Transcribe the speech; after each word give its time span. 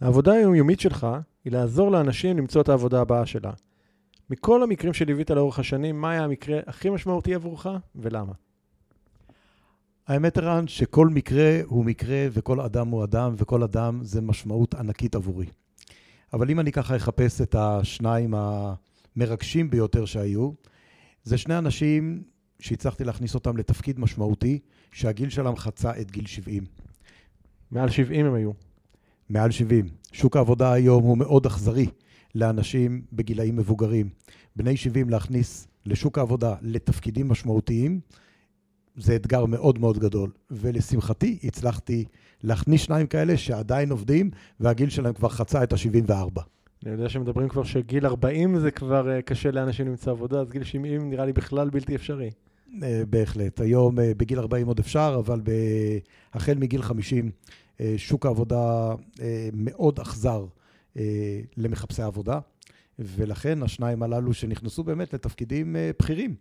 העבודה 0.00 0.32
היומיומית 0.32 0.80
שלך 0.80 1.06
היא 1.44 1.52
לעזור 1.52 1.90
לאנשים 1.90 2.38
למצוא 2.38 2.62
את 2.62 2.68
העבודה 2.68 3.00
הבאה 3.00 3.26
שלה. 3.26 3.52
מכל 4.30 4.62
המקרים 4.62 4.92
שליווית 4.92 5.30
לאורך 5.30 5.58
השנים, 5.58 6.00
מה 6.00 6.10
היה 6.10 6.24
המקרה 6.24 6.60
הכי 6.66 6.90
משמעותי 6.90 7.34
עבורך 7.34 7.66
ולמה? 7.96 8.32
האמת, 10.06 10.38
ערן, 10.38 10.68
שכל 10.68 11.08
מקרה 11.08 11.60
הוא 11.64 11.84
מקרה 11.84 12.26
וכל 12.32 12.60
אדם 12.60 12.88
הוא 12.88 13.04
אדם 13.04 13.34
וכל 13.36 13.62
אדם 13.62 14.00
זה 14.02 14.20
משמעות 14.20 14.74
ענקית 14.74 15.14
עבורי. 15.14 15.46
אבל 16.32 16.50
אם 16.50 16.60
אני 16.60 16.72
ככה 16.72 16.96
אחפש 16.96 17.40
את 17.40 17.54
השניים 17.54 18.34
המרגשים 19.16 19.70
ביותר 19.70 20.04
שהיו, 20.04 20.50
זה 21.22 21.38
שני 21.38 21.58
אנשים 21.58 22.22
שהצלחתי 22.60 23.04
להכניס 23.04 23.34
אותם 23.34 23.56
לתפקיד 23.56 24.00
משמעותי, 24.00 24.58
שהגיל 24.92 25.30
שלהם 25.30 25.56
חצה 25.56 26.00
את 26.00 26.10
גיל 26.10 26.26
70. 26.26 26.64
מעל 27.70 27.90
70 27.90 28.26
הם 28.26 28.34
היו. 28.34 28.67
מעל 29.30 29.50
70. 29.50 29.88
שוק 30.12 30.36
העבודה 30.36 30.72
היום 30.72 31.04
הוא 31.04 31.18
מאוד 31.18 31.46
אכזרי 31.46 31.86
לאנשים 32.34 33.02
בגילאים 33.12 33.56
מבוגרים. 33.56 34.08
בני 34.56 34.76
70 34.76 35.10
להכניס 35.10 35.68
לשוק 35.86 36.18
העבודה 36.18 36.54
לתפקידים 36.62 37.28
משמעותיים, 37.28 38.00
זה 38.96 39.16
אתגר 39.16 39.46
מאוד 39.46 39.78
מאוד 39.78 39.98
גדול. 39.98 40.30
ולשמחתי, 40.50 41.38
הצלחתי 41.44 42.04
להכניס 42.42 42.80
שניים 42.80 43.06
כאלה 43.06 43.36
שעדיין 43.36 43.90
עובדים, 43.90 44.30
והגיל 44.60 44.88
שלהם 44.88 45.14
כבר 45.14 45.28
חצה 45.28 45.62
את 45.62 45.72
ה-74. 45.72 46.40
אני 46.84 46.92
יודע 46.92 47.08
שמדברים 47.08 47.48
כבר 47.48 47.64
שגיל 47.64 48.06
40 48.06 48.58
זה 48.58 48.70
כבר 48.70 49.18
uh, 49.18 49.22
קשה 49.22 49.50
לאנשים 49.50 49.86
למצוא 49.86 50.12
עבודה, 50.12 50.40
אז 50.40 50.50
גיל 50.50 50.64
70 50.64 51.10
נראה 51.10 51.26
לי 51.26 51.32
בכלל 51.32 51.70
בלתי 51.70 51.94
אפשרי. 51.94 52.30
Uh, 52.68 52.82
בהחלט. 53.10 53.60
היום 53.60 53.98
uh, 53.98 54.02
בגיל 54.16 54.38
40 54.38 54.66
עוד 54.66 54.78
אפשר, 54.78 55.20
אבל. 55.26 55.40
החל 56.34 56.54
מגיל 56.54 56.82
50, 56.82 57.30
uh, 57.30 57.67
שוק 57.96 58.26
העבודה 58.26 58.94
uh, 58.94 59.20
מאוד 59.52 60.00
אכזר 60.00 60.46
uh, 60.94 60.98
למחפשי 61.56 62.02
עבודה, 62.02 62.40
ולכן 62.98 63.62
השניים 63.62 64.02
הללו 64.02 64.34
שנכנסו 64.34 64.84
באמת 64.84 65.14
לתפקידים 65.14 65.76
בכירים. 66.00 66.34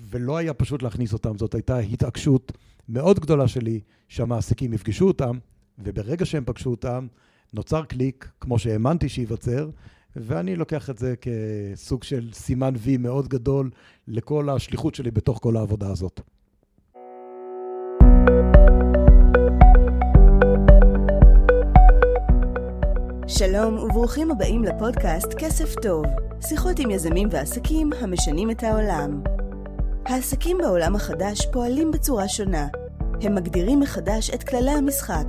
ולא 0.00 0.36
היה 0.36 0.54
פשוט 0.54 0.82
להכניס 0.82 1.12
אותם, 1.12 1.38
זאת 1.38 1.54
הייתה 1.54 1.78
התעקשות 1.78 2.52
מאוד 2.88 3.20
גדולה 3.20 3.48
שלי 3.48 3.80
שהמעסיקים 4.08 4.72
יפגשו 4.72 5.06
אותם, 5.06 5.38
וברגע 5.78 6.24
שהם 6.24 6.44
פגשו 6.46 6.70
אותם, 6.70 7.06
נוצר 7.52 7.84
קליק, 7.84 8.28
כמו 8.40 8.58
שהאמנתי 8.58 9.08
שייווצר, 9.08 9.70
ואני 10.16 10.56
לוקח 10.56 10.90
את 10.90 10.98
זה 10.98 11.14
כסוג 11.16 12.02
של 12.04 12.30
סימן 12.32 12.74
וי 12.78 12.96
מאוד 12.96 13.28
גדול 13.28 13.70
לכל 14.08 14.50
השליחות 14.50 14.94
שלי 14.94 15.10
בתוך 15.10 15.38
כל 15.42 15.56
העבודה 15.56 15.90
הזאת. 15.90 16.20
שלום 23.28 23.78
וברוכים 23.78 24.30
הבאים 24.30 24.64
לפודקאסט 24.64 25.34
כסף 25.38 25.74
טוב, 25.82 26.04
שיחות 26.40 26.78
עם 26.78 26.90
יזמים 26.90 27.28
ועסקים 27.30 27.90
המשנים 28.00 28.50
את 28.50 28.62
העולם. 28.62 29.22
העסקים 30.04 30.58
בעולם 30.58 30.96
החדש 30.96 31.46
פועלים 31.52 31.90
בצורה 31.90 32.28
שונה. 32.28 32.66
הם 33.22 33.34
מגדירים 33.34 33.80
מחדש 33.80 34.30
את 34.30 34.42
כללי 34.42 34.70
המשחק, 34.70 35.26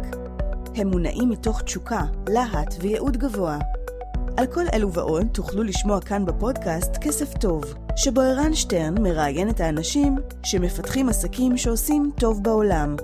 הם 0.75 0.87
מונעים 0.87 1.29
מתוך 1.29 1.61
תשוקה, 1.61 2.01
להט 2.29 2.75
וייעוד 2.81 3.17
גבוה. 3.17 3.57
על 4.37 4.47
כל 4.47 4.63
אלו 4.73 4.93
ועוד 4.93 5.27
תוכלו 5.31 5.63
לשמוע 5.63 6.01
כאן 6.01 6.25
בפודקאסט 6.25 6.97
כסף 7.01 7.37
טוב, 7.37 7.63
שבו 7.95 8.21
ערן 8.21 8.53
שטרן 8.53 9.01
מראיין 9.01 9.49
את 9.49 9.59
האנשים 9.59 10.15
שמפתחים 10.43 11.09
עסקים 11.09 11.57
שעושים 11.57 12.11
טוב 12.19 12.43
בעולם. 12.43 12.95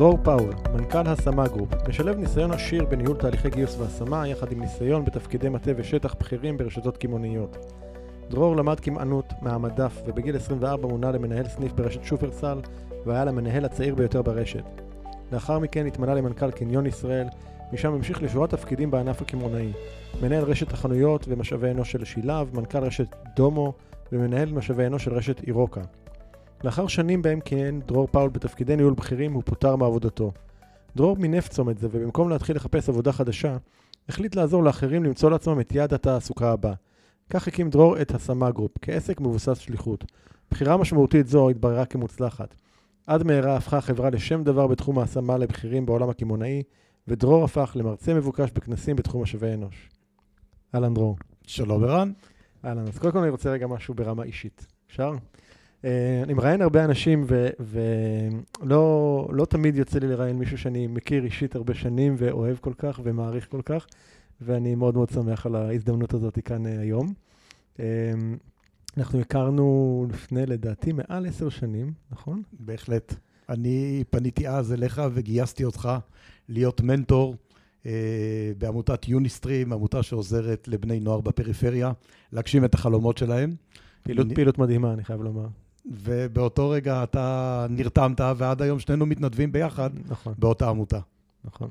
דרור 0.00 0.18
פאול, 0.22 0.50
מנכ"ל 0.72 1.06
השמה 1.06 1.48
גרופ, 1.48 1.88
משלב 1.88 2.18
ניסיון 2.18 2.50
עשיר 2.50 2.84
בניהול 2.84 3.16
תהליכי 3.16 3.50
גיוס 3.50 3.76
והשמה, 3.78 4.28
יחד 4.28 4.52
עם 4.52 4.60
ניסיון 4.60 5.04
בתפקידי 5.04 5.48
מטה 5.48 5.70
ושטח 5.76 6.14
בכירים 6.20 6.56
ברשתות 6.56 6.96
קמעוניות. 6.96 7.56
דרור 8.30 8.56
למד 8.56 8.80
כמענות 8.80 9.32
מהמדף 9.40 10.02
ובגיל 10.06 10.36
24 10.36 10.88
מונה 10.88 11.10
למנהל 11.10 11.48
סניף 11.48 11.72
ברשת 11.72 12.04
שופרסל 12.04 12.60
והיה 13.06 13.24
למנהל 13.24 13.64
הצעיר 13.64 13.94
ביותר 13.94 14.22
ברשת. 14.22 14.64
לאחר 15.32 15.58
מכן 15.58 15.86
התמנה 15.86 16.14
למנכ"ל 16.14 16.50
קניון 16.50 16.86
ישראל, 16.86 17.26
משם 17.72 17.92
המשיך 17.92 18.22
לשורת 18.22 18.50
תפקידים 18.50 18.90
בענף 18.90 19.22
הקמעונאי. 19.22 19.72
מנהל 20.22 20.44
רשת 20.44 20.72
החנויות 20.72 21.24
ומשאבי 21.28 21.70
אנוש 21.70 21.92
של 21.92 22.04
שילב, 22.04 22.50
מנכ"ל 22.54 22.78
רשת 22.78 23.16
דומו 23.36 23.72
ומנהל 24.12 24.52
משאבי 24.52 24.86
אנוש 24.86 25.04
של 25.04 25.14
רשת 25.14 25.44
אירוקה. 25.46 25.80
לאחר 26.64 26.86
שנים 26.86 27.22
בהם 27.22 27.40
כיהן 27.40 27.80
דרור 27.86 28.08
פאול 28.10 28.30
בתפקידי 28.30 28.76
ניהול 28.76 28.94
בכירים, 28.94 29.32
הוא 29.32 29.42
פוטר 29.46 29.76
מעבודתו. 29.76 30.32
דרור 30.96 31.16
מינף 31.16 31.48
צומת 31.48 31.78
זה, 31.78 31.88
ובמקום 31.90 32.28
להתחיל 32.28 32.56
לחפש 32.56 32.88
עבודה 32.88 33.12
חדשה, 33.12 33.56
החליט 34.08 34.36
לעזור 34.36 34.64
לאחרים 34.64 35.04
למצוא 35.04 35.30
לעצמם 35.30 35.60
את 35.60 35.72
יעד 35.72 35.94
התעסוקה 35.94 36.52
הבא. 36.52 36.72
כך 37.30 37.48
הקים 37.48 37.70
דרור 37.70 38.00
את 38.00 38.14
השמה 38.14 38.50
גרופ, 38.50 38.72
כעסק 38.82 39.20
מבוסס 39.20 39.58
שליחות. 39.58 40.04
בחירה 40.50 40.76
משמעותית 40.76 41.26
זו 41.26 41.50
התבררה 41.50 41.84
כמוצלחת. 41.84 42.54
עד 43.06 43.22
מהרה 43.22 43.56
הפכה 43.56 43.78
החברה 43.78 44.10
לשם 44.10 44.44
דבר 44.44 44.66
בתחום 44.66 44.98
ההשמה 44.98 45.38
לבכירים 45.38 45.86
בעולם 45.86 46.10
הקמעונאי, 46.10 46.62
ודרור 47.08 47.44
הפך 47.44 47.72
למרצה 47.74 48.14
מבוקש 48.14 48.50
בכנסים 48.50 48.96
בתחום 48.96 49.22
משאבי 49.22 49.54
אנוש. 49.54 49.90
אהלן 50.74 50.94
דרור. 50.94 51.16
שלום 51.46 51.84
ערן. 51.84 52.12
אהלן, 52.64 52.88
אז 52.88 52.98
קודם 52.98 53.12
כל 53.12 53.18
אני 53.18 53.30
רוצה 53.30 53.50
רגע 53.50 53.66
משהו 53.66 53.94
ברמה 53.94 54.22
אישית. 54.22 54.66
אפשר? 54.86 55.12
Uh, 55.82 55.84
אני 56.22 56.34
מראיין 56.34 56.62
הרבה 56.62 56.84
אנשים, 56.84 57.26
ולא 58.60 59.28
לא 59.32 59.44
תמיד 59.44 59.76
יוצא 59.76 59.98
לי 59.98 60.08
לראיין 60.08 60.38
מישהו 60.38 60.58
שאני 60.58 60.86
מכיר 60.86 61.24
אישית 61.24 61.54
הרבה 61.54 61.74
שנים 61.74 62.14
ואוהב 62.18 62.56
כל 62.56 62.72
כך 62.78 63.00
ומעריך 63.04 63.48
כל 63.50 63.62
כך. 63.64 63.86
ואני 64.40 64.74
מאוד 64.74 64.94
מאוד 64.94 65.10
שמח 65.10 65.46
על 65.46 65.56
ההזדמנות 65.56 66.14
הזאת 66.14 66.38
כאן 66.44 66.66
uh, 66.66 66.68
היום. 66.68 67.12
Um, 67.76 67.80
אנחנו 68.96 69.20
הכרנו 69.20 70.06
לפני, 70.12 70.46
לדעתי, 70.46 70.92
מעל 70.92 71.26
עשר 71.26 71.48
שנים, 71.48 71.92
נכון? 72.10 72.42
בהחלט. 72.52 73.14
אני 73.48 74.04
פניתי 74.10 74.48
אז 74.48 74.72
אליך 74.72 75.02
וגייסתי 75.14 75.64
אותך 75.64 75.88
להיות 76.48 76.80
מנטור 76.80 77.36
בעמותת 78.58 79.08
יוניסטרים, 79.08 79.72
עמותה 79.72 80.02
שעוזרת 80.02 80.68
לבני 80.68 81.00
נוער 81.00 81.20
בפריפריה, 81.20 81.92
להגשים 82.32 82.64
את 82.64 82.74
החלומות 82.74 83.18
שלהם. 83.18 83.54
פעילות, 84.02 84.26
אני... 84.26 84.34
פעילות 84.34 84.58
מדהימה, 84.58 84.92
אני 84.92 85.04
חייב 85.04 85.22
לומר. 85.22 85.46
ובאותו 85.90 86.70
רגע 86.70 87.02
אתה 87.02 87.66
נרתמת, 87.70 88.20
ועד 88.36 88.62
היום 88.62 88.78
שנינו 88.78 89.06
מתנדבים 89.06 89.52
ביחד 89.52 89.90
נכון. 90.08 90.34
באותה 90.38 90.68
עמותה. 90.68 90.98
נכון. 91.44 91.68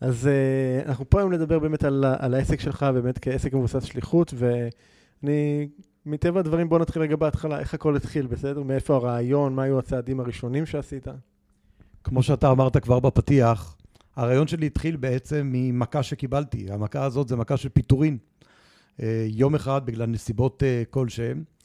אז 0.00 0.28
uh, 0.28 0.88
אנחנו 0.88 1.10
פה 1.10 1.20
היום 1.20 1.32
לדבר 1.32 1.58
באמת 1.58 1.84
על, 1.84 2.04
על 2.18 2.34
העסק 2.34 2.60
שלך, 2.60 2.86
באמת 2.94 3.18
כעסק 3.18 3.52
מבוסס 3.54 3.84
שליחות, 3.84 4.34
ואני, 4.36 5.68
מטבע 6.06 6.40
הדברים, 6.40 6.68
בוא 6.68 6.78
נתחיל 6.78 7.02
רגע 7.02 7.16
בהתחלה, 7.16 7.58
איך 7.58 7.74
הכל 7.74 7.96
התחיל, 7.96 8.26
בסדר? 8.26 8.62
מאיפה 8.62 8.94
הרעיון, 8.94 9.54
מה 9.54 9.62
היו 9.62 9.78
הצעדים 9.78 10.20
הראשונים 10.20 10.66
שעשית? 10.66 11.06
כמו 12.04 12.22
שאתה 12.22 12.50
אמרת 12.50 12.76
כבר 12.76 13.00
בפתיח, 13.00 13.76
הרעיון 14.16 14.46
שלי 14.46 14.66
התחיל 14.66 14.96
בעצם 14.96 15.50
ממכה 15.52 16.02
שקיבלתי. 16.02 16.66
המכה 16.70 17.04
הזאת 17.04 17.28
זה 17.28 17.36
מכה 17.36 17.56
של 17.56 17.68
פיטורין. 17.68 18.18
Uh, 18.96 19.02
יום 19.26 19.54
אחד, 19.54 19.86
בגלל 19.86 20.06
נסיבות 20.06 20.62
כלשהם, 20.90 21.44
uh, 21.48 21.55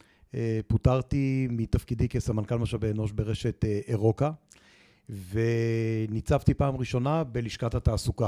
פוטרתי 0.67 1.47
מתפקידי 1.51 2.09
כסמנכ"ל 2.09 2.57
משאבי 2.57 2.91
אנוש 2.91 3.11
ברשת 3.11 3.65
uh, 3.65 3.89
אירוקה. 3.89 4.31
וניצבתי 5.09 6.53
פעם 6.53 6.75
ראשונה 6.75 7.23
בלשכת 7.23 7.75
התעסוקה. 7.75 8.27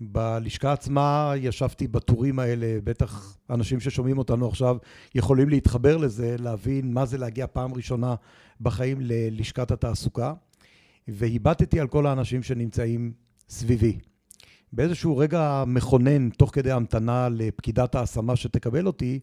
בלשכה 0.00 0.72
עצמה 0.72 1.32
ישבתי 1.36 1.88
בטורים 1.88 2.38
האלה, 2.38 2.78
בטח 2.84 3.38
אנשים 3.50 3.80
ששומעים 3.80 4.18
אותנו 4.18 4.48
עכשיו 4.48 4.76
יכולים 5.14 5.48
להתחבר 5.48 5.96
לזה, 5.96 6.36
להבין 6.38 6.94
מה 6.94 7.06
זה 7.06 7.18
להגיע 7.18 7.46
פעם 7.46 7.74
ראשונה 7.74 8.14
בחיים 8.60 8.98
ללשכת 9.00 9.70
התעסוקה, 9.70 10.34
והיבטתי 11.08 11.80
על 11.80 11.88
כל 11.88 12.06
האנשים 12.06 12.42
שנמצאים 12.42 13.12
סביבי. 13.48 13.98
באיזשהו 14.72 15.16
רגע 15.16 15.64
מכונן, 15.66 16.30
תוך 16.30 16.50
כדי 16.54 16.70
המתנה 16.70 17.28
לפקידת 17.28 17.94
ההשמה 17.94 18.36
שתקבל 18.36 18.86
אותי, 18.86 19.20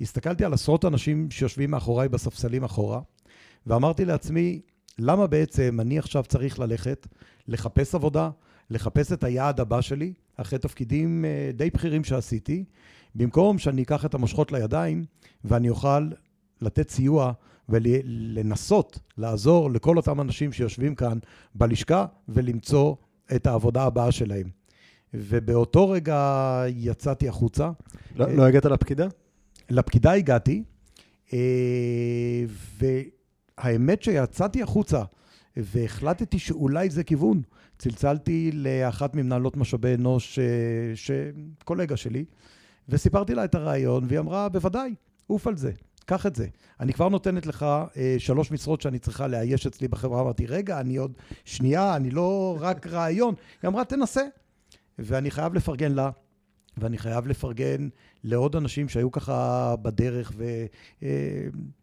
הסתכלתי 0.00 0.44
על 0.44 0.52
עשרות 0.52 0.84
אנשים 0.84 1.30
שיושבים 1.30 1.70
מאחוריי 1.70 2.08
בספסלים 2.08 2.64
אחורה, 2.64 3.00
ואמרתי 3.66 4.04
לעצמי, 4.04 4.60
למה 4.98 5.26
בעצם 5.26 5.78
אני 5.80 5.98
עכשיו 5.98 6.24
צריך 6.28 6.58
ללכת, 6.58 7.06
לחפש 7.48 7.94
עבודה, 7.94 8.30
לחפש 8.70 9.12
את 9.12 9.24
היעד 9.24 9.60
הבא 9.60 9.80
שלי, 9.80 10.12
אחרי 10.36 10.58
תפקידים 10.58 11.24
אה, 11.24 11.50
די 11.54 11.70
בכירים 11.70 12.04
שעשיתי, 12.04 12.64
במקום 13.14 13.58
שאני 13.58 13.82
אקח 13.82 14.04
את 14.04 14.14
המושכות 14.14 14.52
לידיים 14.52 15.04
ואני 15.44 15.68
אוכל 15.68 16.10
לתת 16.60 16.90
סיוע 16.90 17.32
ולנסות 17.68 18.98
לעזור 19.18 19.70
לכל 19.70 19.96
אותם 19.96 20.20
אנשים 20.20 20.52
שיושבים 20.52 20.94
כאן 20.94 21.18
בלשכה 21.54 22.06
ולמצוא 22.28 22.94
את 23.36 23.46
העבודה 23.46 23.84
הבאה 23.84 24.12
שלהם. 24.12 24.55
ובאותו 25.18 25.90
רגע 25.90 26.62
יצאתי 26.68 27.28
החוצה. 27.28 27.70
לא, 28.16 28.32
לא 28.32 28.46
הגעת 28.46 28.64
לפקידה? 28.64 29.06
לפקידה 29.70 30.12
הגעתי, 30.12 30.62
והאמת 32.78 34.02
שיצאתי 34.02 34.62
החוצה 34.62 35.02
והחלטתי 35.56 36.38
שאולי 36.38 36.90
זה 36.90 37.04
כיוון. 37.04 37.42
צלצלתי 37.78 38.50
לאחת 38.54 39.14
ממנהלות 39.14 39.56
משאבי 39.56 39.94
אנוש, 39.94 40.38
ש... 40.94 41.10
קולגה 41.64 41.96
שלי, 41.96 42.24
וסיפרתי 42.88 43.34
לה 43.34 43.44
את 43.44 43.54
הרעיון, 43.54 44.04
והיא 44.08 44.18
אמרה, 44.18 44.48
בוודאי, 44.48 44.94
עוף 45.26 45.46
על 45.46 45.56
זה, 45.56 45.72
קח 46.06 46.26
את 46.26 46.36
זה. 46.36 46.46
אני 46.80 46.92
כבר 46.92 47.08
נותנת 47.08 47.46
לך 47.46 47.66
אה, 47.96 48.16
שלוש 48.18 48.50
משרות 48.50 48.80
שאני 48.80 48.98
צריכה 48.98 49.26
לאייש 49.26 49.66
אצלי 49.66 49.88
בחברה. 49.88 50.20
אמרתי, 50.20 50.46
רגע, 50.46 50.80
אני 50.80 50.96
עוד 50.96 51.12
שנייה, 51.44 51.96
אני 51.96 52.10
לא 52.10 52.56
רק 52.60 52.86
רעיון. 52.86 53.34
היא 53.62 53.68
אמרה, 53.68 53.84
תנסה. 53.84 54.22
ואני 54.98 55.30
חייב 55.30 55.54
לפרגן 55.54 55.92
לה, 55.92 56.10
ואני 56.76 56.98
חייב 56.98 57.26
לפרגן 57.26 57.88
לעוד 58.24 58.56
אנשים 58.56 58.88
שהיו 58.88 59.10
ככה 59.10 59.74
בדרך, 59.82 60.32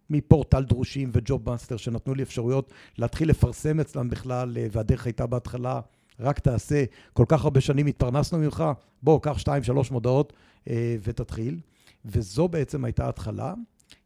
ומפורטל 0.10 0.58
אה, 0.58 0.64
דרושים 0.64 1.10
ו 1.14 1.50
JobMaster, 1.50 1.78
שנתנו 1.78 2.16
לי 2.16 2.24
אפשרויות 2.24 2.74
להתחיל 2.98 3.30
לפרסם 3.30 3.80
אצלם 3.80 4.10
בכלל, 4.10 4.58
אה, 4.58 4.68
והדרך 4.72 5.06
הייתה 5.06 5.26
בהתחלה, 5.28 5.82
רק 6.20 6.40
תעשה, 6.40 6.84
כל 7.14 7.26
כך 7.28 7.44
הרבה 7.44 7.62
שנים 7.62 7.88
התפרנסנו 7.88 8.40
ממך, 8.40 8.64
בוא, 9.04 9.20
קח 9.22 9.38
שתיים, 9.38 9.64
שלוש 9.64 9.92
מודעות 9.92 10.34
אה, 10.70 10.96
ותתחיל. 11.04 11.60
וזו 12.06 12.48
בעצם 12.48 12.86
הייתה 12.86 13.06
ההתחלה. 13.06 13.54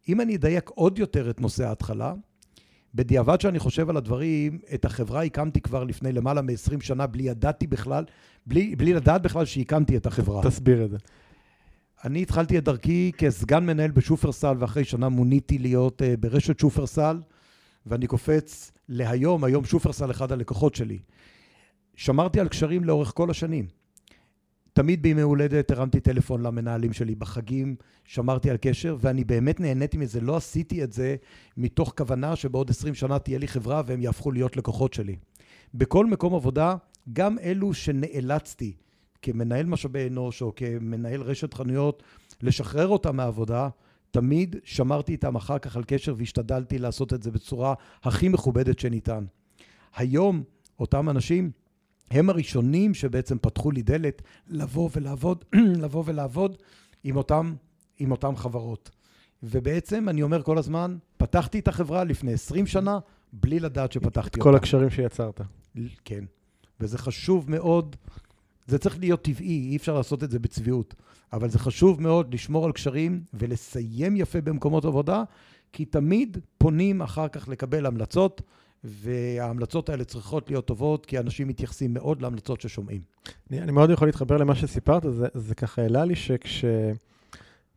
אם 0.09 0.21
אני 0.21 0.35
אדייק 0.35 0.69
עוד 0.69 0.99
יותר 0.99 1.29
את 1.29 1.41
נושא 1.41 1.67
ההתחלה, 1.67 2.13
בדיעבד 2.97 3.41
שאני 3.41 3.59
חושב 3.59 3.89
על 3.89 3.97
הדברים, 3.97 4.59
את 4.73 4.85
החברה 4.85 5.23
הקמתי 5.23 5.61
כבר 5.61 5.83
לפני 5.83 6.11
למעלה 6.11 6.41
מ-20 6.41 6.83
שנה, 6.83 7.07
בלי 7.07 7.23
שידעתי 7.23 7.67
בכלל, 7.67 8.05
בלי, 8.45 8.75
בלי 8.75 8.93
לדעת 8.93 9.21
בכלל 9.21 9.45
שהקמתי 9.45 9.97
את 9.97 10.05
החברה. 10.05 10.43
תסביר 10.43 10.85
את 10.85 10.89
זה. 10.89 10.97
אני 12.05 12.21
התחלתי 12.21 12.57
את 12.57 12.63
דרכי 12.63 13.11
כסגן 13.17 13.65
מנהל 13.65 13.91
בשופרסל, 13.91 14.55
ואחרי 14.59 14.83
שנה 14.83 15.09
מוניתי 15.09 15.57
להיות 15.57 16.01
uh, 16.01 16.05
ברשת 16.19 16.59
שופרסל, 16.59 17.21
ואני 17.85 18.07
קופץ 18.07 18.71
להיום, 18.89 19.43
היום 19.43 19.65
שופרסל 19.65 20.11
אחד 20.11 20.31
הלקוחות 20.31 20.75
שלי. 20.75 20.99
שמרתי 21.95 22.39
על 22.39 22.47
קשרים 22.47 22.83
לאורך 22.83 23.11
כל 23.15 23.29
השנים. 23.29 23.65
תמיד 24.77 25.01
בימי 25.01 25.21
הולדת 25.21 25.71
הרמתי 25.71 25.99
טלפון 25.99 26.41
למנהלים 26.41 26.93
שלי, 26.93 27.15
בחגים 27.15 27.75
שמרתי 28.05 28.49
על 28.49 28.57
קשר, 28.61 28.97
ואני 28.99 29.23
באמת 29.23 29.59
נהניתי 29.59 29.97
מזה. 29.97 30.21
לא 30.21 30.37
עשיתי 30.37 30.83
את 30.83 30.93
זה 30.93 31.15
מתוך 31.57 31.93
כוונה 31.97 32.35
שבעוד 32.35 32.69
20 32.69 32.95
שנה 32.95 33.19
תהיה 33.19 33.39
לי 33.39 33.47
חברה 33.47 33.81
והם 33.85 34.01
יהפכו 34.01 34.31
להיות 34.31 34.57
לקוחות 34.57 34.93
שלי. 34.93 35.15
בכל 35.73 36.05
מקום 36.05 36.35
עבודה, 36.35 36.75
גם 37.13 37.39
אלו 37.39 37.73
שנאלצתי 37.73 38.73
כמנהל 39.21 39.65
משאבי 39.65 40.07
אנוש 40.07 40.41
או 40.41 40.55
כמנהל 40.55 41.21
רשת 41.21 41.53
חנויות 41.53 42.03
לשחרר 42.41 42.87
אותם 42.87 43.15
מהעבודה, 43.15 43.69
תמיד 44.11 44.55
שמרתי 44.63 45.11
איתם 45.11 45.35
אחר 45.35 45.59
כך 45.59 45.77
על 45.77 45.83
קשר 45.87 46.13
והשתדלתי 46.17 46.79
לעשות 46.79 47.13
את 47.13 47.23
זה 47.23 47.31
בצורה 47.31 47.73
הכי 48.03 48.29
מכובדת 48.29 48.79
שניתן. 48.79 49.25
היום 49.95 50.43
אותם 50.79 51.09
אנשים 51.09 51.51
הם 52.11 52.29
הראשונים 52.29 52.93
שבעצם 52.93 53.37
פתחו 53.37 53.71
לי 53.71 53.81
דלת 53.81 54.21
לבוא 54.47 54.89
ולעבוד, 54.95 55.45
לבוא 55.83 56.03
ולעבוד 56.05 56.57
עם 57.03 57.17
אותם, 57.17 57.53
עם 57.99 58.11
אותם 58.11 58.35
חברות. 58.35 58.89
ובעצם, 59.43 60.09
אני 60.09 60.23
אומר 60.23 60.43
כל 60.43 60.57
הזמן, 60.57 60.97
פתחתי 61.17 61.59
את 61.59 61.67
החברה 61.67 62.03
לפני 62.03 62.33
20 62.33 62.67
שנה, 62.67 62.99
בלי 63.33 63.59
לדעת 63.59 63.91
שפתחתי 63.91 64.39
אותה. 64.39 64.49
כל 64.49 64.55
הקשרים 64.55 64.89
שיצרת. 64.89 65.41
כן. 66.05 66.25
וזה 66.79 66.97
חשוב 66.97 67.51
מאוד, 67.51 67.95
זה 68.67 68.77
צריך 68.77 68.99
להיות 68.99 69.21
טבעי, 69.21 69.69
אי 69.71 69.75
אפשר 69.77 69.93
לעשות 69.93 70.23
את 70.23 70.31
זה 70.31 70.39
בצביעות. 70.39 70.95
אבל 71.33 71.49
זה 71.49 71.59
חשוב 71.59 72.01
מאוד 72.01 72.33
לשמור 72.33 72.65
על 72.65 72.71
קשרים 72.71 73.23
ולסיים 73.33 74.15
יפה 74.15 74.41
במקומות 74.41 74.85
עבודה, 74.85 75.23
כי 75.73 75.85
תמיד 75.85 76.37
פונים 76.57 77.01
אחר 77.01 77.27
כך 77.27 77.47
לקבל 77.47 77.85
המלצות. 77.85 78.41
וההמלצות 78.83 79.89
האלה 79.89 80.03
צריכות 80.03 80.49
להיות 80.49 80.65
טובות, 80.65 81.05
כי 81.05 81.19
אנשים 81.19 81.47
מתייחסים 81.47 81.93
מאוד 81.93 82.21
להמלצות 82.21 82.61
ששומעים. 82.61 83.01
אני, 83.49 83.61
אני 83.61 83.71
מאוד 83.71 83.89
יכול 83.89 84.07
להתחבר 84.07 84.37
למה 84.37 84.55
שסיפרת, 84.55 85.03
זה, 85.09 85.27
זה 85.33 85.55
ככה 85.55 85.81
העלה 85.81 86.05
לי 86.05 86.13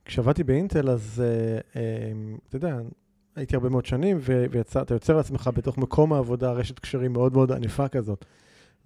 שכשעבדתי 0.07 0.45
באינטל, 0.45 0.91
אז 0.91 1.23
uh, 1.23 1.77
uh, 1.77 1.77
אתה 2.49 2.57
יודע, 2.57 2.79
הייתי 3.37 3.57
הרבה 3.57 3.69
מאוד 3.69 3.87
שנים, 3.87 4.19
ואתה 4.23 4.95
יוצר 4.95 5.17
לעצמך 5.17 5.51
בתוך 5.55 5.79
מקום 5.79 6.13
העבודה 6.13 6.53
רשת 6.53 6.79
קשרים 6.79 7.13
מאוד 7.13 7.33
מאוד 7.33 7.53
ענפה 7.53 7.89
כזאת. 7.89 8.25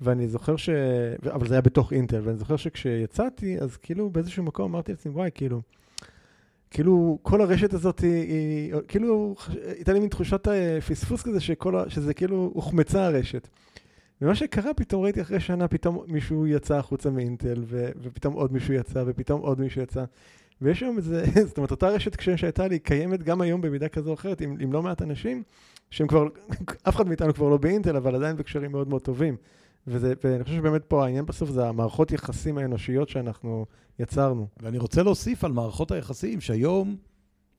ואני 0.00 0.28
זוכר 0.28 0.56
ש... 0.56 0.68
אבל 1.32 1.48
זה 1.48 1.54
היה 1.54 1.60
בתוך 1.60 1.92
אינטל, 1.92 2.20
ואני 2.24 2.36
זוכר 2.36 2.56
שכשיצאתי, 2.56 3.58
אז 3.60 3.76
כאילו 3.76 4.10
באיזשהו 4.10 4.42
מקום 4.42 4.70
אמרתי 4.70 4.92
לעצמי, 4.92 5.12
וואי, 5.12 5.30
כאילו, 5.34 5.60
כאילו, 6.74 7.18
כל 7.22 7.40
הרשת 7.40 7.74
הזאת 7.74 7.98
היא, 7.98 8.12
היא 8.12 8.74
כאילו, 8.88 9.34
הייתה 9.76 9.92
לי 9.92 10.00
מין 10.00 10.08
תחושת 10.08 10.48
אה, 10.48 10.80
פספוס 10.80 11.22
כזה, 11.22 11.40
שכל, 11.40 11.88
שזה 11.88 12.14
כאילו 12.14 12.50
הוחמצה 12.54 13.06
הרשת. 13.06 13.48
ומה 14.22 14.34
שקרה, 14.34 14.74
פתאום 14.74 15.02
ראיתי 15.02 15.22
אחרי 15.22 15.40
שנה, 15.40 15.68
פתאום 15.68 16.04
מישהו 16.06 16.46
יצא 16.46 16.76
החוצה 16.76 17.10
מאינטל, 17.10 17.62
ו, 17.66 17.88
ופתאום 18.02 18.34
עוד 18.34 18.52
מישהו 18.52 18.74
יצא, 18.74 19.04
ופתאום 19.06 19.40
עוד 19.40 19.60
מישהו 19.60 19.82
יצא. 19.82 20.04
ויש 20.62 20.82
היום 20.82 20.96
איזה, 20.96 21.24
זאת 21.48 21.56
אומרת, 21.56 21.70
אותה 21.70 21.88
רשת 21.88 22.16
קשיים 22.16 22.36
שהייתה 22.36 22.68
לי, 22.68 22.78
קיימת 22.78 23.22
גם 23.22 23.40
היום 23.40 23.60
במידה 23.60 23.88
כזו 23.88 24.10
או 24.10 24.14
אחרת, 24.14 24.40
עם, 24.40 24.56
עם 24.60 24.72
לא 24.72 24.82
מעט 24.82 25.02
אנשים, 25.02 25.42
שהם 25.90 26.06
כבר, 26.06 26.28
אף 26.88 26.96
אחד 26.96 27.08
מאיתנו 27.08 27.34
כבר 27.34 27.48
לא 27.48 27.56
באינטל, 27.56 27.96
אבל 27.96 28.14
עדיין 28.14 28.36
בקשרים 28.36 28.72
מאוד 28.72 28.88
מאוד 28.88 29.02
טובים. 29.02 29.36
וזה, 29.86 30.14
ואני 30.24 30.44
חושב 30.44 30.56
שבאמת 30.56 30.84
פה 30.88 31.04
העניין 31.04 31.26
בסוף 31.26 31.50
זה 31.50 31.68
המערכות 31.68 32.12
יחסים 32.12 32.58
האנושיות 32.58 33.08
שאנחנו 33.08 33.66
יצרנו. 33.98 34.46
ואני 34.62 34.78
רוצה 34.78 35.02
להוסיף 35.02 35.44
על 35.44 35.52
מערכות 35.52 35.90
היחסים, 35.90 36.40
שהיום 36.40 36.96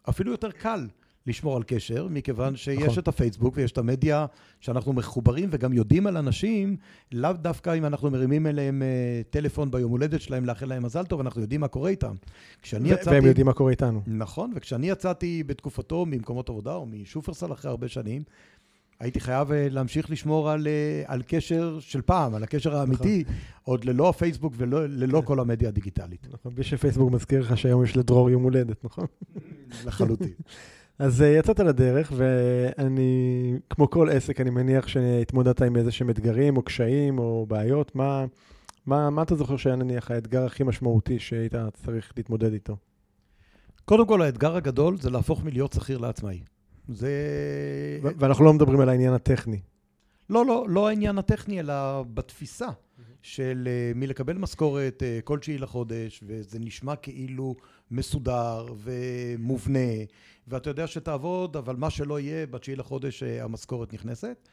אפילו 0.09 0.31
יותר 0.31 0.51
קל 0.51 0.87
לשמור 1.27 1.57
על 1.57 1.63
קשר, 1.63 2.07
מכיוון 2.09 2.55
שיש 2.55 2.83
נכון. 2.83 2.99
את 2.99 3.07
הפייסבוק 3.07 3.53
ויש 3.57 3.71
את 3.71 3.77
המדיה 3.77 4.25
שאנחנו 4.59 4.93
מחוברים 4.93 5.49
וגם 5.51 5.73
יודעים 5.73 6.07
על 6.07 6.17
אנשים, 6.17 6.77
לאו 7.11 7.33
דווקא 7.33 7.77
אם 7.77 7.85
אנחנו 7.85 8.11
מרימים 8.11 8.47
אליהם 8.47 8.81
uh, 8.81 9.31
טלפון 9.31 9.71
ביום 9.71 9.91
הולדת 9.91 10.21
שלהם 10.21 10.45
לאחל 10.45 10.65
להם 10.65 10.83
מזל 10.83 11.05
טוב, 11.05 11.19
אנחנו 11.19 11.41
יודעים 11.41 11.61
מה 11.61 11.67
קורה 11.67 11.89
איתם. 11.89 12.15
כשאני 12.61 12.89
יצאתי... 12.89 13.09
והם 13.09 13.25
יודעים 13.25 13.45
מה 13.45 13.53
קורה 13.53 13.71
איתנו. 13.71 14.01
נכון, 14.07 14.53
וכשאני 14.55 14.89
יצאתי 14.89 15.43
בתקופתו 15.43 16.05
ממקומות 16.05 16.49
עבודה 16.49 16.73
או 16.75 16.85
משופרסל 16.85 17.53
אחרי 17.53 17.71
הרבה 17.71 17.87
שנים, 17.87 18.23
הייתי 18.99 19.19
חייב 19.19 19.51
אה, 19.51 19.67
להמשיך 19.69 20.11
לשמור 20.11 20.49
על, 20.49 20.67
אה, 20.67 21.03
על 21.05 21.21
קשר 21.27 21.77
של 21.79 22.01
פעם, 22.01 22.35
על 22.35 22.43
הקשר 22.43 22.75
האמיתי, 22.75 23.23
נכון. 23.23 23.35
עוד 23.63 23.85
ללא 23.85 24.09
הפייסבוק 24.09 24.53
וללא 24.57 25.19
כן. 25.19 25.25
כל 25.25 25.39
המדיה 25.39 25.69
הדיגיטלית. 25.69 26.27
נכון, 26.31 26.55
בלי 26.55 26.63
שפייסבוק 26.63 27.11
מזכיר 27.11 27.41
לך 27.41 27.57
שהיום 27.57 27.83
יש 27.83 27.97
לדרור 27.97 28.29
יום 28.29 28.43
הולדת, 28.43 28.85
נכון? 28.85 29.05
לחלוטין. 29.85 30.33
אז 30.99 31.21
אה, 31.21 31.27
יצאת 31.27 31.59
לדרך, 31.59 32.11
ואני, 32.15 33.53
כמו 33.69 33.89
כל 33.89 34.09
עסק, 34.09 34.41
אני 34.41 34.49
מניח 34.49 34.87
שהתמודדת 34.87 35.61
עם 35.61 35.75
איזה 35.75 35.91
שהם 35.91 36.09
אתגרים 36.09 36.57
או 36.57 36.61
קשיים 36.61 37.19
או 37.19 37.45
בעיות. 37.49 37.95
מה, 37.95 38.25
מה, 38.85 39.09
מה 39.09 39.21
אתה 39.21 39.35
זוכר 39.35 39.57
שהיה 39.57 39.75
נניח 39.75 40.11
האתגר 40.11 40.45
הכי 40.45 40.63
משמעותי 40.63 41.19
שהיית 41.19 41.55
צריך 41.73 42.13
להתמודד 42.17 42.53
איתו? 42.53 42.77
קודם 43.85 44.07
כל, 44.07 44.21
האתגר 44.21 44.55
הגדול 44.55 44.97
זה 44.97 45.09
להפוך 45.09 45.43
מלהיות 45.43 45.73
שכיר 45.73 45.97
לעצמאי. 45.97 46.39
זה... 46.87 47.09
ואנחנו 48.01 48.45
לא 48.45 48.53
מדברים 48.53 48.79
על 48.79 48.89
העניין 48.89 49.13
הטכני. 49.13 49.59
לא, 50.29 50.45
לא, 50.45 50.65
לא 50.69 50.87
העניין 50.87 51.17
הטכני, 51.17 51.59
אלא 51.59 52.03
בתפיסה 52.13 52.67
של 53.21 53.67
uh, 53.67 53.97
מלקבל 53.97 54.37
משכורת 54.37 55.03
uh, 55.03 55.21
כלשהי 55.23 55.57
לחודש, 55.57 56.23
וזה 56.27 56.59
נשמע 56.59 56.95
כאילו 56.95 57.55
מסודר 57.91 58.65
ומובנה, 58.77 59.79
ואתה 60.47 60.69
יודע 60.69 60.87
שתעבוד, 60.87 61.57
אבל 61.57 61.75
מה 61.75 61.89
שלא 61.89 62.19
יהיה, 62.19 62.47
בתשיעי 62.47 62.75
לחודש 62.75 63.23
uh, 63.23 63.43
המשכורת 63.43 63.93
נכנסת. 63.93 64.49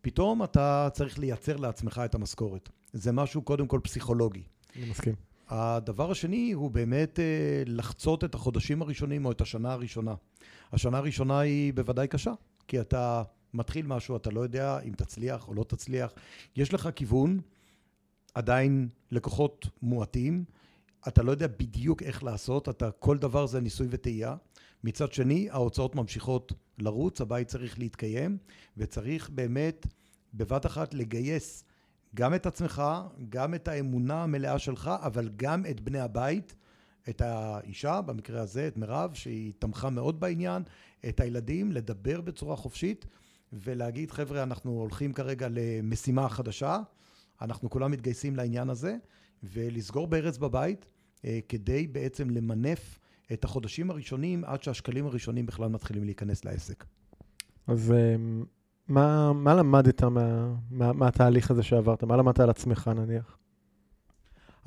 פתאום 0.00 0.44
אתה 0.44 0.88
צריך 0.92 1.18
לייצר 1.18 1.56
לעצמך 1.56 2.02
את 2.04 2.14
המשכורת. 2.14 2.68
זה 2.92 3.12
משהו 3.12 3.42
קודם 3.42 3.66
כל 3.66 3.80
פסיכולוגי. 3.82 4.42
אני 4.76 4.90
מסכים. 4.90 5.14
הדבר 5.48 6.10
השני 6.10 6.52
הוא 6.52 6.70
באמת 6.70 7.18
uh, 7.18 7.22
לחצות 7.66 8.24
את 8.24 8.34
החודשים 8.34 8.82
הראשונים 8.82 9.24
או 9.24 9.32
את 9.32 9.40
השנה 9.40 9.72
הראשונה. 9.72 10.14
השנה 10.72 10.98
הראשונה 10.98 11.38
היא 11.38 11.74
בוודאי 11.74 12.08
קשה, 12.08 12.32
כי 12.68 12.80
אתה 12.80 13.22
מתחיל 13.54 13.86
משהו, 13.86 14.16
אתה 14.16 14.30
לא 14.30 14.40
יודע 14.40 14.80
אם 14.80 14.92
תצליח 14.92 15.48
או 15.48 15.54
לא 15.54 15.64
תצליח. 15.64 16.12
יש 16.56 16.74
לך 16.74 16.88
כיוון, 16.94 17.40
עדיין 18.34 18.88
לקוחות 19.10 19.68
מועטים, 19.82 20.44
אתה 21.08 21.22
לא 21.22 21.30
יודע 21.30 21.46
בדיוק 21.46 22.02
איך 22.02 22.24
לעשות, 22.24 22.68
אתה, 22.68 22.90
כל 22.90 23.18
דבר 23.18 23.46
זה 23.46 23.60
ניסוי 23.60 23.86
וטעייה. 23.90 24.36
מצד 24.84 25.12
שני, 25.12 25.50
ההוצאות 25.50 25.94
ממשיכות 25.94 26.52
לרוץ, 26.78 27.20
הבית 27.20 27.48
צריך 27.48 27.78
להתקיים, 27.78 28.38
וצריך 28.76 29.30
באמת 29.30 29.86
בבת 30.34 30.66
אחת 30.66 30.94
לגייס 30.94 31.64
גם 32.16 32.34
את 32.34 32.46
עצמך, 32.46 32.82
גם 33.28 33.54
את 33.54 33.68
האמונה 33.68 34.22
המלאה 34.22 34.58
שלך, 34.58 34.90
אבל 35.02 35.30
גם 35.36 35.66
את 35.70 35.80
בני 35.80 36.00
הבית 36.00 36.54
את 37.08 37.20
האישה, 37.20 38.00
במקרה 38.00 38.40
הזה, 38.40 38.68
את 38.68 38.76
מירב, 38.76 39.14
שהיא 39.14 39.52
תמכה 39.58 39.90
מאוד 39.90 40.20
בעניין, 40.20 40.62
את 41.08 41.20
הילדים, 41.20 41.72
לדבר 41.72 42.20
בצורה 42.20 42.56
חופשית 42.56 43.06
ולהגיד, 43.52 44.10
חבר'ה, 44.10 44.42
אנחנו 44.42 44.70
הולכים 44.70 45.12
כרגע 45.12 45.48
למשימה 45.50 46.28
חדשה, 46.28 46.78
אנחנו 47.42 47.70
כולם 47.70 47.90
מתגייסים 47.90 48.36
לעניין 48.36 48.70
הזה, 48.70 48.96
ולסגור 49.42 50.06
ברז 50.06 50.38
בבית, 50.38 50.86
אה, 51.24 51.38
כדי 51.48 51.86
בעצם 51.86 52.30
למנף 52.30 52.98
את 53.32 53.44
החודשים 53.44 53.90
הראשונים 53.90 54.44
עד 54.44 54.62
שהשקלים 54.62 55.06
הראשונים 55.06 55.46
בכלל 55.46 55.68
מתחילים 55.68 56.04
להיכנס 56.04 56.44
לעסק. 56.44 56.84
אז 57.66 57.92
אמ, 57.92 58.44
מה, 58.88 59.32
מה 59.32 59.54
למדת 59.54 60.02
מה, 60.02 60.54
מה, 60.70 60.92
מהתהליך 60.92 61.50
הזה 61.50 61.62
שעברת? 61.62 62.04
מה 62.04 62.16
למדת 62.16 62.40
על 62.40 62.50
עצמך 62.50 62.90
נניח? 62.96 63.38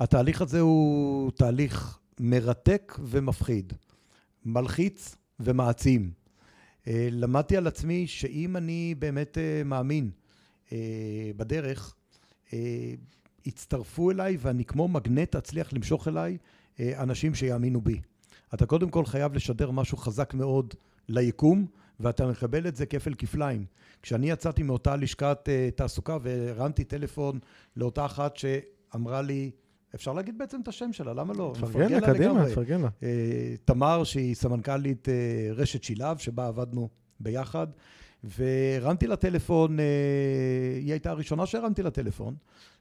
התהליך 0.00 0.42
הזה 0.42 0.60
הוא 0.60 1.30
תהליך 1.30 1.98
מרתק 2.20 2.98
ומפחיד, 3.02 3.72
מלחיץ 4.44 5.16
ומעצים. 5.40 6.10
אה, 6.88 7.08
למדתי 7.10 7.56
על 7.56 7.66
עצמי 7.66 8.06
שאם 8.06 8.56
אני 8.56 8.94
באמת 8.98 9.38
אה, 9.38 9.62
מאמין 9.64 10.10
אה, 10.72 10.78
בדרך, 11.36 11.94
יצטרפו 13.46 14.10
אליי 14.10 14.36
ואני 14.40 14.64
כמו 14.64 14.88
מגנט 14.88 15.36
אצליח 15.36 15.72
למשוך 15.72 16.08
אליי 16.08 16.38
אנשים 16.80 17.34
שיאמינו 17.34 17.80
בי. 17.80 18.00
אתה 18.54 18.66
קודם 18.66 18.90
כל 18.90 19.04
חייב 19.04 19.34
לשדר 19.34 19.70
משהו 19.70 19.96
חזק 19.96 20.34
מאוד 20.34 20.74
ליקום, 21.08 21.66
ואתה 22.00 22.26
מקבל 22.26 22.66
את 22.66 22.76
זה 22.76 22.86
כפל 22.86 23.14
כפליים. 23.14 23.64
כשאני 24.02 24.30
יצאתי 24.30 24.62
מאותה 24.62 24.96
לשכת 24.96 25.48
תעסוקה 25.76 26.18
והרמתי 26.22 26.84
טלפון 26.84 27.38
לאותה 27.76 28.04
אחת 28.04 28.36
שאמרה 28.36 29.22
לי, 29.22 29.50
אפשר 29.94 30.12
להגיד 30.12 30.38
בעצם 30.38 30.60
את 30.60 30.68
השם 30.68 30.92
שלה, 30.92 31.12
למה 31.12 31.34
לא? 31.34 31.52
תפרגן 31.54 31.92
לה, 31.92 32.00
קדימה, 32.00 32.46
תפרגן 32.50 32.80
לה. 32.80 32.88
אה, 33.02 33.54
תמר, 33.64 34.04
שהיא 34.04 34.34
סמנכ"לית 34.34 35.08
אה, 35.08 35.14
רשת 35.52 35.82
שילב, 35.82 36.18
שבה 36.18 36.46
עבדנו 36.46 36.88
ביחד, 37.20 37.66
והרמתי 38.24 39.06
לה 39.06 39.16
טלפון, 39.16 39.80
אה, 39.80 39.84
היא 40.76 40.92
הייתה 40.92 41.10
הראשונה 41.10 41.46
שהרמתי 41.46 41.82
לה 41.82 41.90
טלפון, 41.90 42.34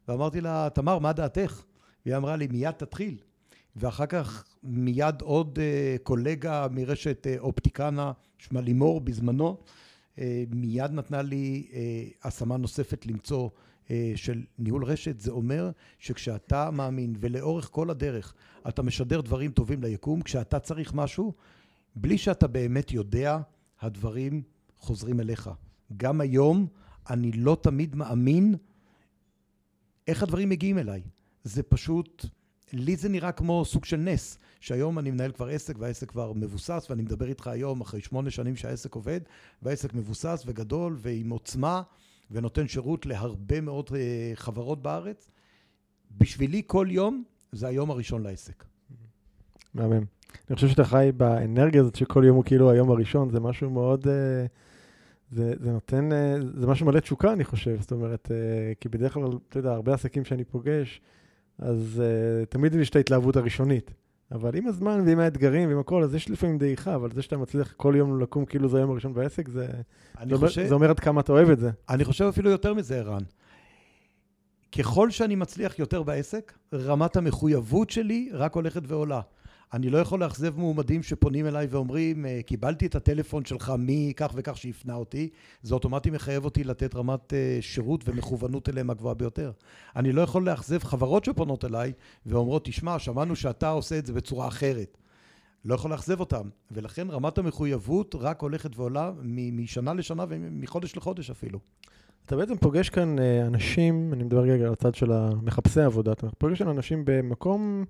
ואמרתי 0.07 0.41
לה, 0.41 0.67
תמר, 0.73 0.99
מה 0.99 1.13
דעתך? 1.13 1.63
והיא 2.05 2.17
אמרה 2.17 2.35
לי, 2.35 2.47
מיד 2.47 2.71
תתחיל. 2.71 3.17
ואחר 3.75 4.05
כך 4.05 4.45
מיד 4.63 5.21
עוד 5.21 5.59
קולגה 6.03 6.67
מרשת 6.71 7.27
אופטיקנה, 7.39 8.11
שמה 8.38 8.61
לימור 8.61 9.01
בזמנו, 9.01 9.57
מיד 10.49 10.91
נתנה 10.91 11.21
לי 11.21 11.67
השמה 12.23 12.57
נוספת 12.57 13.05
למצוא 13.05 13.49
אה, 13.91 14.11
של 14.15 14.43
ניהול 14.59 14.85
רשת, 14.85 15.19
זה 15.19 15.31
אומר 15.31 15.71
שכשאתה 15.99 16.71
מאמין 16.71 17.15
ולאורך 17.19 17.69
כל 17.71 17.89
הדרך 17.89 18.33
אתה 18.67 18.81
משדר 18.81 19.21
דברים 19.21 19.51
טובים 19.51 19.83
ליקום, 19.83 20.21
כשאתה 20.21 20.59
צריך 20.59 20.93
משהו, 20.93 21.33
בלי 21.95 22.17
שאתה 22.17 22.47
באמת 22.47 22.91
יודע, 22.91 23.39
הדברים 23.81 24.41
חוזרים 24.77 25.19
אליך. 25.19 25.49
גם 25.97 26.21
היום 26.21 26.67
אני 27.09 27.31
לא 27.31 27.57
תמיד 27.61 27.95
מאמין 27.95 28.55
איך 30.07 30.23
הדברים 30.23 30.49
מגיעים 30.49 30.77
אליי. 30.77 31.01
זה 31.43 31.63
פשוט, 31.63 32.25
לי 32.73 32.95
זה 32.95 33.09
נראה 33.09 33.31
כמו 33.31 33.65
סוג 33.65 33.85
של 33.85 33.97
נס, 33.97 34.38
שהיום 34.59 34.99
אני 34.99 35.11
מנהל 35.11 35.31
כבר 35.31 35.47
עסק 35.47 35.75
והעסק 35.79 36.09
כבר 36.09 36.33
מבוסס, 36.33 36.88
ואני 36.89 37.01
מדבר 37.01 37.27
איתך 37.27 37.47
היום 37.47 37.81
אחרי 37.81 38.01
שמונה 38.01 38.29
שנים 38.29 38.55
שהעסק 38.55 38.95
עובד, 38.95 39.19
והעסק 39.61 39.93
מבוסס 39.93 40.43
וגדול 40.45 40.95
ועם 40.99 41.29
עוצמה. 41.29 41.81
ונותן 42.31 42.67
שירות 42.67 43.05
להרבה 43.05 43.61
מאוד 43.61 43.89
אה, 43.95 44.31
חברות 44.35 44.81
בארץ. 44.81 45.29
בשבילי 46.17 46.61
כל 46.67 46.88
יום 46.89 47.23
זה 47.51 47.67
היום 47.67 47.91
הראשון 47.91 48.23
לעסק. 48.23 48.63
מהמם. 49.73 50.03
אני 50.49 50.55
חושב 50.55 50.67
שאתה 50.67 50.83
חי 50.83 51.09
באנרגיה 51.17 51.81
הזאת 51.81 51.95
שכל 51.95 52.23
יום 52.25 52.35
הוא 52.35 52.43
כאילו 52.43 52.71
היום 52.71 52.91
הראשון, 52.91 53.29
זה 53.29 53.39
משהו 53.39 53.69
מאוד... 53.69 54.07
אה, 54.07 54.45
זה, 55.31 55.53
זה 55.59 55.71
נותן, 55.71 56.11
אה, 56.13 56.35
זה 56.57 56.67
משהו 56.67 56.85
מלא 56.85 56.99
תשוקה, 56.99 57.33
אני 57.33 57.43
חושב. 57.43 57.77
זאת 57.81 57.91
אומרת, 57.91 58.31
כי 58.79 58.89
בדרך 58.89 59.13
כלל, 59.13 59.23
אתה 59.49 59.59
יודע, 59.59 59.71
הרבה 59.71 59.93
עסקים 59.93 60.25
שאני 60.25 60.43
פוגש, 60.43 61.01
אז 61.59 62.03
תמיד 62.49 62.75
יש 62.75 62.89
את 62.89 62.95
ההתלהבות 62.95 63.35
הראשונית. 63.35 63.91
אבל 64.31 64.55
עם 64.55 64.67
הזמן 64.67 65.03
ועם 65.05 65.19
האתגרים 65.19 65.69
ועם 65.69 65.79
הכל, 65.79 66.03
אז 66.03 66.15
יש 66.15 66.29
לפעמים 66.29 66.57
דעיכה, 66.57 66.95
אבל 66.95 67.11
זה 67.11 67.21
שאתה 67.21 67.37
מצליח 67.37 67.73
כל 67.77 67.93
יום 67.97 68.19
לקום 68.19 68.45
כאילו 68.45 68.69
זה 68.69 68.77
היום 68.77 68.91
הראשון 68.91 69.13
בעסק, 69.13 69.47
זה, 69.47 69.67
זה, 70.29 70.37
חושב, 70.37 70.67
זה 70.67 70.73
אומר 70.73 70.89
עד 70.89 70.99
כמה 70.99 71.21
אתה 71.21 71.31
אוהב 71.31 71.49
את 71.49 71.59
זה. 71.59 71.71
אני 71.89 72.05
חושב 72.05 72.25
אפילו 72.25 72.49
יותר 72.49 72.73
מזה, 72.73 72.99
ערן. 72.99 73.23
ככל 74.77 75.11
שאני 75.11 75.35
מצליח 75.35 75.79
יותר 75.79 76.03
בעסק, 76.03 76.53
רמת 76.73 77.15
המחויבות 77.15 77.89
שלי 77.89 78.29
רק 78.33 78.55
הולכת 78.55 78.81
ועולה. 78.87 79.21
אני 79.73 79.89
לא 79.89 79.97
יכול 79.97 80.23
לאכזב 80.23 80.57
מועמדים 80.57 81.03
שפונים 81.03 81.47
אליי 81.47 81.67
ואומרים, 81.69 82.25
אה, 82.25 82.39
קיבלתי 82.45 82.85
את 82.85 82.95
הטלפון 82.95 83.45
שלך 83.45 83.73
מכך 83.79 84.31
וכך 84.35 84.57
שהפנה 84.57 84.95
אותי, 84.95 85.29
זה 85.61 85.73
אוטומטי 85.73 86.09
מחייב 86.09 86.45
אותי 86.45 86.63
לתת 86.63 86.95
רמת 86.95 87.33
אה, 87.33 87.57
שירות 87.61 88.09
ומכוונות 88.09 88.69
אליהם 88.69 88.89
הגבוהה 88.89 89.15
ביותר. 89.15 89.51
אני 89.95 90.11
לא 90.11 90.21
יכול 90.21 90.45
לאכזב 90.45 90.83
חברות 90.83 91.25
שפונות 91.25 91.65
אליי 91.65 91.93
ואומרות, 92.25 92.65
תשמע, 92.65 92.99
שמענו 92.99 93.35
שאתה 93.35 93.69
עושה 93.69 93.99
את 93.99 94.05
זה 94.05 94.13
בצורה 94.13 94.47
אחרת. 94.47 94.97
לא 95.65 95.75
יכול 95.75 95.91
לאכזב 95.91 96.19
אותם, 96.19 96.49
ולכן 96.71 97.09
רמת 97.09 97.38
המחויבות 97.38 98.15
רק 98.19 98.41
הולכת 98.41 98.77
ועולה 98.77 99.11
משנה 99.23 99.93
לשנה 99.93 100.25
ומחודש 100.29 100.97
לחודש 100.97 101.29
אפילו. 101.29 101.59
אתה 102.25 102.35
בעצם 102.35 102.57
פוגש 102.57 102.89
כאן 102.89 103.19
אה, 103.19 103.47
אנשים, 103.47 104.13
אני 104.13 104.23
מדבר 104.23 104.41
רגע 104.41 104.65
על 104.65 104.73
הצד 104.73 104.95
של 104.95 105.11
המחפשי 105.11 105.81
עבודה, 105.81 106.11
אתה 106.11 106.27
פוגש 106.38 106.59
כאן 106.59 106.67
אנשים 106.67 107.01
במקום 107.05 107.85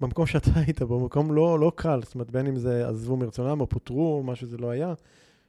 במקום 0.00 0.26
שאתה 0.26 0.50
היית 0.60 0.82
בו, 0.82 1.04
מקום 1.04 1.32
לא, 1.32 1.58
לא 1.58 1.72
קל, 1.74 2.00
זאת 2.04 2.14
אומרת, 2.14 2.30
בין 2.30 2.46
אם 2.46 2.56
זה 2.56 2.88
עזבו 2.88 3.16
מרצונם 3.16 3.60
או 3.60 3.68
פוטרו, 3.68 4.16
או 4.16 4.22
מה 4.22 4.34
שזה 4.34 4.56
לא 4.56 4.70
היה, 4.70 4.94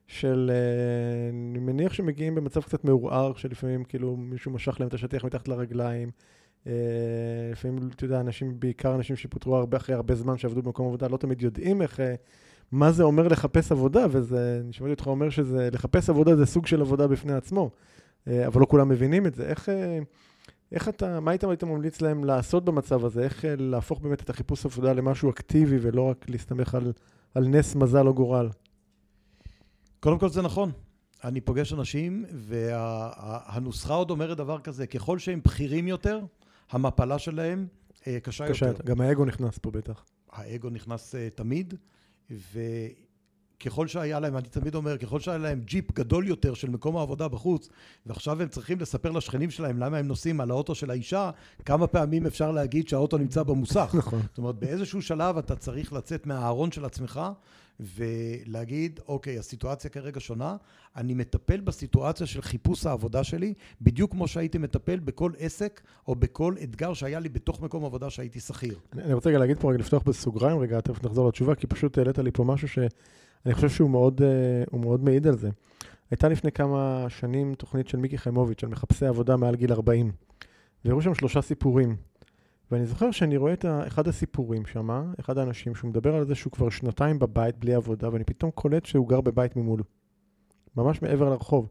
של, 0.07 0.51
אה, 0.53 1.29
אני 1.29 1.59
מניח 1.59 1.93
שמגיעים 1.93 2.35
במצב 2.35 2.61
קצת 2.61 2.85
מעורער, 2.85 3.33
שלפעמים 3.33 3.83
כאילו 3.83 4.15
מישהו 4.15 4.51
משך 4.51 4.79
להם 4.79 4.87
את 4.87 4.93
השטיח 4.93 5.23
מתחת 5.23 5.47
לרגליים. 5.47 6.11
אה, 6.67 6.73
לפעמים, 7.51 7.89
אתה 7.95 8.05
יודע, 8.05 8.19
אנשים, 8.19 8.59
בעיקר 8.59 8.95
אנשים 8.95 9.15
שפוטרו 9.15 9.55
הרבה 9.55 9.77
אחרי 9.77 9.95
הרבה 9.95 10.15
זמן 10.15 10.37
שעבדו 10.37 10.61
במקום 10.61 10.87
עבודה, 10.87 11.07
לא 11.07 11.17
תמיד 11.17 11.41
יודעים 11.41 11.81
איך, 11.81 11.99
מה 12.71 12.91
זה 12.91 13.03
אומר 13.03 13.27
לחפש 13.27 13.71
עבודה, 13.71 14.05
וזה, 14.09 14.59
אני 14.63 14.73
שמעתי 14.73 14.91
אותך 14.91 15.07
אומר 15.07 15.29
שזה, 15.29 15.69
לחפש 15.71 16.09
עבודה 16.09 16.35
זה 16.35 16.45
סוג 16.45 16.67
של 16.67 16.81
עבודה 16.81 17.07
בפני 17.07 17.33
עצמו, 17.33 17.69
אבל 18.27 18.61
לא 18.61 18.65
כולם 18.65 18.89
מבינים 18.89 19.25
את 19.25 19.35
זה. 19.35 19.49
איך... 19.49 19.69
איך 20.71 20.89
אתה, 20.89 21.19
מה 21.19 21.31
היית, 21.31 21.43
היית 21.43 21.63
ממליץ 21.63 22.01
להם 22.01 22.23
לעשות 22.23 22.65
במצב 22.65 23.05
הזה? 23.05 23.23
איך 23.23 23.45
אה, 23.45 23.55
להפוך 23.57 23.99
באמת 24.01 24.21
את 24.21 24.29
החיפוש 24.29 24.65
עבודה 24.65 24.93
למשהו 24.93 25.29
אקטיבי 25.29 25.77
ולא 25.81 26.01
רק 26.01 26.29
להסתמך 26.29 26.75
על, 26.75 26.93
על 27.35 27.47
נס 27.47 27.75
מזל 27.75 28.07
או 28.07 28.13
גורל? 28.13 28.49
קודם 29.99 30.19
כל 30.19 30.29
זה 30.29 30.41
נכון. 30.41 30.71
אני 31.23 31.41
פוגש 31.41 31.73
אנשים, 31.73 32.25
והנוסחה 32.31 33.93
וה, 33.93 33.97
עוד 33.97 34.11
אומרת 34.11 34.37
דבר 34.37 34.59
כזה, 34.59 34.87
ככל 34.87 35.19
שהם 35.19 35.41
בכירים 35.43 35.87
יותר, 35.87 36.19
המפלה 36.69 37.19
שלהם 37.19 37.67
אה, 38.07 38.19
קשה, 38.19 38.47
קשה 38.47 38.67
יותר. 38.67 38.83
גם 38.83 39.01
האגו 39.01 39.25
נכנס 39.25 39.57
פה 39.57 39.71
בטח. 39.71 40.05
האגו 40.31 40.69
נכנס 40.69 41.15
אה, 41.15 41.29
תמיד, 41.29 41.73
ו... 42.31 42.59
ככל 43.59 43.87
שהיה 43.87 44.19
להם, 44.19 44.37
אני 44.37 44.47
תמיד 44.47 44.75
אומר, 44.75 44.97
ככל 44.97 45.19
שהיה 45.19 45.37
להם 45.37 45.61
ג'יפ 45.65 45.91
גדול 45.91 46.27
יותר 46.27 46.53
של 46.53 46.69
מקום 46.69 46.97
העבודה 46.97 47.27
בחוץ, 47.27 47.69
ועכשיו 48.05 48.41
הם 48.41 48.47
צריכים 48.47 48.79
לספר 48.79 49.11
לשכנים 49.11 49.51
שלהם 49.51 49.79
למה 49.79 49.97
הם 49.97 50.07
נוסעים 50.07 50.41
על 50.41 50.51
האוטו 50.51 50.75
של 50.75 50.91
האישה, 50.91 51.31
כמה 51.65 51.87
פעמים 51.87 52.25
אפשר 52.25 52.51
להגיד 52.51 52.87
שהאוטו 52.87 53.17
נמצא 53.17 53.43
במוסך. 53.43 53.95
נכון. 53.97 54.21
זאת 54.29 54.37
אומרת, 54.37 54.55
באיזשהו 54.55 55.01
שלב 55.01 55.37
אתה 55.37 55.55
צריך 55.55 55.93
לצאת 55.93 56.25
מהארון 56.25 56.71
של 56.71 56.85
עצמך, 56.85 57.21
ולהגיד, 57.79 58.99
אוקיי, 59.07 59.39
הסיטואציה 59.39 59.89
כרגע 59.89 60.19
שונה, 60.19 60.55
אני 60.95 61.13
מטפל 61.13 61.59
בסיטואציה 61.59 62.27
של 62.27 62.41
חיפוש 62.41 62.85
העבודה 62.85 63.23
שלי, 63.23 63.53
בדיוק 63.81 64.11
כמו 64.11 64.27
שהייתי 64.27 64.57
מטפל 64.57 64.99
בכל 64.99 65.31
עסק 65.37 65.81
או 66.07 66.15
בכל 66.15 66.55
אתגר 66.63 66.93
שהיה 66.93 67.19
לי 67.19 67.29
בתוך 67.29 67.61
מקום 67.61 67.85
עבודה 67.85 68.09
שהייתי 68.09 68.39
שכיר. 68.39 68.79
אני, 68.93 69.03
אני 69.03 69.13
רוצה 69.13 69.29
רגע 69.29 69.39
להגיד 69.39 69.57
פה, 69.59 69.69
רגע 69.69 69.79
לפתוח 69.79 70.03
בסוגריים 70.03 70.59
רגע, 70.59 70.81
תכף 70.81 71.05
נחזור 71.05 71.27
לתשובה, 71.27 71.55
כי 71.55 71.67
פשוט 71.67 71.97
העלית 71.97 72.17
לי 72.17 72.31
פה 72.31 72.43
משהו 72.43 72.67
ש... 72.67 72.79
אני 73.45 73.53
חושב 73.53 73.69
שהוא 73.69 73.89
מאוד, 73.89 74.21
uh, 74.21 74.77
מאוד 74.77 75.03
מעיד 75.03 75.27
על 75.27 75.37
זה. 75.37 75.49
הייתה 76.11 76.29
לפני 76.29 76.51
כמה 76.51 77.05
שנים 77.09 77.55
תוכנית 77.55 77.87
של 77.87 77.97
מיקי 77.97 78.17
חיימוביץ' 78.17 78.63
על 78.63 78.69
מחפשי 78.69 79.05
עבודה 79.05 79.37
מעל 79.37 79.55
גיל 79.55 79.71
40, 79.71 80.11
והראו 80.85 81.01
שם 81.01 81.13
שלושה 81.13 81.41
סיפורים. 81.41 81.95
ואני 82.71 82.85
זוכר 82.85 83.11
שאני 83.11 83.37
רואה 83.37 83.53
את 83.53 83.65
אחד 83.87 84.07
הסיפורים 84.07 84.65
שם, 84.65 85.11
אחד 85.19 85.37
האנשים, 85.37 85.75
שהוא 85.75 85.89
מדבר 85.89 86.15
על 86.15 86.25
זה 86.25 86.35
שהוא 86.35 86.51
כבר 86.51 86.69
שנתיים 86.69 87.19
בבית 87.19 87.57
בלי 87.57 87.73
עבודה, 87.73 88.13
ואני 88.13 88.23
פתאום 88.23 88.51
קולט 88.51 88.85
שהוא 88.85 89.09
גר 89.09 89.21
בבית 89.21 89.55
ממול. 89.55 89.81
ממש 90.75 91.01
מעבר 91.01 91.29
לרחוב. 91.29 91.69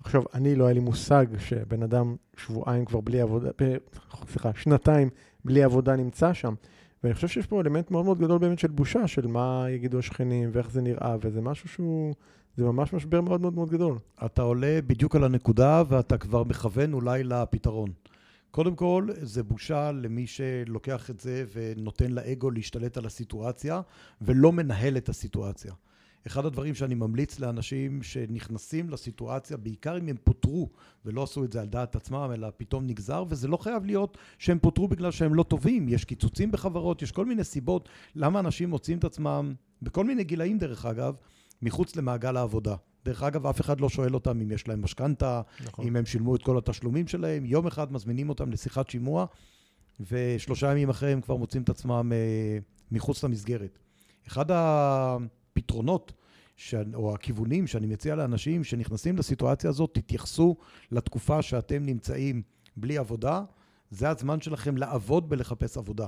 עכשיו, 0.00 0.22
אני 0.34 0.54
לא 0.54 0.64
היה 0.64 0.74
לי 0.74 0.80
מושג 0.80 1.26
שבן 1.38 1.82
אדם 1.82 2.16
שבועיים 2.36 2.84
כבר 2.84 3.00
בלי 3.00 3.20
עבודה, 3.20 3.50
סליחה, 4.28 4.50
שנתיים 4.54 5.10
בלי 5.44 5.62
עבודה 5.62 5.96
נמצא 5.96 6.32
שם. 6.32 6.54
ואני 7.04 7.14
חושב 7.14 7.28
שיש 7.28 7.46
פה 7.46 7.60
אלמנט 7.60 7.90
מאוד 7.90 8.04
מאוד 8.04 8.18
גדול 8.18 8.38
באמת 8.38 8.58
של 8.58 8.68
בושה, 8.68 9.08
של 9.08 9.26
מה 9.26 9.66
יגידו 9.70 9.98
השכנים 9.98 10.50
ואיך 10.52 10.70
זה 10.70 10.82
נראה, 10.82 11.16
וזה 11.20 11.40
משהו 11.40 11.68
שהוא, 11.68 12.14
זה 12.56 12.64
ממש 12.64 12.92
משבר 12.92 13.20
מאוד 13.20 13.40
מאוד 13.40 13.54
מאוד 13.54 13.70
גדול. 13.70 13.98
אתה 14.24 14.42
עולה 14.42 14.78
בדיוק 14.86 15.16
על 15.16 15.24
הנקודה 15.24 15.82
ואתה 15.88 16.18
כבר 16.18 16.44
מכוון 16.44 16.92
אולי 16.92 17.24
לפתרון. 17.24 17.90
קודם 18.50 18.74
כל, 18.76 19.08
זה 19.20 19.42
בושה 19.42 19.92
למי 19.92 20.26
שלוקח 20.26 21.10
את 21.10 21.20
זה 21.20 21.44
ונותן 21.52 22.10
לאגו 22.10 22.50
להשתלט 22.50 22.96
על 22.96 23.06
הסיטואציה 23.06 23.80
ולא 24.22 24.52
מנהל 24.52 24.96
את 24.96 25.08
הסיטואציה. 25.08 25.72
אחד 26.26 26.46
הדברים 26.46 26.74
שאני 26.74 26.94
ממליץ 26.94 27.40
לאנשים 27.40 28.02
שנכנסים 28.02 28.90
לסיטואציה, 28.90 29.56
בעיקר 29.56 29.98
אם 29.98 30.08
הם 30.08 30.16
פוטרו 30.24 30.70
ולא 31.04 31.22
עשו 31.22 31.44
את 31.44 31.52
זה 31.52 31.60
על 31.60 31.66
דעת 31.66 31.96
עצמם, 31.96 32.30
אלא 32.34 32.48
פתאום 32.56 32.86
נגזר, 32.86 33.24
וזה 33.28 33.48
לא 33.48 33.56
חייב 33.56 33.84
להיות 33.84 34.18
שהם 34.38 34.58
פוטרו 34.58 34.88
בגלל 34.88 35.10
שהם 35.10 35.34
לא 35.34 35.42
טובים. 35.42 35.88
יש 35.88 36.04
קיצוצים 36.04 36.52
בחברות, 36.52 37.02
יש 37.02 37.12
כל 37.12 37.26
מיני 37.26 37.44
סיבות 37.44 37.88
למה 38.14 38.40
אנשים 38.40 38.70
מוצאים 38.70 38.98
את 38.98 39.04
עצמם, 39.04 39.54
בכל 39.82 40.04
מיני 40.04 40.24
גילאים 40.24 40.58
דרך 40.58 40.86
אגב, 40.86 41.14
מחוץ 41.62 41.96
למעגל 41.96 42.36
העבודה. 42.36 42.76
דרך 43.04 43.22
אגב, 43.22 43.46
אף 43.46 43.60
אחד 43.60 43.80
לא 43.80 43.88
שואל 43.88 44.14
אותם 44.14 44.40
אם 44.40 44.50
יש 44.50 44.68
להם 44.68 44.82
משכנתה, 44.82 45.42
נכון. 45.64 45.86
אם 45.86 45.96
הם 45.96 46.06
שילמו 46.06 46.36
את 46.36 46.42
כל 46.42 46.58
התשלומים 46.58 47.08
שלהם. 47.08 47.44
יום 47.44 47.66
אחד 47.66 47.92
מזמינים 47.92 48.28
אותם 48.28 48.50
לשיחת 48.50 48.90
שימוע, 48.90 49.26
ושלושה 50.10 50.70
ימים 50.70 50.90
אחרי 50.90 51.12
הם 51.12 51.20
כבר 51.20 51.36
מוצאים 51.36 51.62
את 51.62 51.68
עצמם 51.68 52.12
אה, 52.14 52.58
מחוץ 52.90 53.24
למסגרת. 53.24 53.78
אחד 54.26 54.44
הפתרונות 55.56 56.12
ש... 56.56 56.74
או 56.94 57.14
הכיוונים 57.14 57.66
שאני 57.66 57.86
מציע 57.86 58.14
לאנשים 58.14 58.64
שנכנסים 58.64 59.16
לסיטואציה 59.16 59.70
הזאת, 59.70 59.90
תתייחסו 59.94 60.56
לתקופה 60.92 61.42
שאתם 61.42 61.82
נמצאים 61.82 62.42
בלי 62.76 62.98
עבודה, 62.98 63.42
זה 63.90 64.08
הזמן 64.08 64.40
שלכם 64.40 64.76
לעבוד 64.76 65.28
בלחפש 65.28 65.76
עבודה. 65.76 66.06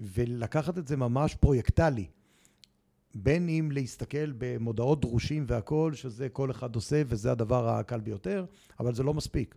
ולקחת 0.00 0.78
את 0.78 0.88
זה 0.88 0.96
ממש 0.96 1.34
פרויקטלי. 1.34 2.06
בין 3.14 3.48
אם 3.48 3.68
להסתכל 3.72 4.32
במודעות 4.38 5.00
דרושים 5.00 5.44
והכול, 5.48 5.94
שזה 5.94 6.28
כל 6.28 6.50
אחד 6.50 6.74
עושה 6.74 7.02
וזה 7.06 7.32
הדבר 7.32 7.68
הקל 7.68 8.00
ביותר, 8.00 8.44
אבל 8.80 8.94
זה 8.94 9.02
לא 9.02 9.14
מספיק. 9.14 9.54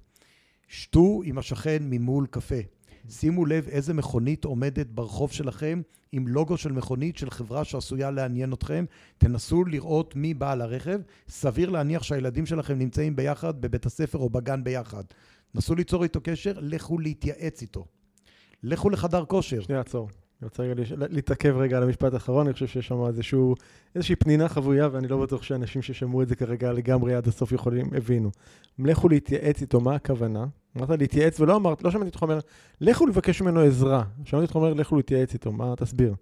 שתו 0.67 1.21
עם 1.25 1.37
השכן 1.37 1.77
ממול 1.81 2.27
קפה. 2.27 2.55
שימו 3.09 3.45
לב 3.45 3.67
איזה 3.67 3.93
מכונית 3.93 4.45
עומדת 4.45 4.87
ברחוב 4.87 5.31
שלכם 5.31 5.81
עם 6.11 6.27
לוגו 6.27 6.57
של 6.57 6.71
מכונית 6.71 7.17
של 7.17 7.29
חברה 7.29 7.63
שעשויה 7.63 8.11
לעניין 8.11 8.53
אתכם. 8.53 8.85
תנסו 9.17 9.65
לראות 9.65 10.15
מי 10.15 10.33
בעל 10.33 10.61
הרכב. 10.61 10.99
סביר 11.29 11.69
להניח 11.69 12.03
שהילדים 12.03 12.45
שלכם 12.45 12.79
נמצאים 12.79 13.15
ביחד 13.15 13.61
בבית 13.61 13.85
הספר 13.85 14.17
או 14.17 14.29
בגן 14.29 14.63
ביחד. 14.63 15.03
נסו 15.55 15.75
ליצור 15.75 16.03
איתו 16.03 16.19
קשר, 16.23 16.53
לכו 16.57 16.99
להתייעץ 16.99 17.61
איתו. 17.61 17.85
לכו 18.63 18.89
לחדר 18.89 19.25
כושר. 19.25 19.61
שנייה, 19.61 19.81
עצור. 19.81 20.09
אני 20.41 20.47
רוצה 20.47 20.63
רגע 20.63 20.83
להתעכב 21.09 21.55
רגע 21.57 21.77
על 21.77 21.83
המשפט 21.83 22.13
האחרון, 22.13 22.45
אני 22.45 22.53
חושב 22.53 22.67
שיש 22.67 22.87
שם 22.87 23.05
איזשהו, 23.07 23.55
איזושהי 23.95 24.15
פנינה 24.15 24.49
חבויה, 24.49 24.89
ואני 24.91 25.07
לא 25.07 25.17
בטוח 25.17 25.43
שאנשים 25.43 25.81
ששמעו 25.81 26.21
את 26.21 26.27
זה 26.27 26.35
כרגע 26.35 26.71
לגמרי 26.71 27.15
עד 27.15 27.27
הסוף 27.27 27.51
יכולים, 27.51 27.93
הבינו. 27.93 28.31
לכו 28.79 29.09
להתייעץ 29.09 29.61
איתו, 29.61 29.79
מה 29.79 29.95
הכוונה? 29.95 30.45
אמרת 30.77 30.89
להתייעץ 30.89 31.39
ולא 31.39 31.55
אמרת, 31.55 31.83
לא 31.83 31.91
שמעתי 31.91 32.07
אותך 32.07 32.21
אומר, 32.21 32.39
לכו 32.81 33.07
לבקש 33.07 33.41
ממנו 33.41 33.59
עזרה. 33.59 34.03
שמעתי 34.25 34.43
אותך 34.45 34.55
אומר, 34.55 34.73
לכו 34.73 34.95
להתייעץ 34.95 35.33
איתו, 35.33 35.51
מה 35.51 35.73
תסביר? 35.77 36.15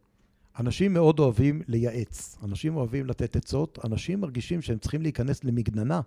אנשים 0.60 0.94
מאוד 0.94 1.20
אוהבים 1.20 1.62
לייעץ, 1.68 2.38
אנשים 2.44 2.76
אוהבים 2.76 3.06
לתת 3.06 3.36
עצות, 3.36 3.80
אנשים 3.86 4.22
מרגישים 4.22 4.62
שהם 4.62 4.78
צריכים 4.78 5.02
להיכנס 5.02 5.44
למגננה. 5.44 6.02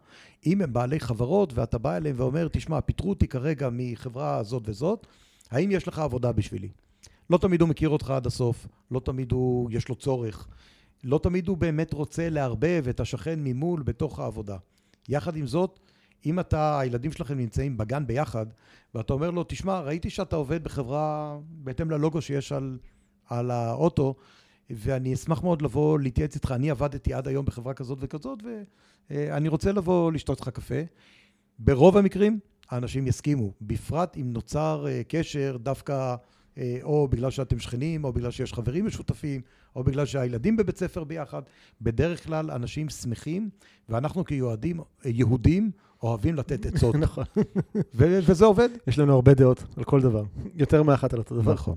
אם 0.46 0.62
הם 0.62 0.72
בעלי 0.72 1.00
חברות 1.00 1.52
ואתה 1.54 1.78
בא 1.78 1.96
אליהם 1.96 2.16
ואומר, 2.18 2.48
תשמע, 2.48 2.80
פיטרו 2.80 3.10
אותי 3.10 3.28
כרגע 3.28 3.68
מחברה 3.72 4.42
זאת 4.42 4.62
וזאת, 4.66 5.06
האם 5.50 5.70
יש 5.70 5.88
לך 5.88 5.98
עבודה 5.98 6.32
בשבילי? 6.32 6.68
לא 7.30 7.38
תמיד 7.38 7.60
הוא 7.60 7.68
מכיר 7.68 7.88
אותך 7.88 8.10
עד 8.10 8.26
הסוף, 8.26 8.66
לא 8.90 9.00
תמיד 9.00 9.32
הוא, 9.32 9.70
יש 9.72 9.88
לו 9.88 9.94
צורך, 9.94 10.48
לא 11.04 11.20
תמיד 11.22 11.48
הוא 11.48 11.56
באמת 11.56 11.92
רוצה 11.92 12.30
לערבב 12.30 12.84
את 12.90 13.00
השכן 13.00 13.40
ממול 13.44 13.82
בתוך 13.82 14.18
העבודה. 14.18 14.56
יחד 15.08 15.36
עם 15.36 15.46
זאת, 15.46 15.80
אם 16.26 16.40
אתה, 16.40 16.80
הילדים 16.80 17.12
שלכם 17.12 17.38
נמצאים 17.38 17.76
בגן 17.76 18.06
ביחד, 18.06 18.46
ואתה 18.94 19.12
אומר 19.12 19.30
לו, 19.30 19.44
תשמע, 19.48 19.80
ראיתי 19.80 20.10
שאתה 20.10 20.36
עובד 20.36 20.64
בחברה 20.64 21.38
בהתאם 21.48 21.90
ללוגו 21.90 22.22
שיש 22.22 22.52
על, 22.52 22.78
על 23.28 23.50
האוטו, 23.50 24.14
ואני 24.70 25.14
אשמח 25.14 25.42
מאוד 25.42 25.62
לבוא 25.62 25.98
להתייעץ 25.98 26.34
איתך. 26.34 26.52
אני 26.52 26.70
עבדתי 26.70 27.14
עד 27.14 27.28
היום 27.28 27.44
בחברה 27.44 27.74
כזאת 27.74 27.98
וכזאת, 28.00 28.38
ואני 29.10 29.48
רוצה 29.48 29.72
לבוא 29.72 30.12
לשתות 30.12 30.38
איתך 30.38 30.48
קפה. 30.48 30.80
ברוב 31.58 31.96
המקרים, 31.96 32.38
האנשים 32.70 33.06
יסכימו, 33.06 33.52
בפרט 33.60 34.16
אם 34.16 34.32
נוצר 34.32 34.86
אה, 34.88 35.02
קשר 35.08 35.56
דווקא 35.60 36.16
או 36.82 37.08
בגלל 37.08 37.30
שאתם 37.30 37.58
שכנים, 37.58 38.04
או 38.04 38.12
בגלל 38.12 38.30
שיש 38.30 38.52
חברים 38.52 38.86
משותפים, 38.86 39.40
או 39.76 39.84
בגלל 39.84 40.06
שהילדים 40.06 40.56
בבית 40.56 40.78
ספר 40.78 41.04
ביחד. 41.04 41.42
בדרך 41.80 42.24
כלל 42.24 42.50
אנשים 42.50 42.88
שמחים, 42.88 43.48
ואנחנו 43.88 44.24
כיהודים 44.24 44.80
יהודים 45.04 45.70
אוהבים 46.02 46.34
לתת 46.34 46.66
עצות. 46.74 46.94
נכון. 46.94 47.24
וזה 47.94 48.44
עובד. 48.44 48.68
יש 48.86 48.98
לנו 48.98 49.12
הרבה 49.12 49.34
דעות 49.34 49.64
על 49.76 49.84
כל 49.84 50.00
דבר. 50.00 50.22
יותר 50.54 50.82
מאחת 50.82 51.12
על 51.12 51.18
אותו 51.18 51.34
דבר. 51.34 51.52
נכון. 51.52 51.76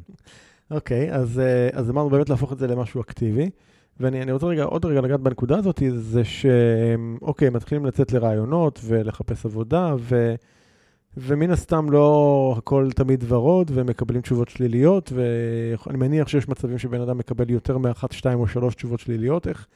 אוקיי, 0.72 1.14
אז, 1.14 1.40
אה, 1.40 1.70
אז 1.74 1.90
אמרנו 1.90 2.10
באמת 2.10 2.30
להפוך 2.30 2.54
את 2.54 2.58
זה 2.58 2.68
למשהו 2.68 3.02
אקטיבי. 3.02 3.50
ואני 4.00 4.32
רוצה 4.32 4.46
רגע, 4.46 4.64
עוד 4.64 4.86
רגע 4.86 5.02
לגעת 5.02 5.20
בנקודה 5.20 5.58
הזאת, 5.58 5.82
זה 5.98 6.22
שאוקיי, 6.24 7.50
מתחילים 7.50 7.86
לצאת 7.86 8.12
לרעיונות 8.12 8.80
ולחפש 8.84 9.46
עבודה, 9.46 9.96
ו... 10.00 10.36
ומן 11.18 11.52
הסתם 11.52 11.90
לא 11.90 12.56
הכל 12.58 12.90
תמיד 12.96 13.24
ורוד, 13.28 13.72
ומקבלים 13.74 14.22
תשובות 14.22 14.50
שליליות, 14.50 15.12
ואני 15.16 15.98
מניח 15.98 16.28
שיש 16.28 16.48
מצבים 16.48 16.78
שבן 16.78 17.02
אדם 17.02 17.18
מקבל 17.18 17.50
יותר 17.50 17.78
מאחת, 17.78 18.12
שתיים 18.12 18.40
או 18.40 18.48
שלוש 18.48 18.76
תשובות 18.76 19.00
שליליות. 19.00 19.48
איך, 19.48 19.68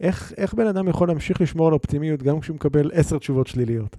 איך, 0.00 0.32
איך 0.36 0.54
בן 0.54 0.66
אדם 0.66 0.88
יכול 0.88 1.08
להמשיך 1.08 1.40
לשמור 1.40 1.66
על 1.66 1.72
אופטימיות 1.72 2.22
גם 2.22 2.40
כשהוא 2.40 2.54
מקבל 2.54 2.90
עשר 2.94 3.18
תשובות 3.18 3.46
שליליות? 3.46 3.96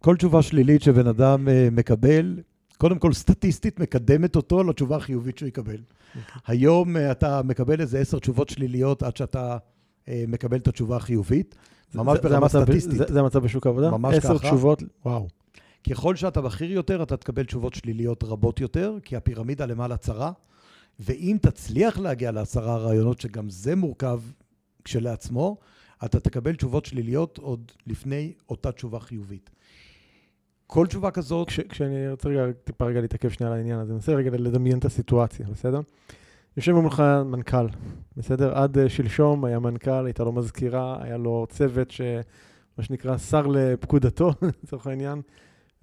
כל 0.00 0.16
תשובה 0.16 0.42
שלילית 0.42 0.82
שבן 0.82 1.06
אדם 1.06 1.48
uh, 1.48 1.74
מקבל, 1.74 2.40
קודם 2.78 2.98
כל 2.98 3.12
סטטיסטית 3.12 3.80
מקדמת 3.80 4.36
אותו 4.36 4.64
לתשובה 4.64 4.96
החיובית 4.96 5.38
שהוא 5.38 5.48
יקבל. 5.48 5.76
אוקיי. 6.16 6.40
היום 6.46 6.96
uh, 6.96 6.98
אתה 7.10 7.42
מקבל 7.44 7.80
איזה 7.80 7.98
עשר 7.98 8.18
תשובות 8.18 8.48
שליליות 8.48 9.02
עד 9.02 9.16
שאתה 9.16 9.56
uh, 9.56 10.08
מקבל 10.28 10.56
את 10.56 10.68
התשובה 10.68 10.96
החיובית. 10.96 11.54
ממש 11.94 12.18
ברמה 12.22 12.48
סטטיסטית. 12.48 12.98
זה, 12.98 13.04
זה 13.08 13.20
המצב 13.20 13.38
בשוק 13.38 13.66
העבודה? 13.66 13.90
ממש 13.90 14.18
ככה. 14.18 14.28
עשר 14.28 14.38
תשובות, 14.38 14.82
וואו. 15.04 15.28
ככל 15.90 16.16
שאתה 16.16 16.40
בכיר 16.40 16.72
יותר, 16.72 17.02
אתה 17.02 17.16
תקבל 17.16 17.44
תשובות 17.44 17.74
שליליות 17.74 18.24
רבות 18.24 18.60
יותר, 18.60 18.98
כי 19.04 19.16
הפירמידה 19.16 19.66
למעלה 19.66 19.96
צרה, 19.96 20.32
ואם 21.00 21.36
תצליח 21.42 21.98
להגיע 21.98 22.30
לעשרה 22.30 22.76
רעיונות, 22.76 23.20
שגם 23.20 23.50
זה 23.50 23.76
מורכב 23.76 24.20
כשלעצמו, 24.84 25.56
אתה 26.04 26.20
תקבל 26.20 26.54
תשובות 26.54 26.86
שליליות 26.86 27.38
עוד 27.38 27.72
לפני 27.86 28.32
אותה 28.48 28.72
תשובה 28.72 29.00
חיובית. 29.00 29.50
כל 30.66 30.86
תשובה 30.86 31.10
כזאת... 31.10 31.48
כש, 31.48 31.60
כשאני 31.60 32.10
רוצה 32.10 32.28
רגע, 32.28 32.52
טיפה 32.64 32.84
רגע 32.84 33.00
להתעכב 33.00 33.28
שנייה 33.28 33.52
על 33.52 33.58
העניין 33.58 33.78
הזה, 33.78 33.92
אני 33.92 33.96
רוצה 33.96 34.12
רגע 34.12 34.30
לדמיין 34.30 34.78
את 34.78 34.84
הסיטואציה, 34.84 35.46
בסדר? 35.52 35.80
יושב 36.56 36.72
מולך 36.72 37.02
מנכ"ל, 37.26 37.66
בסדר? 38.16 38.58
עד 38.58 38.78
uh, 38.78 38.88
שלשום 38.88 39.44
היה 39.44 39.58
מנכ"ל, 39.58 40.06
הייתה 40.06 40.24
לו 40.24 40.32
מזכירה, 40.32 41.02
היה 41.02 41.16
לו 41.16 41.46
צוות 41.50 41.90
ש... 41.90 42.00
מה 42.78 42.84
שנקרא 42.84 43.18
שר 43.18 43.46
לפקודתו, 43.46 44.32
לצורך 44.62 44.86
העניין. 44.86 45.22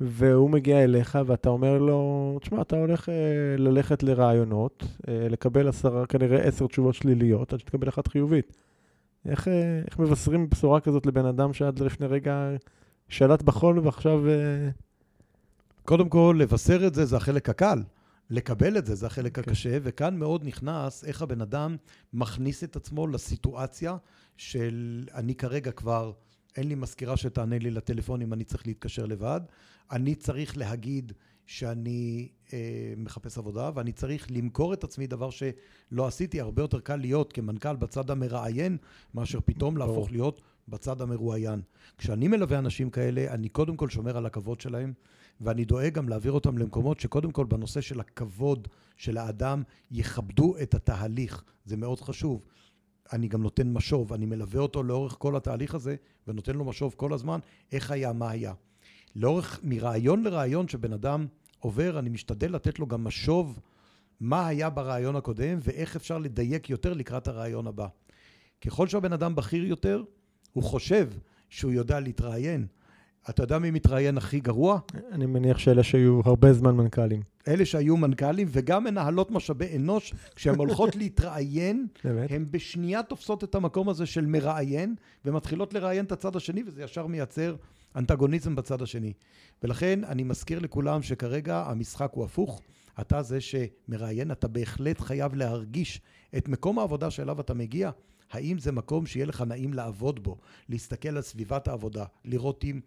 והוא 0.03 0.49
מגיע 0.49 0.83
אליך 0.83 1.19
ואתה 1.25 1.49
אומר 1.49 1.77
לו, 1.77 2.37
תשמע, 2.41 2.61
אתה 2.61 2.75
הולך 2.75 3.09
אה, 3.09 3.13
ללכת 3.57 4.03
לרעיונות, 4.03 4.83
אה, 5.07 5.27
לקבל 5.29 5.67
עשרה, 5.67 6.05
כנראה 6.05 6.37
עשר 6.41 6.67
תשובות 6.67 6.95
שליליות, 6.95 7.53
עד 7.53 7.59
שתקבל 7.59 7.89
אחת 7.89 8.07
חיובית. 8.07 8.57
איך, 9.25 9.47
אה, 9.47 9.81
איך 9.87 9.99
מבשרים 9.99 10.49
בשורה 10.49 10.79
כזאת 10.79 11.05
לבן 11.05 11.25
אדם 11.25 11.53
שעד 11.53 11.79
לפני 11.79 12.07
רגע 12.07 12.49
שלט 13.09 13.41
בחול 13.41 13.79
ועכשיו... 13.79 14.29
אה... 14.29 14.69
קודם 15.85 16.09
כל, 16.09 16.35
לבשר 16.39 16.87
את 16.87 16.93
זה 16.93 17.05
זה 17.05 17.17
החלק 17.17 17.49
הקל. 17.49 17.83
לקבל 18.29 18.77
את 18.77 18.85
זה, 18.85 18.95
זה 18.95 19.05
החלק 19.05 19.37
okay. 19.37 19.41
כן. 19.41 19.51
הקשה, 19.51 19.77
וכאן 19.83 20.17
מאוד 20.17 20.45
נכנס 20.45 21.03
איך 21.05 21.21
הבן 21.21 21.41
אדם 21.41 21.75
מכניס 22.13 22.63
את 22.63 22.75
עצמו 22.75 23.07
לסיטואציה 23.07 23.97
של 24.37 25.05
אני 25.13 25.35
כרגע 25.35 25.71
כבר 25.71 26.11
אין 26.57 26.67
לי 26.67 26.75
מזכירה 26.75 27.17
שתענה 27.17 27.59
לי 27.59 27.71
לטלפון 27.71 28.21
אם 28.21 28.33
אני 28.33 28.43
צריך 28.43 28.67
להתקשר 28.67 29.05
לבד. 29.05 29.41
אני 29.91 30.15
צריך 30.15 30.57
להגיד 30.57 31.11
שאני 31.45 32.29
אה, 32.53 32.93
מחפש 32.97 33.37
עבודה, 33.37 33.71
ואני 33.75 33.91
צריך 33.91 34.27
למכור 34.31 34.73
את 34.73 34.83
עצמי, 34.83 35.07
דבר 35.07 35.29
שלא 35.29 36.07
עשיתי. 36.07 36.41
הרבה 36.41 36.61
יותר 36.61 36.79
קל 36.79 36.95
להיות 36.95 37.33
כמנכ"ל 37.33 37.75
בצד 37.75 38.09
המראיין, 38.11 38.77
מאשר 39.13 39.39
פתאום 39.45 39.79
טוב. 39.79 39.87
להפוך 39.87 40.11
להיות 40.11 40.41
בצד 40.67 41.01
המרואיין. 41.01 41.61
כשאני 41.97 42.27
מלווה 42.27 42.59
אנשים 42.59 42.89
כאלה, 42.89 43.33
אני 43.33 43.49
קודם 43.49 43.75
כל 43.77 43.89
שומר 43.89 44.17
על 44.17 44.25
הכבוד 44.25 44.61
שלהם, 44.61 44.93
ואני 45.41 45.65
דואג 45.65 45.93
גם 45.93 46.09
להעביר 46.09 46.31
אותם 46.31 46.57
למקומות 46.57 46.99
שקודם 46.99 47.31
כל 47.31 47.45
בנושא 47.45 47.81
של 47.81 47.99
הכבוד 47.99 48.67
של 48.97 49.17
האדם, 49.17 49.63
יכבדו 49.91 50.55
את 50.61 50.73
התהליך. 50.73 51.43
זה 51.65 51.77
מאוד 51.77 52.01
חשוב. 52.01 52.41
אני 53.13 53.27
גם 53.27 53.43
נותן 53.43 53.73
משוב, 53.73 54.13
אני 54.13 54.25
מלווה 54.25 54.61
אותו 54.61 54.83
לאורך 54.83 55.15
כל 55.19 55.35
התהליך 55.35 55.75
הזה, 55.75 55.95
ונותן 56.27 56.55
לו 56.55 56.65
משוב 56.65 56.93
כל 56.97 57.13
הזמן, 57.13 57.39
איך 57.71 57.91
היה, 57.91 58.13
מה 58.13 58.29
היה. 58.29 58.53
לאורך, 59.15 59.59
מרעיון 59.63 60.23
לרעיון 60.23 60.67
שבן 60.67 60.93
אדם 60.93 61.25
עובר, 61.59 61.99
אני 61.99 62.09
משתדל 62.09 62.51
לתת 62.55 62.79
לו 62.79 62.87
גם 62.87 63.03
משוב 63.03 63.59
מה 64.19 64.47
היה 64.47 64.69
ברעיון 64.69 65.15
הקודם, 65.15 65.59
ואיך 65.61 65.95
אפשר 65.95 66.17
לדייק 66.17 66.69
יותר 66.69 66.93
לקראת 66.93 67.27
הרעיון 67.27 67.67
הבא. 67.67 67.87
ככל 68.61 68.87
שהבן 68.87 69.13
אדם 69.13 69.35
בכיר 69.35 69.65
יותר, 69.65 70.03
הוא 70.53 70.63
חושב 70.63 71.09
שהוא 71.49 71.71
יודע 71.71 71.99
להתראיין. 71.99 72.67
אתה 73.29 73.43
יודע 73.43 73.59
מי 73.59 73.71
מתראיין 73.71 74.17
הכי 74.17 74.39
גרוע? 74.39 74.79
אני 75.11 75.25
מניח 75.25 75.57
שאלה 75.57 75.83
שהיו 75.83 76.21
הרבה 76.25 76.53
זמן 76.53 76.75
מנכ"לים. 76.75 77.30
אלה 77.47 77.65
שהיו 77.65 77.97
מנכ"לים 77.97 78.47
וגם 78.51 78.83
מנהלות 78.83 79.31
משאבי 79.31 79.75
אנוש, 79.75 80.13
כשהן 80.35 80.55
הולכות 80.63 80.95
להתראיין? 80.95 81.87
הן 82.29 82.45
בשנייה 82.51 83.03
תופסות 83.03 83.43
את 83.43 83.55
המקום 83.55 83.89
הזה 83.89 84.05
של 84.05 84.25
מראיין, 84.25 84.95
ומתחילות 85.25 85.73
לראיין 85.73 86.05
את 86.05 86.11
הצד 86.11 86.35
השני, 86.35 86.63
וזה 86.67 86.83
ישר 86.83 87.07
מייצר 87.07 87.55
אנטגוניזם 87.95 88.55
בצד 88.55 88.81
השני. 88.81 89.13
ולכן 89.63 90.03
אני 90.03 90.23
מזכיר 90.23 90.59
לכולם 90.59 91.01
שכרגע 91.01 91.63
המשחק 91.67 92.11
הוא 92.13 92.25
הפוך. 92.25 92.61
אתה 93.01 93.21
זה 93.23 93.37
שמראיין, 93.41 94.31
אתה 94.31 94.47
בהחלט 94.47 95.01
חייב 95.01 95.35
להרגיש 95.35 96.01
את 96.37 96.47
מקום 96.47 96.79
העבודה 96.79 97.11
שאליו 97.11 97.41
אתה 97.41 97.53
מגיע. 97.53 97.91
האם 98.31 98.59
זה 98.59 98.71
מקום 98.71 99.05
שיהיה 99.05 99.25
לך 99.25 99.41
נעים 99.41 99.73
לעבוד 99.73 100.23
בו, 100.23 100.37
להסתכל 100.69 101.09
על 101.09 101.21
סביבת 101.21 101.67
העבודה, 101.67 102.05
לראות 102.25 102.63
אם, 102.63 102.79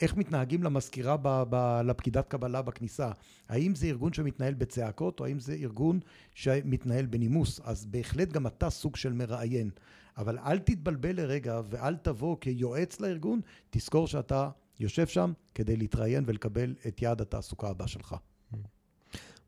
איך 0.00 0.16
מתנהגים 0.16 0.62
למזכירה, 0.62 1.16
ב, 1.22 1.42
ב, 1.50 1.80
לפקידת 1.84 2.28
קבלה 2.28 2.62
בכניסה. 2.62 3.10
האם 3.48 3.74
זה 3.74 3.86
ארגון 3.86 4.12
שמתנהל 4.12 4.54
בצעקות, 4.54 5.20
או 5.20 5.24
האם 5.24 5.40
זה 5.40 5.54
ארגון 5.54 6.00
שמתנהל 6.34 7.06
בנימוס. 7.06 7.60
אז 7.64 7.86
בהחלט 7.86 8.32
גם 8.32 8.46
אתה 8.46 8.70
סוג 8.70 8.96
של 8.96 9.12
מראיין. 9.12 9.70
אבל 10.18 10.38
אל 10.38 10.58
תתבלבל 10.58 11.16
לרגע 11.16 11.60
ואל 11.70 11.96
תבוא 11.96 12.36
כיועץ 12.40 13.00
לארגון, 13.00 13.40
תזכור 13.70 14.06
שאתה 14.06 14.50
יושב 14.80 15.06
שם 15.06 15.32
כדי 15.54 15.76
להתראיין 15.76 16.24
ולקבל 16.26 16.74
את 16.88 17.02
יעד 17.02 17.20
התעסוקה 17.20 17.68
הבא 17.68 17.86
שלך. 17.86 18.14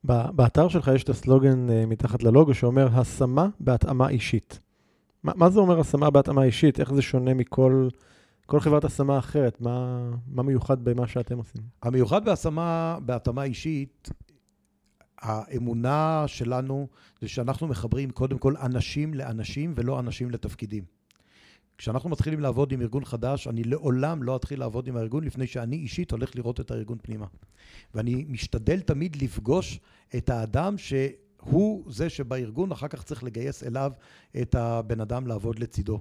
באתר 0.04 0.68
שלך 0.68 0.90
יש 0.94 1.04
את 1.04 1.08
הסלוגן 1.08 1.70
אה, 1.70 1.86
מתחת 1.86 2.22
ללוגו 2.22 2.54
שאומר 2.54 2.88
השמה 2.92 3.48
בהתאמה 3.60 4.08
אישית. 4.08 4.60
מה, 5.22 5.32
מה 5.36 5.50
זה 5.50 5.60
אומר 5.60 5.80
השמה 5.80 6.10
בהתאמה 6.10 6.42
אישית? 6.42 6.80
איך 6.80 6.92
זה 6.94 7.02
שונה 7.02 7.34
מכל 7.34 7.88
כל 8.46 8.60
חברת 8.60 8.84
השמה 8.84 9.18
אחרת? 9.18 9.60
מה, 9.60 10.08
מה 10.26 10.42
מיוחד 10.42 10.84
במה 10.84 11.06
שאתם 11.06 11.38
עושים? 11.38 11.62
המיוחד 11.82 12.24
בהשמה, 12.24 12.98
בהתאמה 13.02 13.42
אישית, 13.42 14.08
האמונה 15.18 16.24
שלנו 16.26 16.88
זה 17.20 17.28
שאנחנו 17.28 17.66
מחברים 17.66 18.10
קודם 18.10 18.38
כל 18.38 18.56
אנשים 18.56 19.14
לאנשים 19.14 19.72
ולא 19.76 20.00
אנשים 20.00 20.30
לתפקידים. 20.30 20.84
כשאנחנו 21.78 22.10
מתחילים 22.10 22.40
לעבוד 22.40 22.72
עם 22.72 22.80
ארגון 22.80 23.04
חדש, 23.04 23.48
אני 23.48 23.64
לעולם 23.64 24.22
לא 24.22 24.36
אתחיל 24.36 24.60
לעבוד 24.60 24.88
עם 24.88 24.96
הארגון 24.96 25.24
לפני 25.24 25.46
שאני 25.46 25.76
אישית 25.76 26.10
הולך 26.10 26.36
לראות 26.36 26.60
את 26.60 26.70
הארגון 26.70 26.98
פנימה. 27.02 27.26
ואני 27.94 28.24
משתדל 28.28 28.80
תמיד 28.80 29.22
לפגוש 29.22 29.80
את 30.16 30.30
האדם 30.30 30.78
שהוא 31.48 31.92
זה 31.92 32.08
שבארגון 32.08 32.72
אחר 32.72 32.88
כך 32.88 33.02
צריך 33.02 33.24
לגייס 33.24 33.62
אליו 33.62 33.92
את 34.42 34.54
הבן 34.54 35.00
אדם 35.00 35.26
לעבוד 35.26 35.58
לצידו. 35.58 36.00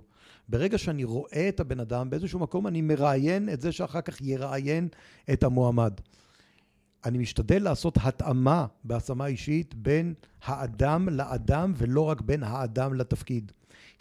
ברגע 0.50 0.78
שאני 0.78 1.04
רואה 1.04 1.50
את 1.50 1.60
הבן 1.60 1.80
אדם, 1.80 2.10
באיזשהו 2.10 2.40
מקום 2.40 2.68
אני 2.68 2.82
מראיין 2.82 3.50
את 3.50 3.62
זה 3.62 3.72
שאחר 3.72 4.02
כך 4.02 4.22
יראיין 4.22 4.88
את 5.34 5.44
המועמד. 5.44 5.94
אני 7.06 7.18
משתדל 7.18 7.64
לעשות 7.64 7.98
התאמה 8.02 8.66
בהשמה 8.84 9.26
אישית 9.26 9.76
בין 9.76 10.14
האדם 10.44 11.10
לאדם 11.10 11.74
ולא 11.78 12.02
רק 12.02 12.22
בין 12.22 12.44
האדם 12.44 12.94
לתפקיד. 12.94 13.52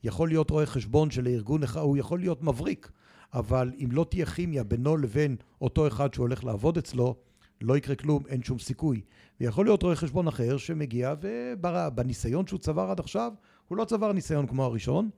יכול 0.05 0.29
להיות 0.29 0.51
רואה 0.51 0.67
חשבון 0.67 1.11
שלארגון 1.11 1.63
אחד, 1.63 1.81
הוא 1.81 1.97
יכול 1.97 2.19
להיות 2.19 2.43
מבריק, 2.43 2.91
אבל 3.35 3.73
אם 3.85 3.89
לא 3.93 4.07
תהיה 4.11 4.27
כימיה 4.27 4.65
בינו 4.65 4.97
לבין 4.97 5.37
אותו 5.61 5.87
אחד 5.87 6.15
שהולך 6.15 6.45
לעבוד 6.45 6.79
אצלו, 6.79 7.17
לא 7.61 7.77
יקרה 7.77 7.97
כלום, 7.97 8.23
אין 8.29 8.43
שום 8.43 8.59
סיכוי. 8.59 9.01
ויכול 9.41 9.67
להיות 9.67 9.83
רואה 9.83 9.97
חשבון 9.97 10.29
אחר 10.29 10.57
שמגיע 10.57 11.15
ובניסיון 11.21 12.47
שהוא 12.47 12.61
צבר 12.61 12.91
עד 12.91 13.01
עכשיו, 13.01 13.33
הוא 13.69 13.79
לא 13.79 13.85
צבר 13.85 14.13
ניסיון 14.13 14.47
כמו 14.47 14.65
הראשון, 14.65 15.11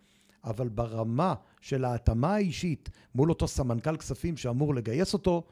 אבל 0.45 0.69
ברמה 0.69 1.35
של 1.61 1.85
ההתאמה 1.85 2.35
האישית 2.35 2.91
מול 3.15 3.31
אותו 3.31 3.49
סמנכ"ל 3.49 3.97
כספים 3.97 4.37
שאמור 4.37 4.75
לגייס 4.75 5.13
אותו, 5.13 5.43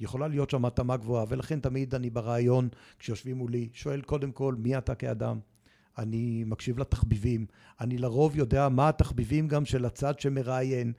יכולה 0.00 0.28
להיות 0.28 0.50
שם 0.50 0.64
התאמה 0.64 0.96
גבוהה, 0.96 1.24
ולכן 1.28 1.60
תמיד 1.60 1.94
אני 1.94 2.10
ברעיון, 2.10 2.68
כשיושבים 2.98 3.36
מולי, 3.36 3.68
שואל 3.72 4.00
קודם 4.00 4.32
כל, 4.32 4.54
מי 4.58 4.78
אתה 4.78 4.94
כאדם? 4.94 5.38
אני 5.98 6.44
מקשיב 6.46 6.78
לתחביבים, 6.78 7.46
אני 7.80 7.98
לרוב 7.98 8.36
יודע 8.36 8.68
מה 8.68 8.88
התחביבים 8.88 9.48
גם 9.48 9.64
של 9.64 9.84
הצד 9.84 10.20
שמראיין. 10.20 10.92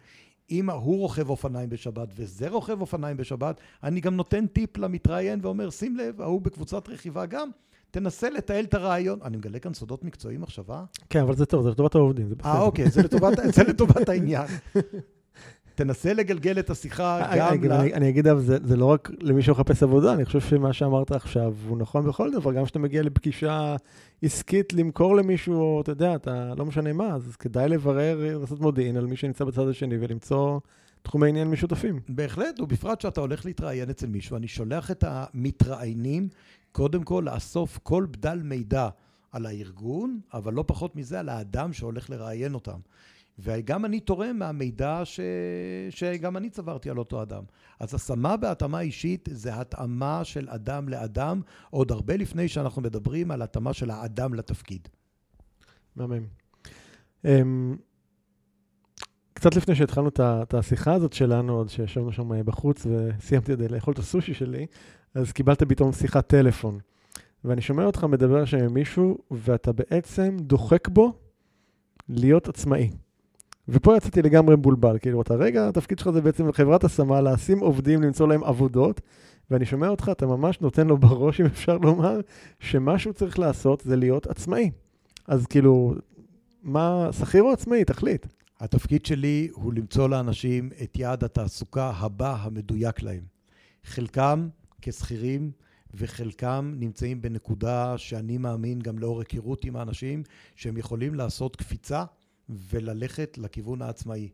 אם 0.51 0.69
הוא 0.69 0.99
רוכב 0.99 1.29
אופניים 1.29 1.69
בשבת 1.69 2.07
וזה 2.15 2.49
רוכב 2.49 2.81
אופניים 2.81 3.17
בשבת, 3.17 3.61
אני 3.83 4.01
גם 4.01 4.15
נותן 4.15 4.47
טיפ 4.47 4.77
למתראיין 4.77 5.39
ואומר, 5.41 5.69
שים 5.69 5.97
לב, 5.97 6.21
ההוא 6.21 6.41
בקבוצת 6.41 6.89
רכיבה 6.89 7.25
גם, 7.25 7.49
תנסה 7.91 8.29
לתעל 8.29 8.65
את 8.65 8.73
הרעיון. 8.73 9.19
אני 9.23 9.37
מגלה 9.37 9.59
כאן 9.59 9.73
סודות 9.73 10.03
מקצועיים 10.03 10.43
עכשיו, 10.43 10.65
אה? 10.69 10.83
כן, 11.09 11.19
אבל 11.19 11.35
זה 11.35 11.45
טוב, 11.45 11.63
זה 11.63 11.69
לטובת 11.69 11.95
העובדים, 11.95 12.27
זה 12.29 12.35
בסדר. 12.35 12.49
אה, 12.49 12.61
אוקיי, 12.61 12.89
זה 12.89 13.03
לטובת, 13.03 13.33
זה 13.55 13.63
לטובת 13.63 14.09
העניין. 14.09 14.47
תנסה 15.75 16.13
לגלגל 16.13 16.59
את 16.59 16.69
השיחה 16.69 17.25
אני- 17.31 17.57
גם 17.57 17.63
ל... 17.63 17.71
אני- 17.71 18.09
אגיד, 18.09 18.27
אבל 18.27 18.41
זה 18.41 18.57
זה 18.63 18.75
לא 18.75 18.85
רק 18.85 19.11
למי 19.21 19.41
שמחפש 19.41 19.83
עבודה, 19.83 20.13
אני 20.13 20.25
חושב 20.25 20.39
שמה 20.39 20.73
שאמרת 20.73 21.11
עכשיו 21.11 21.53
הוא 21.67 21.77
נכון 21.77 22.07
בכל 22.07 22.31
דבר, 22.31 22.53
גם 22.53 22.63
כשאתה 22.65 22.79
מגיע 22.79 23.03
לפגישה 23.03 23.75
עסקית 24.21 24.73
למכור 24.73 25.15
למישהו, 25.15 25.53
או 25.55 25.81
אתה 25.81 25.91
יודע, 25.91 26.15
אתה 26.15 26.53
לא 26.57 26.65
משנה 26.65 26.93
מה, 26.93 27.15
אז 27.15 27.35
כדאי 27.35 27.69
לברר, 27.69 28.37
לעשות 28.41 28.59
מודיעין 28.59 28.97
על 28.97 29.05
מי 29.05 29.15
שנמצא 29.15 29.45
בצד 29.45 29.67
השני 29.67 29.95
ולמצוא 29.99 30.59
תחומי 31.01 31.29
עניין 31.29 31.47
משותפים. 31.47 31.99
בהחלט, 32.09 32.59
ובפרט 32.59 33.01
שאתה 33.01 33.21
הולך 33.21 33.45
להתראיין 33.45 33.89
אצל 33.89 34.07
מישהו, 34.07 34.37
אני 34.37 34.47
שולח 34.47 34.91
את 34.91 35.03
המתראיינים 35.07 36.27
קודם 36.71 37.03
כל 37.03 37.23
לאסוף 37.33 37.79
כל 37.83 38.05
בדל 38.11 38.39
מידע 38.43 38.89
על 39.31 39.45
הארגון, 39.45 40.19
אבל 40.33 40.53
לא 40.53 40.63
פחות 40.67 40.95
מזה 40.95 41.19
על 41.19 41.29
האדם 41.29 41.73
שהולך 41.73 42.09
לראיין 42.09 42.53
אותם. 42.53 42.77
וגם 43.39 43.85
אני 43.85 43.99
תורם 43.99 44.39
מהמידע 44.39 45.01
ש... 45.03 45.19
שגם 45.89 46.37
אני 46.37 46.49
צברתי 46.49 46.89
על 46.89 46.99
אותו 46.99 47.21
אדם. 47.21 47.43
אז 47.79 47.93
השמה 47.93 48.37
בהתאמה 48.37 48.79
אישית 48.79 49.29
זה 49.31 49.59
התאמה 49.59 50.23
של 50.23 50.49
אדם 50.49 50.89
לאדם, 50.89 51.41
עוד 51.69 51.91
הרבה 51.91 52.17
לפני 52.17 52.47
שאנחנו 52.47 52.81
מדברים 52.81 53.31
על 53.31 53.41
התאמה 53.41 53.73
של 53.73 53.89
האדם 53.89 54.33
לתפקיד. 54.33 54.87
מהמם. 55.95 56.25
אמ, 57.25 57.75
קצת 59.33 59.55
לפני 59.55 59.75
שהתחלנו 59.75 60.09
את 60.19 60.53
השיחה 60.53 60.93
הזאת 60.93 61.13
שלנו, 61.13 61.53
עוד 61.53 61.69
שישבנו 61.69 62.11
שם 62.11 62.33
אה, 62.33 62.43
בחוץ 62.43 62.85
וסיימתי 62.85 63.51
עוד 63.51 63.61
לאכול 63.61 63.93
את 63.93 63.99
הסושי 63.99 64.33
שלי, 64.33 64.65
אז 65.15 65.31
קיבלת 65.31 65.63
פתאום 65.63 65.91
שיחת 65.91 66.27
טלפון. 66.27 66.79
ואני 67.43 67.61
שומע 67.61 67.85
אותך 67.85 68.03
מדבר 68.03 68.45
שם 68.45 68.57
עם 68.57 68.73
מישהו, 68.73 69.17
ואתה 69.31 69.71
בעצם 69.71 70.37
דוחק 70.39 70.87
בו 70.87 71.13
להיות 72.09 72.47
עצמאי. 72.47 72.89
ופה 73.67 73.97
יצאתי 73.97 74.21
לגמרי 74.21 74.55
מבולבל, 74.55 74.97
כאילו, 74.99 75.21
אתה 75.21 75.33
רגע, 75.33 75.67
התפקיד 75.67 75.99
שלך 75.99 76.09
זה 76.09 76.21
בעצם 76.21 76.51
חברת 76.51 76.83
השמה, 76.83 77.21
לשים 77.21 77.59
עובדים, 77.59 78.01
למצוא 78.01 78.27
להם 78.27 78.43
עבודות, 78.43 79.01
ואני 79.51 79.65
שומע 79.65 79.87
אותך, 79.87 80.09
אתה 80.11 80.25
ממש 80.25 80.61
נותן 80.61 80.87
לו 80.87 80.97
בראש, 80.97 81.41
אם 81.41 81.45
אפשר 81.45 81.77
לומר, 81.77 82.19
שמה 82.59 82.99
שהוא 82.99 83.13
צריך 83.13 83.39
לעשות 83.39 83.81
זה 83.85 83.95
להיות 83.95 84.27
עצמאי. 84.27 84.71
אז 85.27 85.45
כאילו, 85.45 85.95
מה, 86.63 87.09
שכיר 87.11 87.43
או 87.43 87.51
עצמאי? 87.51 87.85
תחליט. 87.85 88.25
התפקיד 88.59 89.05
שלי 89.05 89.49
הוא 89.53 89.73
למצוא 89.73 90.09
לאנשים 90.09 90.69
את 90.83 90.97
יעד 90.97 91.23
התעסוקה 91.23 91.91
הבא 91.95 92.37
המדויק 92.39 93.01
להם. 93.01 93.23
חלקם 93.83 94.47
כשכירים 94.81 95.51
וחלקם 95.93 96.73
נמצאים 96.77 97.21
בנקודה 97.21 97.97
שאני 97.97 98.37
מאמין 98.37 98.79
גם 98.79 98.99
לאור 98.99 99.19
היכרות 99.19 99.65
עם 99.65 99.75
האנשים 99.75 100.23
שהם 100.55 100.77
יכולים 100.77 101.15
לעשות 101.15 101.55
קפיצה 101.55 102.03
וללכת 102.49 103.37
לכיוון 103.37 103.81
העצמאי. 103.81 104.29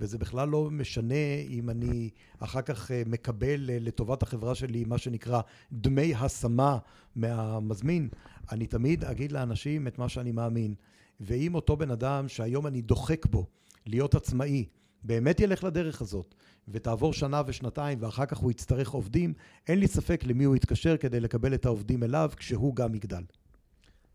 וזה 0.00 0.18
בכלל 0.18 0.48
לא 0.48 0.70
משנה 0.70 1.34
אם 1.48 1.70
אני 1.70 2.10
אחר 2.38 2.62
כך 2.62 2.90
אה, 2.90 3.02
מקבל 3.06 3.70
אה, 3.70 3.78
לטובת 3.80 4.22
החברה 4.22 4.54
שלי 4.54 4.84
מה 4.84 4.98
שנקרא 4.98 5.40
דמי 5.72 6.14
השמה 6.14 6.78
מהמזמין. 7.16 8.08
אני 8.52 8.66
תמיד 8.66 9.04
אגיד 9.04 9.32
לאנשים 9.32 9.86
את 9.86 9.98
מה 9.98 10.08
שאני 10.08 10.32
מאמין. 10.32 10.74
ואם 11.20 11.54
אותו 11.54 11.76
בן 11.76 11.90
אדם 11.90 12.28
שהיום 12.28 12.66
אני 12.66 12.82
דוחק 12.82 13.26
בו 13.26 13.46
להיות 13.86 14.14
עצמאי, 14.14 14.64
באמת 15.02 15.40
ילך 15.40 15.64
לדרך 15.64 16.02
הזאת, 16.02 16.34
ותעבור 16.68 17.12
שנה 17.12 17.42
ושנתיים 17.46 17.98
ואחר 18.00 18.26
כך 18.26 18.38
הוא 18.38 18.50
יצטרך 18.50 18.90
עובדים, 18.90 19.34
אין 19.68 19.78
לי 19.78 19.86
ספק 19.86 20.24
למי 20.24 20.44
הוא 20.44 20.56
יתקשר 20.56 20.96
כדי 20.96 21.20
לקבל 21.20 21.54
את 21.54 21.66
העובדים 21.66 22.02
אליו 22.02 22.30
כשהוא 22.36 22.76
גם 22.76 22.94
יגדל. 22.94 23.22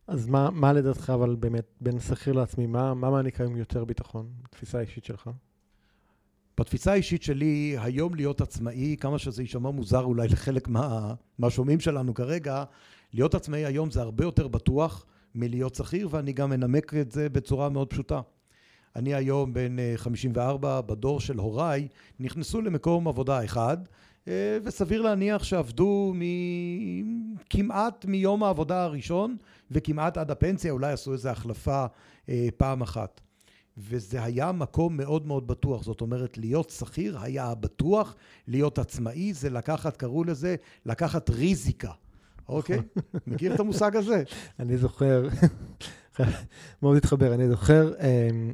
אז 0.10 0.28
מה, 0.28 0.50
מה 0.50 0.74
לדעתך, 0.74 1.12
אבל 1.15 1.36
באמת, 1.36 1.65
בין 1.82 2.00
שכיר 2.00 2.34
לעצמי, 2.34 2.67
מה, 2.67 2.93
מה 2.93 3.10
מעניק 3.10 3.41
היום 3.41 3.58
יותר 3.58 3.86
ביטחון, 3.86 4.28
תפיסה 4.50 4.80
אישית 4.80 5.06
שלך? 5.06 5.30
בתפיסה 6.60 6.91
האישית 6.91 7.24
שלי, 7.24 7.76
היום 7.80 8.15
להיות 8.15 8.41
עצמאי, 8.41 8.95
כמה 9.00 9.19
שזה 9.19 9.43
יישמע 9.43 9.69
מוזר 9.69 10.04
אולי 10.04 10.28
לחלק 10.28 10.67
מה, 10.67 11.13
שלנו 11.80 12.13
כרגע, 12.13 12.63
להיות 13.13 13.36
עצמאי 13.36 13.65
היום 13.65 13.91
זה 13.91 14.02
הרבה 14.02 14.24
יותר 14.24 14.48
בטוח 14.48 15.06
מלהיות 15.36 15.76
שכיר, 15.76 16.08
ואני 16.12 16.34
גם 16.34 16.54
אנמק 16.54 16.93
את 16.93 17.12
זה 17.12 17.30
בצורה 17.30 17.69
מאוד 17.69 17.89
פשוטה. 17.89 18.22
אני 18.95 19.13
היום 19.13 19.54
בן 19.54 19.80
אה, 19.80 19.93
54, 19.95 20.82
בדור 20.82 21.19
של 21.19 21.38
הוריי, 21.38 21.88
נכנסו 22.19 22.62
למקום 22.62 23.08
עבודה 23.08 23.45
אחד, 23.45 23.78
אה, 23.78 23.86
וסביר 24.63 25.02
להניח 25.02 25.44
שעבדו 25.44 26.13
מ- 26.15 27.36
כמעט 27.50 28.06
מיום 28.06 28.44
העבודה 28.44 28.84
הראשון, 28.84 29.38
וכמעט 29.72 30.18
עד 30.18 30.32
הפנסיה, 30.32 30.72
אולי 30.72 30.92
עשו 30.92 31.13
איזו 31.13 31.30
החלפה 31.30 31.86
אה, 32.30 32.48
פעם 32.58 32.82
אחת. 32.82 33.22
וזה 33.78 34.24
היה 34.24 34.52
מקום 34.52 34.98
מאוד 34.98 35.28
מאוד 35.28 35.48
בטוח, 35.48 35.84
זאת 35.84 36.02
אומרת 36.02 36.38
להיות 36.38 36.70
שכיר 36.70 37.20
היה 37.22 37.46
הבטוח, 37.46 38.15
להיות 38.48 38.80
עצמאי 38.80 39.34
זה 39.34 39.50
לקחת, 39.50 39.98
קראו 39.98 40.24
לזה 40.24 40.56
לקחת 40.86 41.30
ריזיקה, 41.30 41.92
אוקיי? 42.50 42.80
מכיר 43.28 43.56
את 43.56 43.60
המושג 43.60 43.96
הזה? 43.96 44.24
אני 44.60 44.78
זוכר, 44.78 45.28
מאוד 46.82 46.98
התחבר, 46.98 47.34
אני 47.34 47.50
זוכר 47.50 47.94
אמ, 48.00 48.54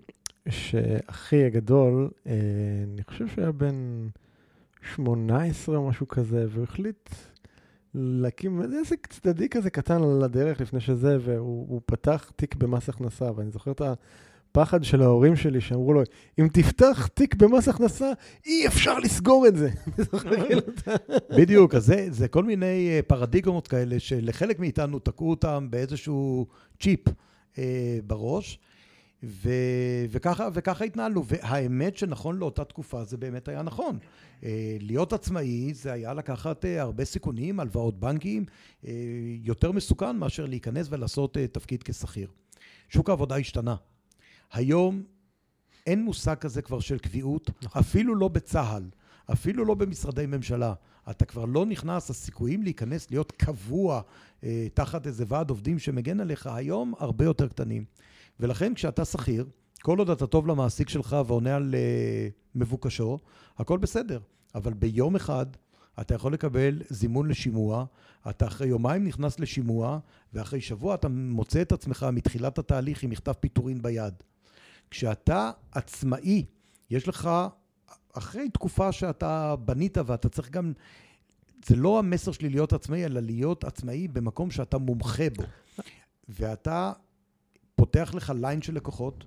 שאחי 0.50 1.46
הגדול, 1.46 2.10
אה, 2.28 2.34
אני 2.84 3.04
חושב 3.04 3.28
שהוא 3.28 3.42
היה 3.44 3.52
בן 3.52 4.08
18 4.95 5.78
או 5.78 5.89
משהו 5.89 6.08
כזה, 6.08 6.45
והוא 6.50 6.63
החליט 6.63 7.10
להקים 7.93 8.62
עסק 8.82 9.08
צדדי 9.08 9.50
כזה 9.50 9.69
קטן 9.69 10.04
על 10.04 10.24
הדרך 10.24 10.62
לפני 10.62 10.80
שזה, 10.80 11.17
והוא 11.21 11.82
פתח 11.86 12.32
תיק 12.36 12.56
במס 12.56 12.89
הכנסה, 12.89 13.26
ואני 13.36 13.52
זוכר 13.52 13.71
את 13.71 13.82
הפחד 13.82 14.84
של 14.84 15.02
ההורים 15.02 15.36
שלי 15.36 15.62
שאמרו 15.62 15.93
לו, 15.93 16.02
אם 16.39 16.48
תפתח 16.54 17.08
תיק 17.13 17.36
במס 17.36 17.67
הכנסה, 17.67 18.12
אי 18.45 18.67
אפשר 18.67 19.00
לסגור 19.00 19.48
את 19.48 19.56
זה. 19.56 19.69
כאילו 20.48 20.62
בדיוק, 21.38 21.76
אז 21.76 21.86
זה, 21.86 22.08
זה 22.10 22.28
כל 22.28 22.43
מיני 22.43 22.89
אה, 22.89 23.00
פרדיגמות 23.08 23.67
כאלה 23.67 24.00
שלחלק 24.00 24.60
מאיתנו 24.60 25.00
תקעו 25.00 25.30
אותם 25.30 25.67
באיזשהו 25.69 26.48
צ'יפ 26.80 27.00
אה, 27.58 28.00
בראש. 28.08 28.60
ו- 29.26 30.06
וככה, 30.10 30.50
וככה 30.54 30.86
התנהלנו. 30.86 31.26
והאמת 31.26 31.98
שנכון 31.98 32.38
לאותה 32.38 32.64
תקופה 32.64 33.04
זה 33.04 33.18
באמת 33.18 33.48
היה 33.48 33.62
נכון. 33.62 33.98
אה, 34.44 34.78
להיות 34.80 35.14
עצמאי 35.14 35.74
זה 35.74 35.94
היה 35.94 36.14
לקחת 36.14 36.66
אה, 36.66 36.82
הרבה 36.82 37.06
סיכונים, 37.06 37.60
הלוואות 37.60 38.00
בנקים, 38.00 38.46
אה, 38.86 38.92
יותר 39.44 39.72
מסוכן 39.72 40.18
מאשר 40.18 40.46
להיכנס 40.46 40.88
ולעשות 40.90 41.38
תפקיד 41.52 41.84
כשכיר. 41.84 42.30
שוק 42.90 43.10
העבודה 43.10 43.36
השתנה. 43.36 43.76
היום 44.54 45.04
אין 45.88 46.04
מושג 46.04 46.36
כזה 46.36 46.62
כבר 46.62 46.80
של 46.80 46.98
קביעות, 46.98 47.52
נכון. 47.64 47.82
אפילו 47.82 48.16
לא 48.16 48.28
בצה"ל, 48.28 48.84
אפילו 49.32 49.66
לא 49.66 49.76
במשרדי 49.76 50.26
ממשלה. 50.26 50.74
אתה 51.10 51.26
כבר 51.26 51.46
לא 51.46 51.66
נכנס, 51.66 52.10
הסיכויים 52.10 52.64
להיכנס, 52.64 53.12
להיות 53.12 53.32
קבוע 53.32 54.02
אה, 54.44 54.68
תחת 54.74 55.08
איזה 55.08 55.26
ועד 55.28 55.50
עובדים 55.50 55.80
שמגן 55.80 56.20
עליך, 56.20 56.48
היום 56.48 56.94
הרבה 57.00 57.26
יותר 57.26 57.48
קטנים. 57.48 57.86
ולכן 58.39 58.74
כשאתה 58.74 59.06
שכיר, 59.06 59.45
כל 59.82 60.00
עוד 60.00 60.10
אתה 60.10 60.28
טוב 60.28 60.48
למעסיק 60.48 60.89
שלך 60.89 61.15
ועונה 61.28 61.56
על 61.56 61.76
uh, 61.76 62.34
מבוקשו, 62.56 63.19
הכל 63.58 63.78
בסדר. 63.78 64.19
אבל 64.56 64.74
ביום 64.74 65.15
אחד 65.15 65.45
אתה 66.02 66.15
יכול 66.15 66.34
לקבל 66.34 66.82
זימון 66.89 67.30
לשימוע, 67.30 67.86
אתה 68.30 68.48
אחרי 68.48 68.67
יומיים 68.67 69.06
נכנס 69.06 69.39
לשימוע, 69.39 70.00
ואחרי 70.34 70.62
שבוע 70.62 70.95
אתה 70.95 71.08
מוצא 71.08 71.62
את 71.62 71.71
עצמך 71.71 72.06
מתחילת 72.13 72.58
התהליך 72.58 73.04
עם 73.04 73.10
מכתב 73.10 73.34
פיטורין 73.34 73.82
ביד. 73.82 74.13
כשאתה 74.91 75.52
עצמאי, 75.71 76.45
יש 76.89 77.08
לך, 77.08 77.30
אחרי 78.13 78.50
תקופה 78.50 78.91
שאתה 78.91 79.56
בנית 79.56 79.98
ואתה 80.06 80.30
צריך 80.30 80.50
גם, 80.50 80.74
זה 81.65 81.76
לא 81.76 82.00
המסר 82.00 82.32
שלי 82.32 82.50
להיות 82.50 82.74
עצמאי, 82.74 83.06
אלא 83.06 83.19
להיות 83.19 83.63
עצמאי 83.63 84.08
במקום 84.08 84.52
שאתה 84.52 84.78
מומחה 84.78 85.30
בו. 85.38 85.43
ואתה 86.30 86.93
פותח 87.76 88.12
לך 88.16 88.34
line 88.36 88.62
של 88.62 88.76
לקוחות, 88.76 89.24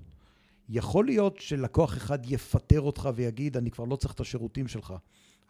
יכול 0.69 1.05
להיות 1.05 1.39
שלקוח 1.39 1.97
אחד 1.97 2.31
יפטר 2.31 2.81
אותך 2.81 3.09
ויגיד, 3.15 3.57
אני 3.57 3.71
כבר 3.71 3.85
לא 3.85 3.97
צריך 3.97 4.15
את 4.15 4.21
השירותים 4.21 4.69
שלך. 4.69 4.95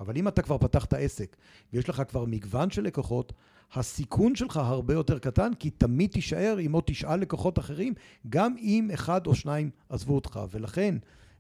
אבל 0.00 0.16
אם 0.16 0.28
אתה 0.28 0.42
כבר 0.42 0.58
פתחת 0.58 0.94
עסק 0.94 1.36
ויש 1.72 1.88
לך 1.88 2.02
כבר 2.08 2.24
מגוון 2.24 2.70
של 2.70 2.82
לקוחות, 2.82 3.32
הסיכון 3.72 4.34
שלך 4.34 4.56
הרבה 4.56 4.94
יותר 4.94 5.18
קטן, 5.18 5.54
כי 5.54 5.70
תמיד 5.70 6.10
תישאר 6.10 6.56
עם 6.60 6.72
עוד 6.72 6.84
תשעה 6.86 7.16
לקוחות 7.16 7.58
אחרים, 7.58 7.94
גם 8.28 8.54
אם 8.58 8.90
אחד 8.94 9.26
או 9.26 9.34
שניים 9.34 9.70
עזבו 9.88 10.14
אותך. 10.14 10.40
ולכן, 10.50 10.94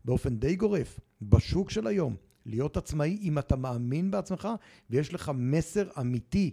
באופן 0.04 0.36
די 0.36 0.56
גורף, 0.56 1.00
בשוק 1.22 1.70
של 1.70 1.86
היום, 1.86 2.16
להיות 2.46 2.76
עצמאי, 2.76 3.18
אם 3.22 3.38
אתה 3.38 3.56
מאמין 3.56 4.10
בעצמך 4.10 4.48
ויש 4.90 5.14
לך 5.14 5.32
מסר 5.34 5.88
אמיתי 6.00 6.50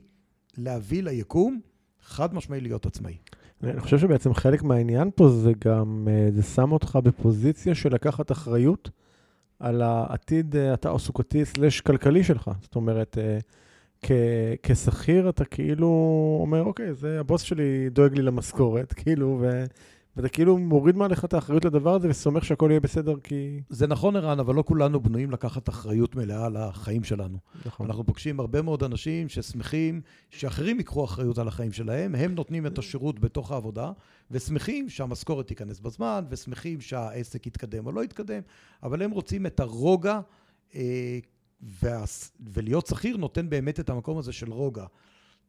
להביא 0.58 1.04
ליקום, 1.04 1.60
חד 2.02 2.34
משמעי 2.34 2.62
להיות 2.62 2.86
עצמאי. 2.86 3.18
אני 3.64 3.80
חושב 3.80 4.00
שבעצם 4.00 4.34
חלק 4.34 4.64
מהעניין 4.64 5.10
פה 5.16 5.30
זה 5.30 5.52
גם, 5.66 6.08
אה, 6.12 6.30
זה 6.32 6.44
שם 6.44 6.72
אותך 6.72 7.00
בפוזיציה 7.04 7.76
של 7.76 7.94
לקחת 7.94 8.32
אחריות 8.32 8.90
על 9.60 9.82
העתיד 9.82 10.56
אה, 10.56 10.74
התעסוקתי 10.74 11.46
סלש 11.46 11.82
כלכלי 11.82 12.24
שלך. 12.24 12.52
זאת 12.62 12.76
אומרת, 12.76 13.18
אה, 13.18 13.40
כשכיר 14.64 15.30
אתה 15.30 15.46
כאילו 15.46 15.88
אומר, 16.42 16.64
אוקיי, 16.64 16.94
זה 16.94 17.20
הבוס 17.20 17.42
שלי 17.42 17.90
דואג 17.90 18.14
לי 18.14 18.22
למשכורת, 18.22 18.94
כאילו, 19.04 19.38
ו... 19.42 19.66
ואתה 20.18 20.30
כאילו 20.30 20.58
מוריד 20.58 20.96
מעליך 20.96 21.26
את 21.26 21.34
האחריות 21.34 21.66
לדבר 21.66 21.96
הזה 21.96 22.10
וסומך 22.10 22.46
שהכל 22.46 22.68
יהיה 22.70 22.80
בסדר 22.80 23.20
כי... 23.24 23.62
זה 23.70 23.88
נכון, 23.88 24.16
ערן, 24.16 24.40
אבל 24.40 24.56
לא 24.56 24.64
כולנו 24.68 25.00
בנויים 25.00 25.32
לקחת 25.32 25.70
אחריות 25.70 26.16
מלאה 26.16 26.46
על 26.46 26.58
החיים 26.58 27.04
שלנו. 27.04 27.38
נכון. 27.66 27.86
אנחנו 27.86 28.06
פוגשים 28.06 28.40
הרבה 28.40 28.62
מאוד 28.62 28.84
אנשים 28.84 29.30
ששמחים 29.30 30.02
שאחרים 30.30 30.78
ייקחו 30.78 31.06
אחריות 31.06 31.38
על 31.38 31.48
החיים 31.48 31.72
שלהם, 31.72 32.16
הם 32.16 32.36
נותנים 32.36 32.66
את 32.66 32.78
השירות 32.78 33.20
בתוך 33.20 33.52
העבודה, 33.52 33.92
ושמחים 34.32 34.90
שהמשכורת 34.90 35.48
תיכנס 35.48 35.80
בזמן, 35.80 36.26
ושמחים 36.30 36.82
שהעסק 36.82 37.48
יתקדם 37.48 37.86
או 37.86 37.92
לא 37.92 38.04
יתקדם, 38.04 38.42
אבל 38.84 39.02
הם 39.02 39.12
רוצים 39.12 39.46
את 39.46 39.60
הרוגע, 39.60 40.20
אה, 40.76 41.20
וה... 41.62 42.04
ולהיות 42.54 42.88
שכיר 42.88 43.18
נותן 43.18 43.50
באמת 43.50 43.80
את 43.80 43.90
המקום 43.90 44.18
הזה 44.18 44.34
של 44.34 44.52
רוגע. 44.52 44.86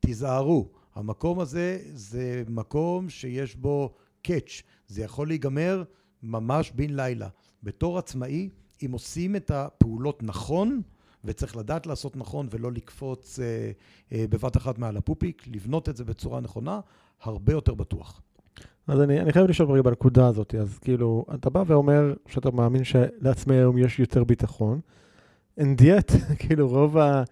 תיזהרו, 0.01 0.69
המקום 0.95 1.41
הזה 1.41 1.79
זה 1.93 2.43
מקום 2.49 3.09
שיש 3.09 3.57
בו... 3.57 3.95
קאץ', 4.27 4.63
זה 4.89 5.03
יכול 5.03 5.29
להיגמר 5.29 5.83
ממש 6.23 6.73
בן 6.75 6.91
לילה. 6.91 7.29
בתור 7.63 7.99
עצמאי, 7.99 8.49
אם 8.87 8.93
עושים 8.93 9.37
את 9.37 9.51
הפעולות 9.51 10.23
נכון, 10.23 10.83
וצריך 11.25 11.57
לדעת 11.57 11.87
לעשות 11.87 12.17
נכון 12.17 12.49
ולא 12.51 12.73
לקפוץ 12.73 13.41
אה, 13.41 13.71
אה, 14.13 14.25
בבת 14.31 14.57
אחת 14.57 14.79
מעל 14.79 14.97
הפופיק, 14.97 15.43
לבנות 15.47 15.89
את 15.89 15.97
זה 15.97 16.05
בצורה 16.05 16.41
נכונה, 16.41 16.81
הרבה 17.23 17.53
יותר 17.53 17.75
בטוח. 17.75 18.23
אז 18.87 19.01
אני, 19.01 19.21
אני 19.21 19.33
חייב 19.33 19.47
לשאול 19.47 19.73
רגע 19.73 19.83
בנקודה 19.83 20.27
הזאת, 20.27 20.55
אז 20.55 20.79
כאילו, 20.79 21.25
אתה 21.35 21.51
בא 21.51 21.65
ואומר 21.67 22.15
שאתה 22.29 22.51
מאמין 22.51 22.85
שלעצמי 22.85 23.55
היום 23.55 23.79
יש 23.79 23.99
יותר 23.99 24.25
ביטחון, 24.25 24.81
and 25.61 25.81
yet, 25.81 26.13
כאילו 26.41 26.69
רוב 26.69 26.99
ה... 26.99 27.23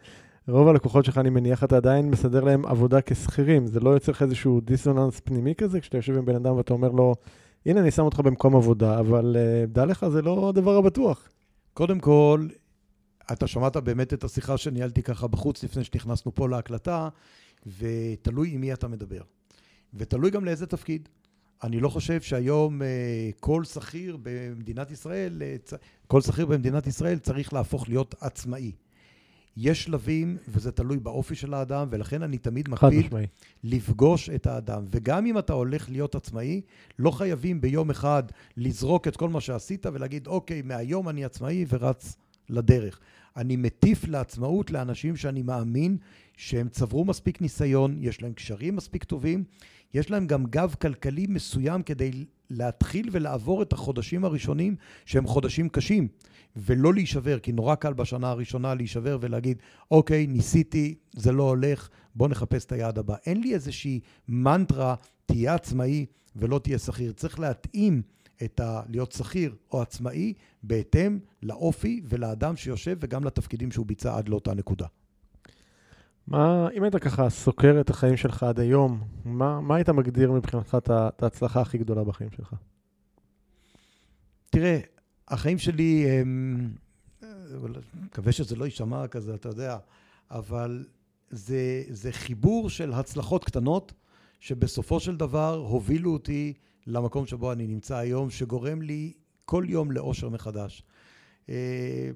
רוב 0.48 0.68
הלקוחות 0.68 1.04
שלך, 1.04 1.18
אני 1.18 1.30
מניח, 1.30 1.64
אתה 1.64 1.76
עדיין 1.76 2.10
מסדר 2.10 2.44
להם 2.44 2.66
עבודה 2.66 3.00
כשכירים. 3.00 3.66
זה 3.66 3.80
לא 3.80 3.90
יוצר 3.90 4.12
לך 4.12 4.22
איזשהו 4.22 4.60
דיסוננס 4.60 5.20
פנימי 5.20 5.54
כזה, 5.54 5.80
כשאתה 5.80 5.98
יושב 5.98 6.16
עם 6.16 6.24
בן 6.24 6.36
אדם 6.36 6.56
ואתה 6.56 6.72
אומר 6.72 6.88
לו, 6.88 7.14
הנה, 7.66 7.80
אני 7.80 7.90
שם 7.90 8.02
אותך 8.02 8.20
במקום 8.20 8.56
עבודה, 8.56 9.00
אבל 9.00 9.36
uh, 9.36 9.70
דע 9.70 9.84
לך, 9.84 10.06
זה 10.08 10.22
לא 10.22 10.48
הדבר 10.48 10.76
הבטוח. 10.76 11.28
קודם 11.74 11.98
כל, 11.98 12.46
אתה 13.32 13.46
שמעת 13.46 13.76
באמת 13.76 14.14
את 14.14 14.24
השיחה 14.24 14.56
שניהלתי 14.56 15.02
ככה 15.02 15.26
בחוץ 15.26 15.64
לפני 15.64 15.84
שנכנסנו 15.84 16.34
פה 16.34 16.48
להקלטה, 16.48 17.08
ותלוי 17.78 18.50
עם 18.54 18.60
מי 18.60 18.72
אתה 18.72 18.88
מדבר. 18.88 19.20
ותלוי 19.94 20.30
גם 20.30 20.44
לאיזה 20.44 20.66
תפקיד. 20.66 21.08
אני 21.62 21.80
לא 21.80 21.88
חושב 21.88 22.20
שהיום 22.20 22.82
uh, 22.82 22.84
כל 23.40 23.64
שכיר 23.64 24.18
במדינת 24.22 24.90
ישראל, 24.90 25.42
uh, 25.70 25.76
כל 26.06 26.20
שכיר 26.20 26.46
במדינת 26.46 26.86
ישראל 26.86 27.18
צריך 27.18 27.52
להפוך 27.52 27.88
להיות 27.88 28.14
עצמאי. 28.20 28.72
יש 29.56 29.84
שלבים, 29.84 30.36
וזה 30.48 30.72
תלוי 30.72 30.98
באופי 30.98 31.34
של 31.34 31.54
האדם, 31.54 31.88
ולכן 31.90 32.22
אני 32.22 32.38
תמיד 32.38 32.68
מקפיד 32.68 33.14
לפגוש 33.64 34.30
את 34.30 34.46
האדם. 34.46 34.86
וגם 34.90 35.26
אם 35.26 35.38
אתה 35.38 35.52
הולך 35.52 35.90
להיות 35.90 36.14
עצמאי, 36.14 36.60
לא 36.98 37.10
חייבים 37.10 37.60
ביום 37.60 37.90
אחד 37.90 38.22
לזרוק 38.56 39.08
את 39.08 39.16
כל 39.16 39.28
מה 39.28 39.40
שעשית 39.40 39.86
ולהגיד, 39.86 40.26
אוקיי, 40.26 40.62
מהיום 40.62 41.08
אני 41.08 41.24
עצמאי 41.24 41.64
ורץ 41.68 42.16
לדרך. 42.48 43.00
אני 43.36 43.56
מטיף 43.56 44.08
לעצמאות 44.08 44.70
לאנשים 44.70 45.16
שאני 45.16 45.42
מאמין 45.42 45.96
שהם 46.36 46.68
צברו 46.68 47.04
מספיק 47.04 47.40
ניסיון, 47.40 47.96
יש 48.00 48.22
להם 48.22 48.32
קשרים 48.32 48.76
מספיק 48.76 49.04
טובים, 49.04 49.44
יש 49.94 50.10
להם 50.10 50.26
גם 50.26 50.44
גב 50.44 50.74
כלכלי 50.80 51.26
מסוים 51.28 51.82
כדי 51.82 52.24
להתחיל 52.50 53.08
ולעבור 53.12 53.62
את 53.62 53.72
החודשים 53.72 54.24
הראשונים 54.24 54.76
שהם 55.04 55.26
חודשים 55.26 55.68
קשים. 55.68 56.08
ולא 56.56 56.94
להישבר, 56.94 57.38
כי 57.38 57.52
נורא 57.52 57.74
קל 57.74 57.92
בשנה 57.92 58.30
הראשונה 58.30 58.74
להישבר 58.74 59.18
ולהגיד, 59.20 59.58
אוקיי, 59.90 60.26
ניסיתי, 60.26 60.94
זה 61.12 61.32
לא 61.32 61.42
הולך, 61.42 61.88
בוא 62.14 62.28
נחפש 62.28 62.64
את 62.64 62.72
היעד 62.72 62.98
הבא. 62.98 63.16
אין 63.26 63.40
לי 63.40 63.54
איזושהי 63.54 64.00
מנטרה, 64.28 64.94
תהיה 65.26 65.54
עצמאי 65.54 66.06
ולא 66.36 66.58
תהיה 66.58 66.78
שכיר. 66.78 67.12
צריך 67.12 67.40
להתאים 67.40 68.02
את 68.44 68.60
ה... 68.60 68.82
להיות 68.88 69.12
שכיר 69.12 69.54
או 69.72 69.82
עצמאי 69.82 70.32
בהתאם 70.62 71.18
לאופי 71.42 72.02
ולאדם 72.04 72.56
שיושב 72.56 72.96
וגם 73.00 73.24
לתפקידים 73.24 73.70
שהוא 73.70 73.86
ביצע 73.86 74.16
עד 74.16 74.28
לאותה 74.28 74.54
נקודה. 74.54 74.86
מה, 76.26 76.68
אם 76.76 76.82
היית 76.82 76.96
ככה 76.96 77.30
סוקר 77.30 77.76
את 77.80 77.90
החיים 77.90 78.16
שלך 78.16 78.42
עד 78.42 78.60
היום, 78.60 79.00
מה, 79.24 79.60
מה 79.60 79.76
היית 79.76 79.88
מגדיר 79.88 80.32
מבחינתך 80.32 80.76
את 80.78 81.22
ההצלחה 81.22 81.60
הכי 81.60 81.78
גדולה 81.78 82.04
בחיים 82.04 82.30
שלך? 82.30 82.54
תראה, 84.50 84.80
החיים 85.28 85.58
שלי 85.58 86.06
הם... 86.10 86.70
מקווה 88.04 88.32
שזה 88.32 88.56
לא 88.56 88.64
יישמע 88.64 89.08
כזה, 89.08 89.34
אתה 89.34 89.48
יודע, 89.48 89.78
אבל 90.30 90.84
זה, 91.30 91.82
זה 91.88 92.12
חיבור 92.12 92.70
של 92.70 92.92
הצלחות 92.92 93.44
קטנות, 93.44 93.92
שבסופו 94.40 95.00
של 95.00 95.16
דבר 95.16 95.54
הובילו 95.54 96.12
אותי 96.12 96.52
למקום 96.86 97.26
שבו 97.26 97.52
אני 97.52 97.66
נמצא 97.66 97.96
היום, 97.96 98.30
שגורם 98.30 98.82
לי 98.82 99.12
כל 99.44 99.64
יום 99.68 99.90
לאושר 99.90 100.28
מחדש. 100.28 100.82
אה, 101.48 102.10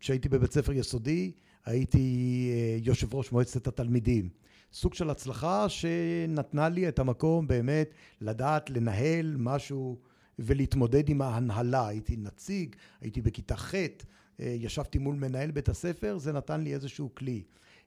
כשהייתי 0.00 0.28
בבית 0.28 0.52
ספר 0.52 0.72
יסודי, 0.72 1.32
הייתי 1.64 2.48
אה, 2.52 2.78
יושב 2.82 3.14
ראש 3.14 3.32
מועצת 3.32 3.66
התלמידים. 3.66 4.28
סוג 4.72 4.94
של 4.94 5.10
הצלחה 5.10 5.68
שנתנה 5.68 6.68
לי 6.68 6.88
את 6.88 6.98
המקום 6.98 7.46
באמת 7.46 7.90
לדעת 8.20 8.70
לנהל 8.70 9.36
משהו 9.38 9.98
ולהתמודד 10.42 11.08
עם 11.08 11.22
ההנהלה. 11.22 11.88
הייתי 11.88 12.16
נציג, 12.16 12.76
הייתי 13.00 13.20
בכיתה 13.20 13.56
ח', 13.56 13.74
אה, 13.74 14.56
ישבתי 14.58 14.98
מול 14.98 15.14
מנהל 15.14 15.50
בית 15.50 15.68
הספר, 15.68 16.18
זה 16.18 16.32
נתן 16.32 16.60
לי 16.60 16.74
איזשהו 16.74 17.10
כלי. 17.14 17.42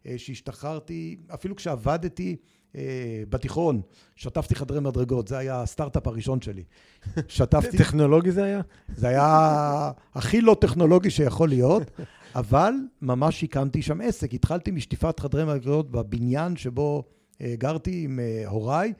אה, 0.06 0.14
שהשתחררתי, 0.18 1.18
אפילו 1.34 1.56
כשעבדתי 1.56 2.36
אה, 2.76 3.24
בתיכון, 3.30 3.82
שטפתי 4.16 4.56
חדרי 4.56 4.80
מדרגות, 4.80 5.28
זה 5.28 5.38
היה 5.38 5.62
הסטארט-אפ 5.62 6.08
הראשון 6.08 6.42
שלי. 6.42 6.64
שטפתי... 7.28 7.78
טכנולוגי 7.78 8.32
זה 8.32 8.44
היה? 8.44 8.62
זה 8.96 9.08
היה 9.08 9.92
הכי 10.14 10.42
לא 10.42 10.58
טכנולוגי 10.62 11.10
שיכול 11.10 11.50
להיות, 11.50 11.92
אבל 12.36 12.74
ממש 13.02 13.44
הקמתי 13.44 13.82
שם 13.82 14.02
עסק. 14.02 14.34
התחלתי 14.34 14.72
משטיפת 14.72 15.20
חדרי 15.20 15.46
מדרגות 15.46 15.92
בבניין 15.92 16.56
שבו 16.56 17.04
גרתי 17.42 18.04
עם 18.04 18.20
הוריי. 18.46 18.94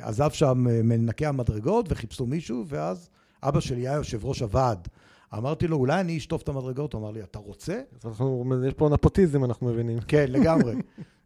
עזב 0.00 0.30
שם 0.30 0.64
מנקי 0.84 1.26
המדרגות 1.26 1.86
וחיפשו 1.88 2.26
מישהו, 2.26 2.64
ואז 2.68 3.08
אבא 3.42 3.60
שלי 3.60 3.88
היה 3.88 3.96
יושב 3.96 4.24
ראש 4.24 4.42
הוועד. 4.42 4.88
אמרתי 5.34 5.66
לו, 5.66 5.76
אולי 5.76 6.00
אני 6.00 6.18
אשטוף 6.18 6.42
את 6.42 6.48
המדרגות? 6.48 6.92
הוא 6.92 7.00
אמר 7.00 7.10
לי, 7.10 7.22
אתה 7.22 7.38
רוצה? 7.38 7.80
אז 8.00 8.06
אנחנו, 8.06 8.52
יש 8.68 8.74
פה 8.74 8.88
נפוטיזם, 8.88 9.44
אנחנו 9.44 9.66
מבינים. 9.66 10.00
כן, 10.00 10.26
לגמרי. 10.36 10.74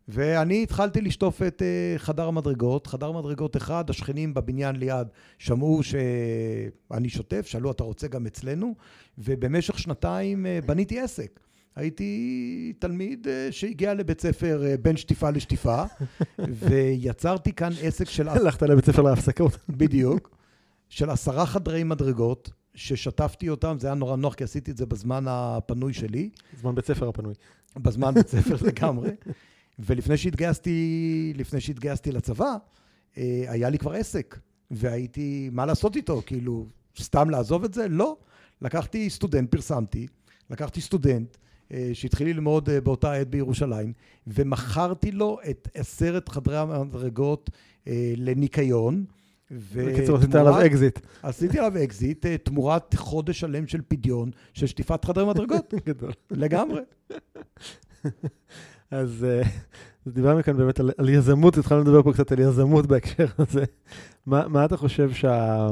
ואני 0.08 0.62
התחלתי 0.62 1.00
לשטוף 1.00 1.42
את 1.42 1.62
uh, 1.62 1.98
חדר 1.98 2.28
המדרגות. 2.28 2.86
חדר 2.86 3.12
מדרגות 3.12 3.56
אחד, 3.56 3.90
השכנים 3.90 4.34
בבניין 4.34 4.76
ליד 4.76 5.06
שמעו 5.38 5.80
שאני 5.82 7.08
שוטף, 7.08 7.46
שאלו, 7.46 7.70
אתה 7.70 7.84
רוצה 7.84 8.08
גם 8.08 8.26
אצלנו? 8.26 8.74
ובמשך 9.18 9.78
שנתיים 9.78 10.46
בניתי 10.66 11.00
עסק. 11.00 11.40
הייתי 11.76 12.72
תלמיד 12.78 13.26
uh, 13.26 13.52
שהגיע 13.52 13.94
לבית 13.94 14.20
ספר 14.20 14.62
uh, 14.64 14.80
בין 14.80 14.96
שטיפה 14.96 15.30
לשטיפה, 15.30 15.82
ויצרתי 16.58 17.52
כאן 17.52 17.70
עסק 17.82 18.08
של... 18.08 18.28
הלכת 18.38 18.62
לבית 18.62 18.84
ספר 18.84 19.02
להפסקות. 19.02 19.58
בדיוק. 19.78 20.36
של 20.88 21.10
עשרה 21.10 21.46
חדרי 21.46 21.84
מדרגות. 21.84 22.50
ששטפתי 22.76 23.48
אותם, 23.48 23.76
זה 23.80 23.86
היה 23.86 23.94
נורא 23.94 24.16
נוח, 24.16 24.34
כי 24.34 24.44
עשיתי 24.44 24.70
את 24.70 24.76
זה 24.76 24.86
בזמן 24.86 25.24
הפנוי 25.28 25.92
שלי. 25.92 26.30
בזמן 26.54 26.74
בית 26.74 26.86
ספר 26.86 27.08
הפנוי. 27.08 27.34
בזמן 27.76 28.14
בית 28.14 28.28
ספר 28.28 28.56
לגמרי. 28.66 29.10
ולפני 29.78 30.16
שהתגייסתי, 30.16 31.32
לפני 31.36 31.60
שהתגייסתי 31.60 32.12
לצבא, 32.12 32.56
אה, 33.18 33.44
היה 33.48 33.68
לי 33.68 33.78
כבר 33.78 33.92
עסק, 33.92 34.38
והייתי, 34.70 35.48
מה 35.52 35.66
לעשות 35.66 35.96
איתו? 35.96 36.22
כאילו, 36.26 36.66
סתם 36.98 37.30
לעזוב 37.30 37.64
את 37.64 37.74
זה? 37.74 37.88
לא. 37.88 38.16
לקחתי 38.62 39.10
סטודנט, 39.10 39.50
פרסמתי, 39.50 40.06
לקחתי 40.50 40.80
סטודנט 40.80 41.36
אה, 41.36 41.43
שהתחיל 41.92 42.28
ללמוד 42.28 42.68
אה, 42.68 42.80
באותה 42.80 43.12
עת 43.12 43.28
בירושלים, 43.28 43.92
ומכרתי 44.26 45.12
לו 45.12 45.38
את 45.50 45.68
עשרת 45.74 46.28
חדרי 46.28 46.56
המדרגות 46.56 47.50
לניקיון. 48.16 49.04
בקיצור, 49.50 50.16
עשית 50.16 50.34
עליו 50.34 50.66
אקזיט. 50.66 50.98
עשיתי 51.22 51.58
עליו 51.58 51.82
אקזיט, 51.84 52.26
אה, 52.26 52.38
תמורת 52.38 52.94
חודש 52.94 53.40
שלם 53.40 53.66
של 53.66 53.80
פדיון, 53.88 54.30
של 54.52 54.66
שטיפת 54.66 55.04
חדרי 55.04 55.26
מדרגות. 55.26 55.74
גדול. 55.86 56.12
לגמרי. 56.30 56.80
אז 58.90 59.26
דיברנו 60.06 60.42
כאן 60.42 60.56
באמת 60.56 60.80
על, 60.80 60.90
על 60.98 61.08
יזמות, 61.08 61.58
התחלנו 61.58 61.82
לדבר 61.82 62.02
פה 62.02 62.12
קצת 62.12 62.32
על 62.32 62.38
יזמות 62.38 62.86
בהקשר 62.86 63.26
הזה. 63.38 63.64
מה, 64.26 64.48
מה 64.48 64.64
אתה 64.64 64.76
חושב 64.76 65.12
שה, 65.12 65.68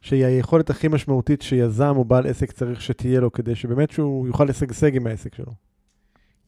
שהיא 0.00 0.24
היכולת 0.24 0.70
הכי 0.70 0.88
משמעותית 0.88 1.42
שיזם 1.42 1.92
או 1.96 2.04
בעל 2.04 2.26
עסק 2.26 2.52
צריך 2.52 2.82
שתהיה 2.82 3.20
לו, 3.20 3.32
כדי 3.32 3.54
שבאמת 3.54 3.90
שהוא 3.90 4.26
יוכל 4.26 4.44
לשגשג 4.44 4.96
עם 4.96 5.06
העסק 5.06 5.34
שלו? 5.34 5.52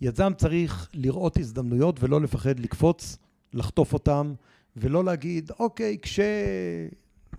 יזם 0.01 0.33
צריך 0.37 0.89
לראות 0.95 1.37
הזדמנויות 1.37 2.03
ולא 2.03 2.21
לפחד 2.21 2.61
לקפוץ, 2.61 3.19
לחטוף 3.55 3.93
אותם. 3.93 4.35
ולא 4.77 5.05
להגיד, 5.05 5.51
אוקיי, 5.59 5.97
כש... 6.03 6.21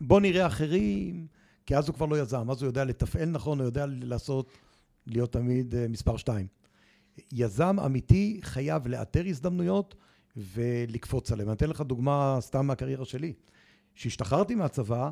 בוא 0.01 0.21
נראה 0.21 0.47
אחרים, 0.47 1.27
כי 1.65 1.77
אז 1.77 1.87
הוא 1.87 1.95
כבר 1.95 2.05
לא 2.05 2.19
יזם, 2.19 2.51
אז 2.51 2.61
הוא 2.61 2.69
יודע 2.69 2.85
לתפעל 2.85 3.29
נכון, 3.29 3.59
הוא 3.59 3.65
יודע 3.65 3.85
לעשות, 3.89 4.51
להיות 5.07 5.33
תמיד 5.33 5.73
uh, 5.73 5.77
מספר 5.89 6.17
שתיים. 6.17 6.47
יזם 7.33 7.79
אמיתי 7.85 8.39
חייב 8.43 8.87
לאתר 8.87 9.23
הזדמנויות 9.27 9.95
ולקפוץ 10.37 11.31
עליהם. 11.31 11.49
אני 11.49 11.55
אתן 11.55 11.69
לך 11.69 11.81
דוגמה 11.81 12.37
סתם 12.41 12.67
מהקריירה 12.67 13.05
שלי. 13.05 13.33
כשהשתחררתי 13.95 14.55
מהצבא, 14.55 15.03
אה, 15.03 15.11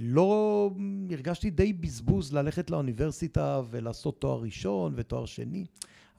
לא 0.00 0.70
הרגשתי 1.10 1.50
די 1.50 1.72
בזבוז 1.72 2.32
ללכת 2.32 2.70
לאוניברסיטה 2.70 3.62
ולעשות 3.70 4.20
תואר 4.20 4.40
ראשון 4.40 4.92
ותואר 4.96 5.26
שני. 5.26 5.64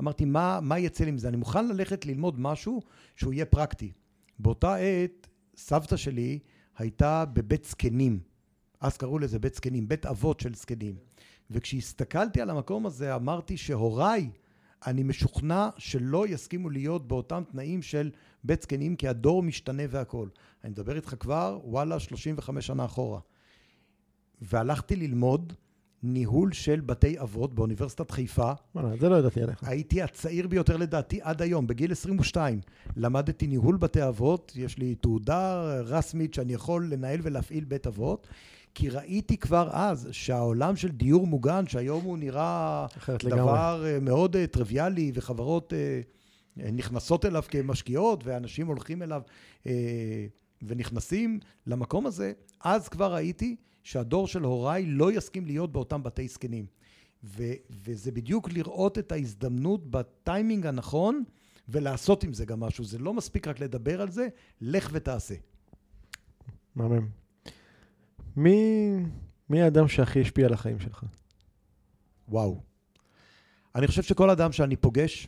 אמרתי, 0.01 0.25
מה, 0.25 0.59
מה 0.61 0.79
יצא 0.79 1.05
לי 1.05 1.11
מזה? 1.11 1.27
אני 1.27 1.37
מוכן 1.37 1.67
ללכת 1.67 2.05
ללמוד 2.05 2.39
משהו 2.39 2.81
שהוא 3.15 3.33
יהיה 3.33 3.45
פרקטי. 3.45 3.91
באותה 4.39 4.75
עת, 4.75 5.27
סבתא 5.57 5.97
שלי 5.97 6.39
הייתה 6.77 7.25
בבית 7.33 7.65
זקנים. 7.65 8.19
אז 8.81 8.97
קראו 8.97 9.19
לזה 9.19 9.39
בית 9.39 9.55
זקנים, 9.55 9.87
בית 9.87 10.05
אבות 10.05 10.39
של 10.39 10.53
זקנים. 10.53 10.95
וכשהסתכלתי 11.51 12.41
על 12.41 12.49
המקום 12.49 12.85
הזה, 12.85 13.15
אמרתי 13.15 13.57
שהוריי, 13.57 14.29
אני 14.87 15.03
משוכנע 15.03 15.69
שלא 15.77 16.27
יסכימו 16.27 16.69
להיות 16.69 17.07
באותם 17.07 17.43
תנאים 17.51 17.81
של 17.81 18.11
בית 18.43 18.61
זקנים, 18.61 18.95
כי 18.95 19.07
הדור 19.07 19.43
משתנה 19.43 19.83
והכול. 19.89 20.29
אני 20.63 20.71
מדבר 20.71 20.95
איתך 20.95 21.15
כבר, 21.19 21.59
וואלה, 21.63 21.99
35 21.99 22.67
שנה 22.67 22.85
אחורה. 22.85 23.19
והלכתי 24.41 24.95
ללמוד 24.95 25.53
ניהול 26.03 26.51
של 26.51 26.81
בתי 26.81 27.19
אבות 27.19 27.55
באוניברסיטת 27.55 28.11
חיפה. 28.11 28.51
וואלה, 28.75 28.97
זה 28.99 29.09
לא 29.09 29.15
ידעתי 29.15 29.41
עליך. 29.41 29.63
הייתי 29.63 30.01
הצעיר 30.01 30.47
ביותר 30.47 30.77
לדעתי 30.77 31.19
עד 31.21 31.41
היום, 31.41 31.67
בגיל 31.67 31.91
22. 31.91 32.59
למדתי 32.97 33.47
ניהול 33.47 33.77
בתי 33.77 34.07
אבות, 34.07 34.51
יש 34.55 34.77
לי 34.77 34.95
תעודה 34.95 35.63
רשמית 35.81 36.33
שאני 36.33 36.53
יכול 36.53 36.87
לנהל 36.93 37.19
ולהפעיל 37.23 37.63
בית 37.63 37.87
אבות, 37.87 38.27
כי 38.75 38.89
ראיתי 38.89 39.37
כבר 39.37 39.69
אז 39.71 40.09
שהעולם 40.11 40.75
של 40.75 40.91
דיור 40.91 41.27
מוגן, 41.27 41.67
שהיום 41.67 42.03
הוא 42.03 42.17
נראה 42.17 42.85
דבר 43.07 43.75
לגמרי. 43.75 43.99
מאוד 43.99 44.35
אה, 44.35 44.47
טריוויאלי, 44.47 45.11
וחברות 45.13 45.73
אה, 45.73 46.01
נכנסות 46.71 47.25
אליו 47.25 47.43
כמשקיעות, 47.49 48.21
ואנשים 48.23 48.67
הולכים 48.67 49.03
אליו 49.03 49.21
אה, 49.67 50.25
ונכנסים 50.61 51.39
למקום 51.67 52.05
הזה, 52.05 52.33
אז 52.63 52.87
כבר 52.89 53.13
ראיתי 53.13 53.55
שהדור 53.83 54.27
של 54.27 54.43
הוריי 54.43 54.85
לא 54.85 55.11
יסכים 55.11 55.45
להיות 55.45 55.71
באותם 55.71 56.03
בתי 56.03 56.27
זקנים. 56.27 56.65
ו- 57.23 57.53
וזה 57.69 58.11
בדיוק 58.11 58.51
לראות 58.51 58.97
את 58.97 59.11
ההזדמנות 59.11 59.91
בטיימינג 59.91 60.65
הנכון 60.65 61.23
ולעשות 61.69 62.23
עם 62.23 62.33
זה 62.33 62.45
גם 62.45 62.59
משהו. 62.59 62.83
זה 62.83 62.97
לא 62.97 63.13
מספיק 63.13 63.47
רק 63.47 63.59
לדבר 63.59 64.01
על 64.01 64.11
זה, 64.11 64.27
לך 64.61 64.89
ותעשה. 64.93 65.35
מהמם. 66.75 67.24
מי, 68.37 68.89
מי 69.49 69.61
האדם 69.61 69.87
שהכי 69.87 70.21
השפיע 70.21 70.45
על 70.45 70.53
החיים 70.53 70.79
שלך? 70.79 71.03
וואו. 72.29 72.61
אני 73.75 73.87
חושב 73.87 74.03
שכל 74.03 74.29
אדם 74.29 74.51
שאני 74.51 74.75
פוגש 74.75 75.27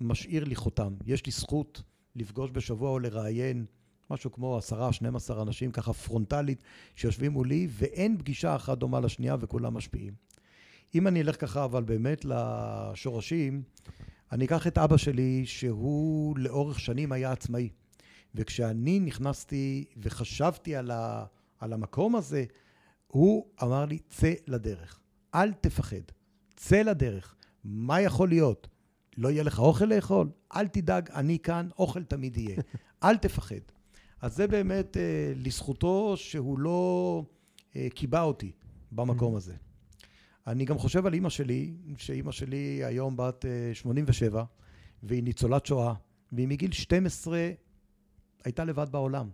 משאיר 0.00 0.44
לי 0.44 0.54
חותם. 0.54 0.94
יש 1.06 1.26
לי 1.26 1.32
זכות 1.32 1.82
לפגוש 2.16 2.50
בשבוע 2.52 2.90
או 2.90 2.98
לראיין 2.98 3.64
משהו 4.10 4.32
כמו 4.32 4.56
עשרה, 4.56 4.92
12 4.92 5.42
אנשים 5.42 5.72
ככה 5.72 5.92
פרונטלית 5.92 6.62
שיושבים 6.94 7.32
מולי, 7.32 7.68
ואין 7.70 8.18
פגישה 8.18 8.56
אחת 8.56 8.78
דומה 8.78 9.00
לשנייה 9.00 9.36
וכולם 9.40 9.74
משפיעים. 9.74 10.14
אם 10.94 11.06
אני 11.06 11.20
אלך 11.20 11.40
ככה, 11.40 11.64
אבל 11.64 11.84
באמת 11.84 12.24
לשורשים, 12.24 13.62
אני 14.32 14.44
אקח 14.44 14.66
את 14.66 14.78
אבא 14.78 14.96
שלי, 14.96 15.46
שהוא 15.46 16.38
לאורך 16.38 16.80
שנים 16.80 17.12
היה 17.12 17.32
עצמאי. 17.32 17.68
וכשאני 18.34 19.00
נכנסתי 19.00 19.84
וחשבתי 19.96 20.76
על, 20.76 20.90
ה, 20.90 21.24
על 21.58 21.72
המקום 21.72 22.16
הזה, 22.16 22.44
הוא 23.06 23.46
אמר 23.62 23.84
לי, 23.84 23.98
צא 23.98 24.32
לדרך. 24.46 25.00
אל 25.34 25.52
תפחד. 25.52 26.02
צא 26.56 26.82
לדרך. 26.82 27.34
מה 27.64 28.00
יכול 28.00 28.28
להיות? 28.28 28.68
לא 29.16 29.28
יהיה 29.28 29.42
לך 29.42 29.58
אוכל 29.58 29.84
לאכול? 29.84 30.30
אל 30.56 30.68
תדאג, 30.68 31.10
אני 31.10 31.38
כאן, 31.38 31.68
אוכל 31.78 32.02
תמיד 32.02 32.36
יהיה. 32.36 32.56
אל 33.04 33.16
תפחד. 33.16 33.60
אז 34.20 34.36
זה 34.36 34.46
באמת 34.46 34.96
אה, 34.96 35.32
לזכותו 35.36 36.16
שהוא 36.16 36.58
לא 36.58 37.22
אה, 37.76 37.86
קיבע 37.94 38.22
אותי 38.22 38.52
במקום 38.92 39.34
mm-hmm. 39.34 39.36
הזה. 39.36 39.54
אני 40.46 40.64
גם 40.64 40.78
חושב 40.78 41.06
על 41.06 41.14
אימא 41.14 41.28
שלי, 41.28 41.74
שאימא 41.96 42.32
שלי 42.32 42.84
היום 42.84 43.16
בת 43.16 43.44
אה, 43.44 43.74
87, 43.74 44.44
והיא 45.02 45.22
ניצולת 45.22 45.66
שואה, 45.66 45.94
והיא 46.32 46.48
מגיל 46.48 46.72
12 46.72 47.50
הייתה 48.44 48.64
לבד 48.64 48.86
בעולם. 48.90 49.28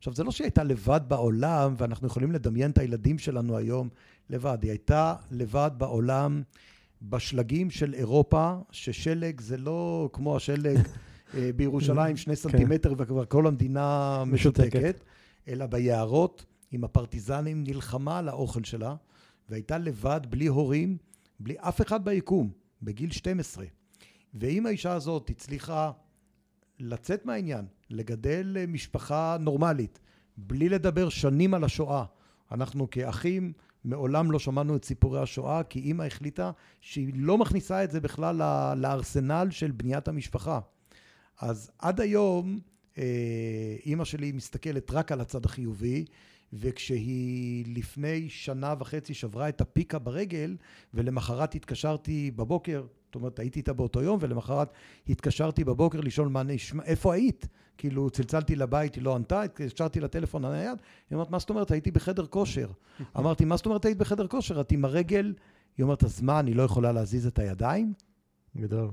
עכשיו, 0.00 0.14
זה 0.14 0.24
לא 0.24 0.30
שהיא 0.30 0.44
הייתה 0.44 0.64
לבד 0.64 1.00
בעולם, 1.08 1.74
ואנחנו 1.78 2.06
יכולים 2.06 2.32
לדמיין 2.32 2.70
את 2.70 2.78
הילדים 2.78 3.18
שלנו 3.18 3.56
היום 3.56 3.88
לבד. 4.30 4.58
היא 4.62 4.70
הייתה 4.70 5.14
לבד 5.30 5.70
בעולם 5.78 6.42
בשלגים 7.02 7.70
של 7.70 7.94
אירופה, 7.94 8.54
ששלג 8.70 9.40
זה 9.40 9.56
לא 9.56 10.10
כמו 10.12 10.36
השלג 10.36 10.78
אה, 11.34 11.50
בירושלים 11.56 12.16
שני 12.16 12.36
כן. 12.36 12.42
סנטימטר 12.42 12.94
וכבר 12.98 13.24
כל 13.24 13.46
המדינה 13.46 14.22
משותקת, 14.26 15.00
אלא 15.48 15.66
ביערות 15.66 16.44
עם 16.70 16.84
הפרטיזנים 16.84 17.64
נלחמה 17.64 18.18
על 18.18 18.28
האוכל 18.28 18.64
שלה, 18.64 18.94
והייתה 19.48 19.78
לבד, 19.78 20.20
בלי 20.30 20.46
הורים, 20.46 20.96
בלי 21.40 21.54
אף 21.58 21.80
אחד 21.80 22.04
ביקום, 22.04 22.50
בגיל 22.82 23.10
12. 23.10 23.64
ואם 24.34 24.66
האישה 24.66 24.92
הזאת 24.92 25.30
הצליחה 25.30 25.90
לצאת 26.80 27.26
מהעניין, 27.26 27.64
לגדל 27.90 28.56
משפחה 28.68 29.36
נורמלית, 29.40 30.00
בלי 30.36 30.68
לדבר 30.68 31.08
שנים 31.08 31.54
על 31.54 31.64
השואה, 31.64 32.04
אנחנו 32.52 32.90
כאחים 32.90 33.52
מעולם 33.84 34.30
לא 34.30 34.38
שמענו 34.38 34.76
את 34.76 34.84
סיפורי 34.84 35.20
השואה, 35.20 35.62
כי 35.62 35.78
אימא 35.78 36.02
החליטה 36.02 36.50
שהיא 36.80 37.12
לא 37.16 37.38
מכניסה 37.38 37.84
את 37.84 37.90
זה 37.90 38.00
בכלל 38.00 38.36
לארסנל 38.76 39.46
של 39.50 39.70
בניית 39.70 40.08
המשפחה. 40.08 40.60
אז 41.40 41.70
עד 41.78 42.00
היום 42.00 42.58
אה, 42.98 43.76
אימא 43.86 44.04
שלי 44.04 44.32
מסתכלת 44.32 44.90
רק 44.90 45.12
על 45.12 45.20
הצד 45.20 45.44
החיובי, 45.44 46.04
וכשהיא 46.52 47.64
לפני 47.76 48.28
שנה 48.28 48.74
וחצי 48.78 49.14
שברה 49.14 49.48
את 49.48 49.60
הפיקה 49.60 49.98
ברגל, 49.98 50.56
ולמחרת 50.94 51.54
התקשרתי 51.54 52.30
בבוקר, 52.30 52.84
זאת 53.10 53.14
אומרת 53.14 53.38
הייתי 53.38 53.58
איתה 53.58 53.72
באותו 53.72 54.02
יום, 54.02 54.18
ולמחרת 54.20 54.72
התקשרתי 55.08 55.64
בבוקר 55.64 56.00
לשאול 56.00 56.28
מה 56.28 56.42
נשמע, 56.42 56.82
איפה 56.84 57.14
היית? 57.14 57.46
כאילו 57.78 58.10
צלצלתי 58.10 58.56
לבית, 58.56 58.94
היא 58.94 59.04
לא 59.04 59.14
ענתה, 59.14 59.42
התקשרתי 59.42 60.00
לטלפון 60.00 60.44
הנייד, 60.44 60.78
היא 61.10 61.16
אומרת, 61.16 61.30
מה 61.30 61.38
זאת 61.38 61.50
אומרת? 61.50 61.70
הייתי 61.70 61.90
בחדר 61.90 62.26
כושר. 62.26 62.70
אמרתי, 63.18 63.44
מה 63.44 63.56
זאת 63.56 63.66
אומרת 63.66 63.84
היית 63.84 63.98
בחדר 63.98 64.26
כושר? 64.26 64.60
את 64.60 64.72
עם 64.72 64.84
הרגל? 64.84 65.34
היא 65.78 65.84
אומרת, 65.84 66.04
אז 66.04 66.22
מה, 66.22 66.40
אני 66.40 66.54
לא 66.54 66.62
יכולה 66.62 66.92
להזיז 66.92 67.26
את 67.26 67.38
הידיים? 67.38 67.92
גדול. 68.56 68.90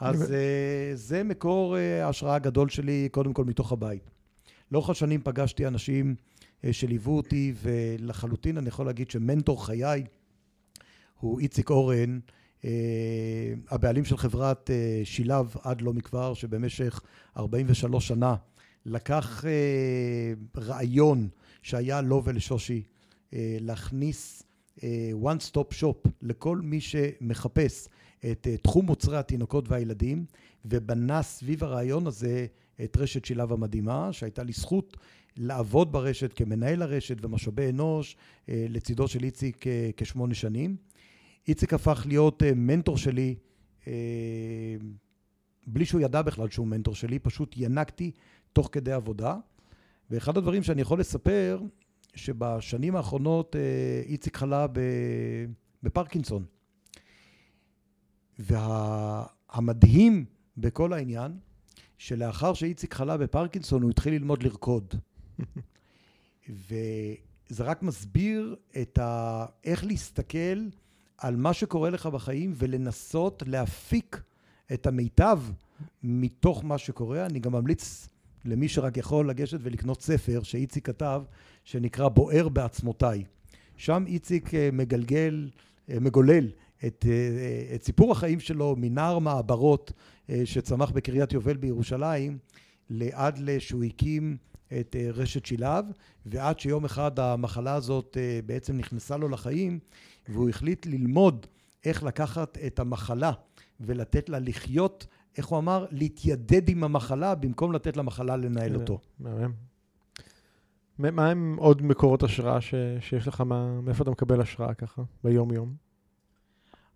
אז 0.00 0.32
אה, 0.32 0.90
זה 0.94 1.22
מקור 1.22 1.76
אה, 1.76 2.06
ההשראה 2.06 2.34
הגדול 2.34 2.68
שלי, 2.68 3.08
קודם 3.10 3.32
כל 3.32 3.44
מתוך 3.44 3.72
הבית. 3.72 4.10
לאורך 4.72 4.90
השנים 4.90 5.20
פגשתי 5.24 5.66
אנשים 5.66 6.14
אה, 6.64 6.72
שליוו 6.72 7.16
אותי, 7.16 7.54
ולחלוטין 7.62 8.58
אני 8.58 8.68
יכול 8.68 8.86
להגיד 8.86 9.10
שמנטור 9.10 9.66
חיי 9.66 10.04
הוא 11.20 11.40
איציק 11.40 11.70
אורן, 11.70 12.18
הבעלים 13.70 14.04
של 14.04 14.16
חברת 14.16 14.70
שילב 15.04 15.54
עד 15.62 15.80
לא 15.80 15.92
מכבר, 15.92 16.34
שבמשך 16.34 17.00
43 17.36 18.08
שנה 18.08 18.36
לקח 18.86 19.44
רעיון 20.56 21.28
שהיה 21.62 22.00
לו 22.00 22.22
ולשושי, 22.24 22.82
להכניס 23.32 24.42
one 25.22 25.50
stop 25.50 25.80
shop 25.80 26.08
לכל 26.22 26.58
מי 26.58 26.80
שמחפש 26.80 27.88
את 28.32 28.46
אה, 28.46 28.56
תחום 28.56 28.86
מוצרי 28.86 29.16
התינוקות 29.16 29.68
והילדים, 29.68 30.24
ובנה 30.64 31.22
סביב 31.22 31.64
הרעיון 31.64 32.06
הזה 32.06 32.46
את 32.84 32.96
רשת 32.96 33.24
שילב 33.24 33.52
המדהימה, 33.52 34.12
שהייתה 34.12 34.42
לי 34.42 34.52
זכות 34.52 34.96
לעבוד 35.36 35.92
ברשת 35.92 36.32
כמנהל 36.32 36.82
הרשת 36.82 37.24
ומשאבי 37.24 37.68
אנוש 37.68 38.16
אה, 38.48 38.66
לצידו 38.68 39.08
של 39.08 39.24
איציק 39.24 39.66
אה, 39.66 39.90
כשמונה 39.96 40.34
שנים. 40.34 40.76
איציק 41.48 41.74
הפך 41.74 42.04
להיות 42.08 42.42
מנטור 42.56 42.96
שלי, 42.98 43.34
בלי 45.66 45.84
שהוא 45.84 46.00
ידע 46.00 46.22
בכלל 46.22 46.50
שהוא 46.50 46.66
מנטור 46.66 46.94
שלי, 46.94 47.18
פשוט 47.18 47.54
ינקתי 47.56 48.10
תוך 48.52 48.68
כדי 48.72 48.92
עבודה. 48.92 49.36
ואחד 50.10 50.36
הדברים 50.36 50.62
שאני 50.62 50.82
יכול 50.82 51.00
לספר, 51.00 51.60
שבשנים 52.14 52.96
האחרונות 52.96 53.56
איציק 54.06 54.36
חלה 54.36 54.66
בפרקינסון. 55.82 56.44
והמדהים 58.38 60.24
בכל 60.56 60.92
העניין, 60.92 61.38
שלאחר 61.98 62.54
שאיציק 62.54 62.94
חלה 62.94 63.16
בפרקינסון, 63.16 63.82
הוא 63.82 63.90
התחיל 63.90 64.14
ללמוד 64.14 64.42
לרקוד. 64.42 64.94
וזה 66.68 67.64
רק 67.64 67.82
מסביר 67.82 68.56
את 68.82 68.98
ה... 68.98 69.46
איך 69.64 69.84
להסתכל 69.84 70.68
על 71.24 71.36
מה 71.36 71.52
שקורה 71.52 71.90
לך 71.90 72.06
בחיים 72.06 72.52
ולנסות 72.56 73.42
להפיק 73.46 74.20
את 74.72 74.86
המיטב 74.86 75.40
מתוך 76.02 76.64
מה 76.64 76.78
שקורה. 76.78 77.26
אני 77.26 77.38
גם 77.38 77.52
ממליץ 77.52 78.08
למי 78.44 78.68
שרק 78.68 78.96
יכול 78.96 79.28
לגשת 79.28 79.58
ולקנות 79.62 80.02
ספר 80.02 80.42
שאיציק 80.42 80.86
כתב, 80.86 81.22
שנקרא 81.64 82.08
בוער 82.08 82.48
בעצמותיי. 82.48 83.24
שם 83.76 84.04
איציק 84.06 84.54
אה, 84.54 84.68
מגלגל, 84.72 85.50
אה, 85.90 86.00
מגולל 86.00 86.48
את, 86.86 87.06
אה, 87.08 87.74
את 87.74 87.82
סיפור 87.82 88.12
החיים 88.12 88.40
שלו 88.40 88.74
מנער 88.78 89.18
מעברות 89.18 89.92
שצמח 90.44 90.90
בקריית 90.90 91.32
יובל 91.32 91.56
בירושלים, 91.56 92.38
לעד 92.90 93.40
שהוא 93.58 93.84
הקים 93.84 94.36
את 94.80 94.96
רשת 95.12 95.46
שילב, 95.46 95.84
ועד 96.26 96.60
שיום 96.60 96.84
אחד 96.84 97.18
המחלה 97.18 97.74
הזאת 97.74 98.16
בעצם 98.46 98.76
נכנסה 98.76 99.16
לו 99.16 99.28
לחיים, 99.28 99.78
והוא 100.28 100.48
החליט 100.48 100.86
ללמוד 100.86 101.46
איך 101.84 102.02
לקחת 102.02 102.58
את 102.66 102.78
המחלה 102.78 103.32
ולתת 103.80 104.28
לה 104.28 104.38
לחיות, 104.38 105.06
איך 105.36 105.46
הוא 105.46 105.58
אמר? 105.58 105.86
להתיידד 105.90 106.68
עם 106.68 106.84
המחלה 106.84 107.34
במקום 107.34 107.72
לתת 107.72 107.96
למחלה 107.96 108.36
לנהל 108.36 108.74
אותו. 108.74 108.98
מהמם. 109.18 109.52
מה 110.98 111.30
הם 111.30 111.56
עוד 111.58 111.82
מקורות 111.82 112.22
השראה 112.22 112.60
ש, 112.60 112.74
שיש 113.00 113.28
לך, 113.28 113.40
מה, 113.40 113.80
מאיפה 113.80 114.02
אתה 114.02 114.10
מקבל 114.10 114.40
השראה 114.40 114.74
ככה, 114.74 115.02
ביום-יום? 115.24 115.74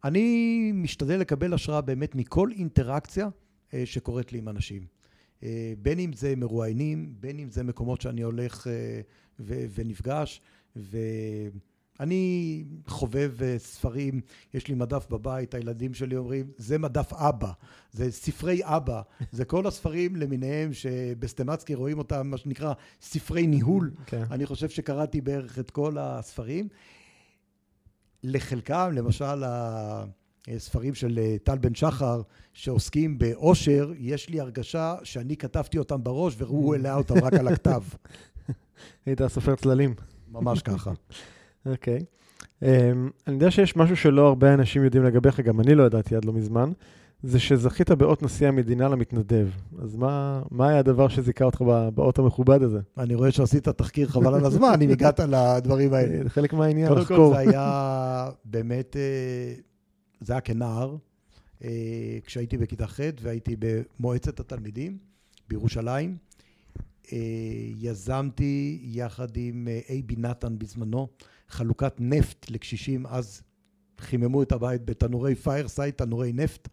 אני 0.05 0.71
משתדל 0.75 1.17
לקבל 1.17 1.55
השראה 1.55 1.81
באמת 1.81 2.15
מכל 2.15 2.51
אינטראקציה 2.53 3.29
אה, 3.75 3.83
שקורית 3.87 4.33
לי 4.33 4.39
עם 4.39 4.49
אנשים. 4.49 4.87
אה, 5.43 5.73
בין 5.83 5.99
אם 5.99 6.13
זה 6.13 6.37
מרואיינים, 6.37 7.15
בין 7.21 7.39
אם 7.39 7.51
זה 7.51 7.63
מקומות 7.65 8.01
שאני 8.01 8.23
הולך 8.23 8.67
אה, 8.67 9.01
ו- 9.41 9.65
ונפגש, 9.75 10.41
ואני 12.01 12.65
חובב 12.87 13.33
ספרים, 13.59 14.21
יש 14.55 14.69
לי 14.69 14.75
מדף 14.75 15.07
בבית, 15.11 15.55
הילדים 15.55 15.95
שלי 15.95 16.17
אומרים, 16.17 16.51
זה 16.57 16.79
מדף 16.79 17.13
אבא, 17.13 17.53
זה 17.93 18.13
ספרי 18.13 18.61
אבא, 18.63 19.03
זה 19.33 19.45
כל 19.45 19.67
הספרים 19.67 20.17
למיניהם 20.17 20.73
שבסטמצקי 20.73 21.75
רואים 21.75 21.99
אותם, 21.99 22.29
מה 22.29 22.37
שנקרא 22.37 22.73
ספרי 23.01 23.47
ניהול. 23.47 23.91
Okay. 23.97 24.03
כן. 24.07 24.25
אני 24.31 24.47
חושב 24.47 24.69
שקראתי 24.69 25.21
בערך 25.21 25.59
את 25.59 25.71
כל 25.71 25.97
הספרים. 25.99 26.69
לחלקם, 28.23 28.91
למשל 28.95 29.45
הספרים 30.49 30.95
של 30.95 31.19
אה, 31.19 31.37
טל 31.45 31.59
בן 31.59 31.75
שחר, 31.75 32.23
שעוסקים 32.53 33.19
באושר, 33.19 33.93
יש 33.99 34.29
לי 34.29 34.41
הרגשה 34.41 34.97
שאני 35.03 35.37
כתבתי 35.37 35.79
אותם 35.79 36.05
בראש 36.05 36.35
והוא 36.39 36.75
העלה 36.75 36.95
אותם 36.95 37.15
רק 37.15 37.35
על 37.35 37.49
הכתב. 37.49 37.83
היית 39.07 39.27
סופר 39.27 39.55
צללים. 39.55 39.95
ממש 40.29 40.63
ככה. 40.63 40.93
אוקיי. 41.67 41.99
okay. 41.99 42.03
um, 42.63 42.67
אני 43.27 43.35
יודע 43.35 43.51
שיש 43.51 43.77
משהו 43.77 43.97
שלא 43.97 44.27
הרבה 44.27 44.55
אנשים 44.55 44.85
יודעים 44.85 45.05
לגביך, 45.05 45.41
גם 45.41 45.61
אני 45.61 45.75
לא 45.75 45.83
ידעתי 45.83 46.17
עד 46.17 46.25
לא 46.25 46.33
מזמן. 46.33 46.73
זה 47.23 47.39
שזכית 47.39 47.91
באות 47.91 48.23
נשיא 48.23 48.49
המדינה 48.49 48.89
למתנדב. 48.89 49.49
אז 49.83 49.97
מה, 49.97 50.43
מה 50.51 50.69
היה 50.69 50.79
הדבר 50.79 51.09
שזיכה 51.09 51.45
אותך 51.45 51.61
באות 51.95 52.19
המכובד 52.19 52.63
הזה? 52.63 52.81
אני 52.99 53.15
רואה 53.15 53.31
שעשית 53.31 53.69
תחקיר 53.69 54.09
חבל 54.09 54.35
על 54.35 54.45
הזמן, 54.45 54.83
אם 54.83 54.91
הגעת 54.91 55.21
לדברים 55.21 55.95
האלה. 55.95 56.23
זה 56.23 56.31
חלק 56.31 56.53
מהעניין. 56.53 56.89
קודם 56.89 57.05
כל 57.05 57.31
זה 57.33 57.39
היה 57.39 58.31
באמת, 58.45 58.97
אה, 58.97 59.55
זה 60.21 60.33
היה 60.33 60.41
כנער, 60.41 60.97
אה, 61.65 62.19
כשהייתי 62.25 62.57
בכיתה 62.57 62.87
ח' 62.87 63.01
והייתי 63.23 63.57
במועצת 63.59 64.41
התלמידים 64.41 64.99
בירושלים. 65.49 66.17
אה, 67.13 67.19
יזמתי 67.79 68.81
יחד 68.83 69.29
עם 69.37 69.69
אייבי 69.89 70.17
נתן 70.19 70.59
בזמנו 70.59 71.09
חלוקת 71.49 71.95
נפט 71.99 72.51
לקשישים, 72.51 73.07
אז 73.07 73.43
חיממו 74.01 74.43
את 74.43 74.53
הבית 74.53 74.85
בתנורי 74.85 75.35
פיירסייד, 75.35 75.95
תנורי 75.95 76.33
נפט. 76.33 76.69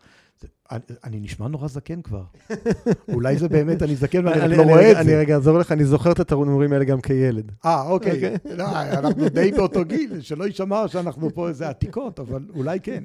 אני, 0.72 0.82
אני 1.04 1.20
נשמע 1.20 1.48
נורא 1.48 1.68
זקן 1.68 2.02
כבר. 2.02 2.24
אולי 3.14 3.38
זה 3.38 3.50
באמת, 3.50 3.84
אני 3.84 3.96
זקן 3.96 4.26
ואני 4.28 4.42
אני, 4.42 4.58
לא 4.58 4.64
רואה 4.64 4.92
את 4.92 4.96
זה. 4.96 5.02
אני 5.02 5.16
רגע 5.16 5.36
אעזור 5.36 5.58
לך, 5.60 5.72
אני 5.72 5.86
זוכר 5.86 6.12
את 6.12 6.20
התנורים 6.20 6.74
האלה 6.74 6.86
גם 6.86 7.02
כילד. 7.02 7.52
אה, 7.66 7.88
אוקיי. 7.88 8.12
אוקיי. 8.12 8.58
לא, 8.58 8.82
אנחנו 8.82 9.30
די 9.30 9.52
באותו 9.52 9.86
גיל, 9.86 10.22
שלא 10.22 10.44
יישמע 10.44 10.88
שאנחנו 10.88 11.30
פה 11.34 11.48
איזה 11.48 11.70
עתיקות, 11.70 12.20
אבל 12.20 12.46
אולי 12.56 12.80
כן. 12.80 13.04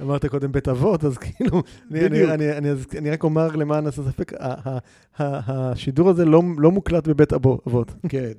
אמרת 0.00 0.26
קודם 0.26 0.52
בית 0.52 0.68
אבות, 0.68 1.04
אז 1.04 1.18
כאילו, 1.18 1.62
אני, 1.90 2.32
אני, 2.34 2.70
אני 2.98 3.10
רק 3.10 3.24
אומר 3.24 3.56
למען 3.56 3.86
הספק, 3.86 4.32
השידור 5.18 6.10
הזה 6.10 6.24
לא, 6.24 6.42
לא 6.58 6.70
מוקלט 6.70 7.08
בבית 7.08 7.32
אבות. 7.32 7.94
כן. 8.08 8.32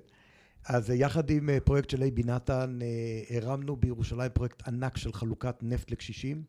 אז 0.65 0.89
יחד 0.89 1.29
עם 1.29 1.49
אה, 1.49 1.59
פרויקט 1.59 1.89
של 1.89 2.01
אייבי 2.01 2.23
נתן, 2.23 2.79
אה, 2.81 3.37
הרמנו 3.37 3.75
בירושלים 3.75 4.31
פרויקט 4.33 4.67
ענק 4.67 4.97
של 4.97 5.13
חלוקת 5.13 5.55
נפט 5.61 5.91
לקשישים. 5.91 6.43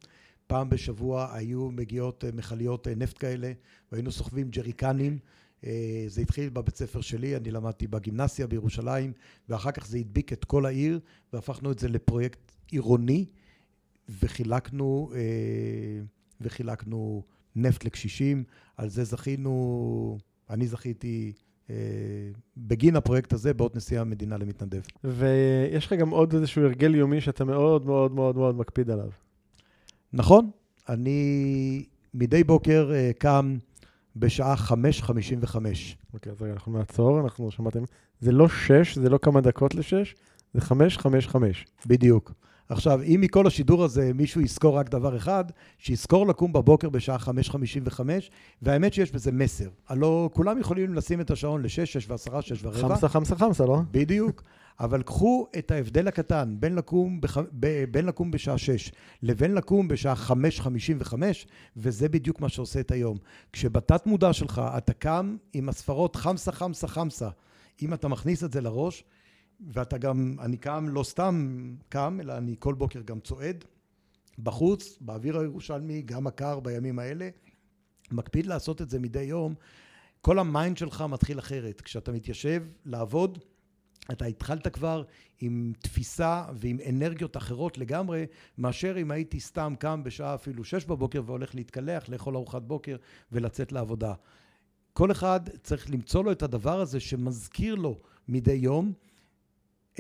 פעם 0.47 0.71
בשבוע 0.71 1.35
היו 1.35 1.71
מגיעות 1.71 2.25
אה, 2.25 2.31
מכליות 2.33 2.89
נפט 2.89 3.19
כאלה, 3.19 3.53
והיינו 3.93 4.13
סוחבים 4.13 4.51
ג'ריקנים. 4.51 5.19
זה 6.07 6.21
התחיל 6.21 6.49
בבית 6.49 6.77
ספר 6.77 7.01
שלי, 7.01 7.37
אני 7.37 7.51
למדתי 7.51 7.87
בגימנסיה 7.87 8.47
בירושלים, 8.47 9.13
ואחר 9.49 9.71
כך 9.71 9.87
זה 9.87 9.99
הדביק 9.99 10.33
את 10.33 10.45
כל 10.45 10.67
העיר, 10.67 11.01
והפכנו 11.33 11.73
את 11.73 11.79
זה 11.79 11.89
לפרויקט 11.89 12.53
עירוני, 12.71 13.27
וחילקנו, 14.09 15.13
וחילקנו 16.41 17.23
נפט 17.57 17.85
לקשישים. 17.85 18.45
על 18.77 18.89
זה 18.89 19.05
זכינו, 19.05 20.19
אני 20.51 20.67
זכיתי 20.67 21.33
אה, 21.37 21.44
בגין 22.57 22.97
הפרויקט 22.97 23.33
הזה 23.33 23.55
באות 23.55 23.77
נשיא 23.77 24.01
המדינה 24.01 24.37
למתנדב. 24.37 24.81
ויש 25.05 25.87
לך 25.87 25.93
גם 25.93 26.11
עוד 26.11 26.35
איזשהו 26.35 26.63
הרגל 26.63 26.95
יומי 26.95 27.21
שאתה 27.21 27.45
מאוד 27.45 27.87
מאוד 27.87 28.13
מאוד 28.13 28.37
מאוד 28.37 28.57
מקפיד 28.57 28.91
עליו. 28.91 29.09
נכון. 30.13 30.51
אני 30.89 31.85
מדי 32.15 32.45
בוקר 32.45 32.91
אה, 32.95 33.11
קם 33.19 33.57
בשעה 34.17 34.55
5.55. 34.55 35.57
אוקיי, 36.15 36.33
אז 36.33 36.43
רגע, 36.43 36.53
אנחנו 36.53 36.79
נעצור, 36.79 37.21
אנחנו 37.21 37.51
שמעתם. 37.51 37.83
זה 38.21 38.33
לא 38.33 38.49
שש, 38.49 38.99
זה 38.99 39.09
לא 39.09 39.19
כמה 39.19 39.41
דקות 39.41 39.75
לשש, 39.75 40.15
זה 40.55 40.61
חמש, 40.61 40.99
חמש, 40.99 41.29
חמש. 41.29 41.67
בדיוק. 41.87 42.33
עכשיו, 42.69 43.03
אם 43.03 43.21
מכל 43.21 43.47
השידור 43.47 43.85
הזה 43.85 44.13
מישהו 44.15 44.41
יזכור 44.41 44.79
רק 44.79 44.89
דבר 44.89 45.17
אחד, 45.17 45.45
שיזכור 45.79 46.27
לקום 46.27 46.53
בבוקר 46.53 46.89
בשעה 46.89 47.17
5.55, 47.17 48.01
והאמת 48.63 48.95
שיש 48.95 49.13
בזה 49.13 49.33
מסר. 49.33 49.69
הלוא 49.89 50.31
כולם 50.33 50.59
יכולים 50.59 50.95
לשים 50.95 51.21
את 51.21 51.31
השעון 51.31 51.63
ל-6, 51.63 51.69
6 51.69 52.11
ו-10, 52.11 52.41
6 52.41 52.65
ורבע. 52.65 52.89
חמסה, 52.89 53.09
חמסה, 53.09 53.37
חמסה, 53.37 53.67
לא? 53.67 53.81
בדיוק. 53.91 54.43
אבל 54.81 55.03
קחו 55.03 55.47
את 55.59 55.71
ההבדל 55.71 56.09
הקטן 56.09 56.57
בין 56.59 56.75
לקום, 56.75 57.21
בח... 57.21 57.39
ב... 57.39 57.85
בין 57.91 58.07
לקום 58.07 58.31
בשעה 58.31 58.59
6 58.59 58.93
לבין 59.23 59.55
לקום 59.55 59.89
בשעה 59.89 60.15
5.55, 60.15 61.15
וזה 61.77 62.09
בדיוק 62.09 62.41
מה 62.41 62.49
שעושה 62.49 62.81
את 62.81 62.91
היום. 62.91 63.17
כשהתת 63.53 64.07
מודע 64.07 64.33
שלך 64.33 64.63
אתה 64.77 64.93
קם 64.93 65.37
עם 65.53 65.69
הספרות 65.69 66.17
חמסה, 66.17 66.53
חמסה, 66.53 66.89
חמסה, 66.89 67.29
אם 67.83 67.95
אתה 67.95 68.09
מכניס 68.09 68.45
את 68.45 68.53
זה 68.53 68.61
לראש, 68.61 69.05
ואתה 69.61 69.99
גם, 69.99 70.37
אני 70.41 70.57
קם, 70.57 70.89
לא 70.89 71.03
סתם 71.03 71.67
קם, 71.89 72.19
אלא 72.21 72.37
אני 72.39 72.57
כל 72.59 72.75
בוקר 72.75 73.01
גם 73.01 73.21
צועד 73.21 73.65
בחוץ, 74.39 74.99
באוויר 75.01 75.39
הירושלמי, 75.39 76.03
גם 76.03 76.27
הקר 76.27 76.61
בימים 76.61 76.99
האלה, 76.99 77.29
מקפיד 78.13 78.47
לעשות 78.47 78.83
את 78.83 78.91
זה 78.91 78.99
מדי 78.99 79.23
יום, 79.23 79.55
כל 80.21 80.39
ה 80.39 80.46
mind 80.46 80.77
שלך 80.77 81.05
מתחיל 81.09 81.39
אחרת. 81.39 81.81
כשאתה 81.81 82.13
מתיישב 82.13 82.63
לעבוד, 82.85 83.39
אתה 84.13 84.25
התחלת 84.25 84.69
כבר 84.69 85.05
עם 85.41 85.73
תפיסה 85.79 86.45
ועם 86.55 86.79
אנרגיות 86.89 87.37
אחרות 87.37 87.79
לגמרי, 87.79 88.27
מאשר 88.59 88.95
אם 89.01 89.11
הייתי 89.11 89.41
סתם 89.41 89.75
קם 89.79 90.05
בשעה 90.05 90.35
אפילו 90.35 90.65
שש 90.65 90.85
בבוקר 90.85 91.23
והולך 91.27 91.55
להתקלח, 91.55 92.09
לאכול 92.09 92.37
ארוחת 92.37 92.63
בוקר 92.63 92.97
ולצאת 93.33 93.73
לעבודה. 93.73 94.15
כל 94.93 95.11
אחד 95.11 95.41
צריך 95.63 95.91
למצוא 95.91 96.25
לו 96.25 96.33
את 96.33 96.43
הדבר 96.43 96.81
הזה 96.81 97.01
שמזכיר 97.01 97.75
לו 97.75 97.99
מדי 98.29 98.53
יום 98.53 98.93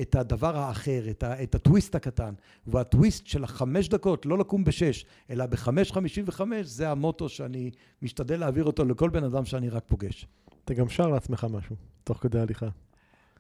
את 0.01 0.14
הדבר 0.14 0.57
האחר, 0.57 1.11
את, 1.11 1.22
ה, 1.22 1.42
את 1.42 1.55
הטוויסט 1.55 1.95
הקטן. 1.95 2.34
והטוויסט 2.66 3.26
של 3.26 3.45
החמש 3.45 3.88
דקות, 3.88 4.26
לא 4.26 4.38
לקום 4.38 4.64
בשש, 4.64 5.05
אלא 5.30 5.47
בחמש 5.47 5.92
חמישים 5.92 6.24
וחמש, 6.28 6.66
זה 6.66 6.90
המוטו 6.90 7.28
שאני 7.28 7.70
משתדל 8.03 8.40
להעביר 8.40 8.64
אותו 8.64 8.84
לכל 8.84 9.11
בן 9.11 9.24
אדם 9.24 9.45
שאני 9.45 9.68
רק 9.68 9.84
פוגש. 9.88 10.26
אתה 10.64 10.74
גם 10.74 10.88
שר 10.88 11.09
לעצמך 11.09 11.47
משהו, 11.51 11.76
תוך 12.05 12.18
כדי 12.18 12.40
הליכה. 12.40 12.68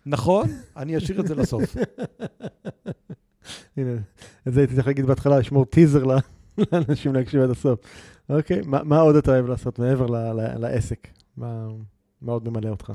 נכון, 0.06 0.48
אני 0.76 0.96
אשאיר 0.96 1.20
את 1.20 1.26
זה 1.26 1.34
לסוף. 1.34 1.76
הנה, 3.76 3.94
את 4.48 4.52
זה 4.52 4.60
הייתי 4.60 4.74
צריך 4.74 4.86
להגיד 4.86 5.06
בהתחלה, 5.06 5.38
לשמור 5.38 5.64
טיזר 5.64 6.04
לאנשים 6.72 7.14
להקשיב 7.14 7.40
עד 7.40 7.50
הסוף. 7.50 7.80
אוקיי, 8.28 8.60
מה, 8.66 8.82
מה 8.82 9.00
עוד 9.00 9.16
אתה 9.16 9.30
אוהב 9.30 9.46
לעשות 9.46 9.78
מעבר 9.78 10.06
ל, 10.06 10.16
ל, 10.16 10.58
לעסק? 10.58 11.08
מה, 11.36 11.68
מה 12.22 12.32
עוד 12.32 12.48
ממלא 12.48 12.68
אותך? 12.68 12.92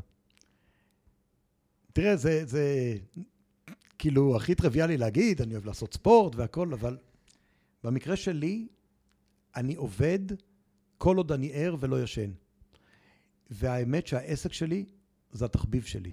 תראה, 1.93 2.15
זה, 2.15 2.45
זה 2.45 2.95
כאילו 3.99 4.35
הכי 4.35 4.55
טריוויאלי 4.55 4.97
להגיד, 4.97 5.41
אני 5.41 5.53
אוהב 5.53 5.65
לעשות 5.65 5.93
ספורט 5.93 6.35
והכל, 6.35 6.73
אבל 6.73 6.97
במקרה 7.83 8.15
שלי, 8.15 8.67
אני 9.55 9.75
עובד 9.75 10.19
כל 10.97 11.17
עוד 11.17 11.31
אני 11.31 11.51
ער 11.53 11.75
ולא 11.79 12.03
ישן. 12.03 12.31
והאמת 13.49 14.07
שהעסק 14.07 14.53
שלי 14.53 14.85
זה 15.31 15.45
התחביב 15.45 15.83
שלי. 15.83 16.11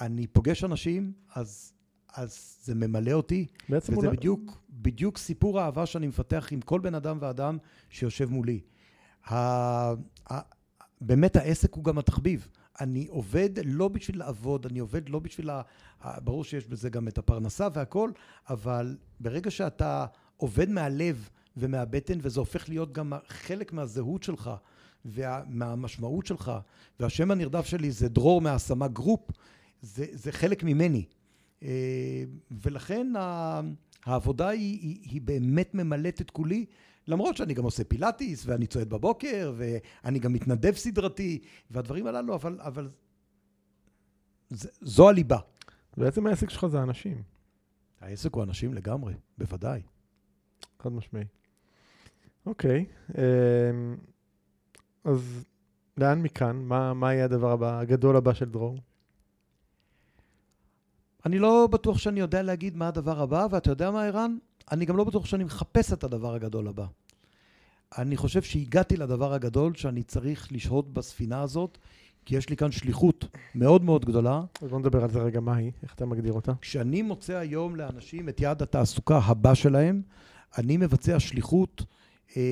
אני 0.00 0.26
פוגש 0.26 0.64
אנשים, 0.64 1.12
אז, 1.34 1.72
אז 2.14 2.58
זה 2.62 2.74
ממלא 2.74 3.12
אותי, 3.12 3.46
וזה 3.70 3.94
אולי... 3.94 4.16
בדיוק, 4.16 4.62
בדיוק 4.70 5.18
סיפור 5.18 5.60
האהבה 5.60 5.86
שאני 5.86 6.06
מפתח 6.06 6.48
עם 6.50 6.60
כל 6.60 6.80
בן 6.80 6.94
אדם 6.94 7.18
ואדם 7.20 7.58
שיושב 7.90 8.30
מולי. 8.30 8.60
ה, 9.24 9.34
ה, 9.34 10.40
באמת 11.00 11.36
העסק 11.36 11.74
הוא 11.74 11.84
גם 11.84 11.98
התחביב. 11.98 12.48
אני 12.80 13.06
עובד 13.06 13.50
לא 13.64 13.88
בשביל 13.88 14.18
לעבוד, 14.18 14.66
אני 14.66 14.78
עובד 14.78 15.08
לא 15.08 15.18
בשביל 15.18 15.50
ה... 15.50 15.62
ברור 16.24 16.44
שיש 16.44 16.66
בזה 16.66 16.90
גם 16.90 17.08
את 17.08 17.18
הפרנסה 17.18 17.68
והכל, 17.72 18.10
אבל 18.48 18.96
ברגע 19.20 19.50
שאתה 19.50 20.06
עובד 20.36 20.70
מהלב 20.70 21.28
ומהבטן, 21.56 22.18
וזה 22.22 22.40
הופך 22.40 22.68
להיות 22.68 22.92
גם 22.92 23.12
חלק 23.28 23.72
מהזהות 23.72 24.22
שלך 24.22 24.50
ומהמשמעות 25.04 26.26
שלך, 26.26 26.52
והשם 27.00 27.30
הנרדף 27.30 27.66
שלי 27.66 27.90
זה 27.90 28.08
דרור 28.08 28.40
מהשמה 28.40 28.88
גרופ, 28.88 29.30
זה, 29.82 30.06
זה 30.12 30.32
חלק 30.32 30.64
ממני. 30.64 31.04
אה, 31.62 32.24
ולכן 32.50 33.12
העבודה 34.04 34.48
היא, 34.48 34.78
היא, 34.80 34.98
היא 35.10 35.20
באמת 35.20 35.74
ממלאת 35.74 36.20
את 36.20 36.30
כולי, 36.30 36.66
למרות 37.08 37.36
שאני 37.36 37.54
גם 37.54 37.64
עושה 37.64 37.84
פילאטיס, 37.84 38.46
ואני 38.46 38.66
צועד 38.66 38.90
בבוקר, 38.90 39.52
ואני 39.56 40.18
גם 40.18 40.32
מתנדב 40.32 40.74
סדרתי, 40.74 41.38
והדברים 41.70 42.06
הללו, 42.06 42.34
אבל, 42.34 42.58
אבל 42.60 42.90
זה, 44.50 44.68
זו 44.80 45.08
הליבה. 45.08 45.38
בעצם 45.96 46.26
העסק 46.26 46.50
שלך 46.50 46.66
זה 46.66 46.82
אנשים. 46.82 47.22
העסק 48.00 48.34
הוא 48.34 48.42
אנשים 48.42 48.74
לגמרי, 48.74 49.14
בוודאי. 49.38 49.82
חד 50.82 50.92
משמעי. 50.92 51.24
אוקיי, 52.46 52.86
אמ, 53.08 53.96
אז 55.04 55.44
לאן 55.96 56.22
מכאן? 56.22 56.56
מה, 56.56 56.94
מה 56.94 57.14
יהיה 57.14 57.24
הדבר 57.24 57.50
הבא, 57.50 57.80
הגדול 57.80 58.16
הבא 58.16 58.34
של 58.34 58.50
דרור? 58.50 58.78
אני 61.26 61.38
לא 61.38 61.68
בטוח 61.72 61.98
שאני 61.98 62.20
יודע 62.20 62.42
להגיד 62.42 62.76
מה 62.76 62.88
הדבר 62.88 63.20
הבא, 63.20 63.46
ואתה 63.50 63.70
יודע 63.70 63.90
מה, 63.90 64.04
ערן? 64.04 64.38
אני 64.72 64.84
גם 64.84 64.96
לא 64.96 65.04
בטוח 65.04 65.26
שאני 65.26 65.44
מחפש 65.44 65.92
את 65.92 66.04
הדבר 66.04 66.34
הגדול 66.34 66.68
הבא. 66.68 66.86
אני 67.98 68.16
חושב 68.16 68.42
שהגעתי 68.42 68.96
לדבר 68.96 69.32
הגדול 69.32 69.74
שאני 69.74 70.02
צריך 70.02 70.52
לשהות 70.52 70.92
בספינה 70.92 71.40
הזאת, 71.40 71.78
כי 72.24 72.36
יש 72.36 72.48
לי 72.48 72.56
כאן 72.56 72.72
שליחות 72.72 73.24
מאוד 73.54 73.84
מאוד 73.84 74.04
גדולה. 74.04 74.42
אז 74.62 74.70
בוא 74.70 74.78
נדבר 74.78 75.04
על 75.04 75.10
זה 75.10 75.18
רגע, 75.18 75.40
מה 75.40 75.56
היא? 75.56 75.72
איך 75.82 75.94
אתה 75.94 76.06
מגדיר 76.06 76.32
אותה? 76.32 76.52
כשאני 76.60 77.02
מוצא 77.02 77.36
היום 77.36 77.76
לאנשים 77.76 78.28
את 78.28 78.40
יעד 78.40 78.62
התעסוקה 78.62 79.18
הבא 79.18 79.54
שלהם, 79.54 80.02
אני 80.58 80.76
מבצע 80.76 81.20
שליחות 81.20 81.82
אה, 82.36 82.42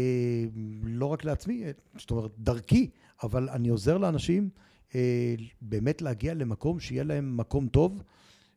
לא 0.83 1.07
רק 1.07 1.25
לעצמי, 1.25 1.65
זאת 1.99 2.11
אומרת, 2.11 2.31
דרכי, 2.39 2.91
אבל 3.23 3.49
אני 3.49 3.69
עוזר 3.69 3.99
לאנשים 3.99 4.49
אה, 4.95 5.35
באמת 5.61 6.03
להגיע 6.03 6.35
למקום 6.35 6.81
שיהיה 6.81 7.05
להם 7.05 7.37
מקום 7.37 7.69
טוב. 7.69 8.03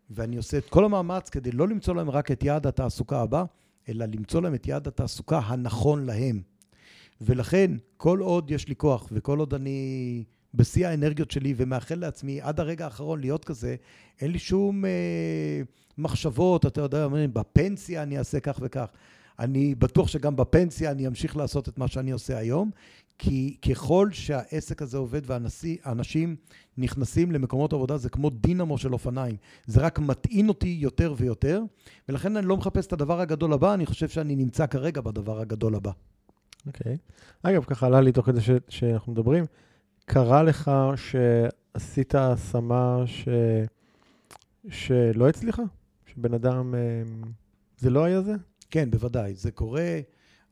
ואני 0.09 0.37
עושה 0.37 0.57
את 0.57 0.69
כל 0.69 0.85
המאמץ 0.85 1.29
כדי 1.29 1.51
לא 1.51 1.67
למצוא 1.67 1.95
להם 1.95 2.09
רק 2.09 2.31
את 2.31 2.43
יעד 2.43 2.67
התעסוקה 2.67 3.21
הבא, 3.21 3.43
אלא 3.89 4.05
למצוא 4.05 4.41
להם 4.41 4.55
את 4.55 4.67
יעד 4.67 4.87
התעסוקה 4.87 5.39
הנכון 5.39 6.05
להם. 6.05 6.41
ולכן, 7.21 7.71
כל 7.97 8.19
עוד 8.19 8.51
יש 8.51 8.67
לי 8.67 8.75
כוח, 8.75 9.07
וכל 9.11 9.39
עוד 9.39 9.53
אני 9.53 10.23
בשיא 10.53 10.87
האנרגיות 10.87 11.31
שלי 11.31 11.53
ומאחל 11.57 11.95
לעצמי 11.95 12.41
עד 12.41 12.59
הרגע 12.59 12.85
האחרון 12.85 13.19
להיות 13.19 13.45
כזה, 13.45 13.75
אין 14.21 14.31
לי 14.31 14.39
שום 14.39 14.85
אה, 14.85 15.61
מחשבות, 15.97 16.65
אתה 16.65 16.81
יודע, 16.81 17.03
אומרים, 17.03 17.33
בפנסיה 17.33 18.03
אני 18.03 18.17
אעשה 18.17 18.39
כך 18.39 18.59
וכך. 18.61 18.85
אני 19.39 19.75
בטוח 19.75 20.07
שגם 20.07 20.35
בפנסיה 20.35 20.91
אני 20.91 21.07
אמשיך 21.07 21.37
לעשות 21.37 21.69
את 21.69 21.77
מה 21.77 21.87
שאני 21.87 22.11
עושה 22.11 22.37
היום, 22.37 22.71
כי 23.19 23.57
ככל 23.69 24.09
שהעסק 24.11 24.81
הזה 24.81 24.97
עובד 24.97 25.21
ואנשים 25.85 26.35
נכנסים 26.77 27.31
למקומות 27.31 27.73
עבודה, 27.73 27.97
זה 27.97 28.09
כמו 28.09 28.29
דינמו 28.29 28.77
של 28.77 28.93
אופניים. 28.93 29.35
זה 29.65 29.81
רק 29.81 29.99
מטעין 29.99 30.49
אותי 30.49 30.77
יותר 30.81 31.13
ויותר, 31.17 31.61
ולכן 32.09 32.37
אני 32.37 32.47
לא 32.47 32.57
מחפש 32.57 32.87
את 32.87 32.93
הדבר 32.93 33.21
הגדול 33.21 33.53
הבא, 33.53 33.73
אני 33.73 33.85
חושב 33.85 34.09
שאני 34.09 34.35
נמצא 34.35 34.67
כרגע 34.67 35.01
בדבר 35.01 35.39
הגדול 35.39 35.75
הבא. 35.75 35.91
אוקיי. 36.67 36.93
Okay. 36.93 37.49
אגב, 37.49 37.63
ככה 37.63 37.85
עלה 37.85 38.01
לי 38.01 38.11
תוך 38.11 38.25
כדי 38.25 38.41
ש... 38.41 38.49
שאנחנו 38.69 39.11
מדברים, 39.11 39.45
קרה 40.05 40.43
לך 40.43 40.71
שעשית 40.95 42.15
השמה 42.15 43.03
ש... 43.05 43.27
שלא 44.69 45.29
הצליחה? 45.29 45.63
שבן 46.05 46.33
אדם, 46.33 46.75
אה, 46.75 46.79
זה 47.77 47.89
לא 47.89 48.03
היה 48.03 48.21
זה? 48.21 48.33
כן, 48.69 48.91
בוודאי. 48.91 49.35
זה 49.35 49.51
קורה. 49.51 49.99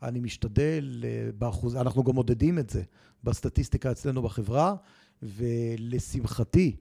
אני 0.03 0.19
משתדל, 0.19 1.03
אה, 1.03 1.29
באחוז, 1.37 1.75
אנחנו 1.75 2.03
גם 2.03 2.15
מודדים 2.15 2.59
את 2.59 2.69
זה 2.69 2.83
בסטטיסטיקה 3.23 3.91
אצלנו 3.91 4.21
בחברה, 4.21 4.75
ולשמחתי, 5.23 6.75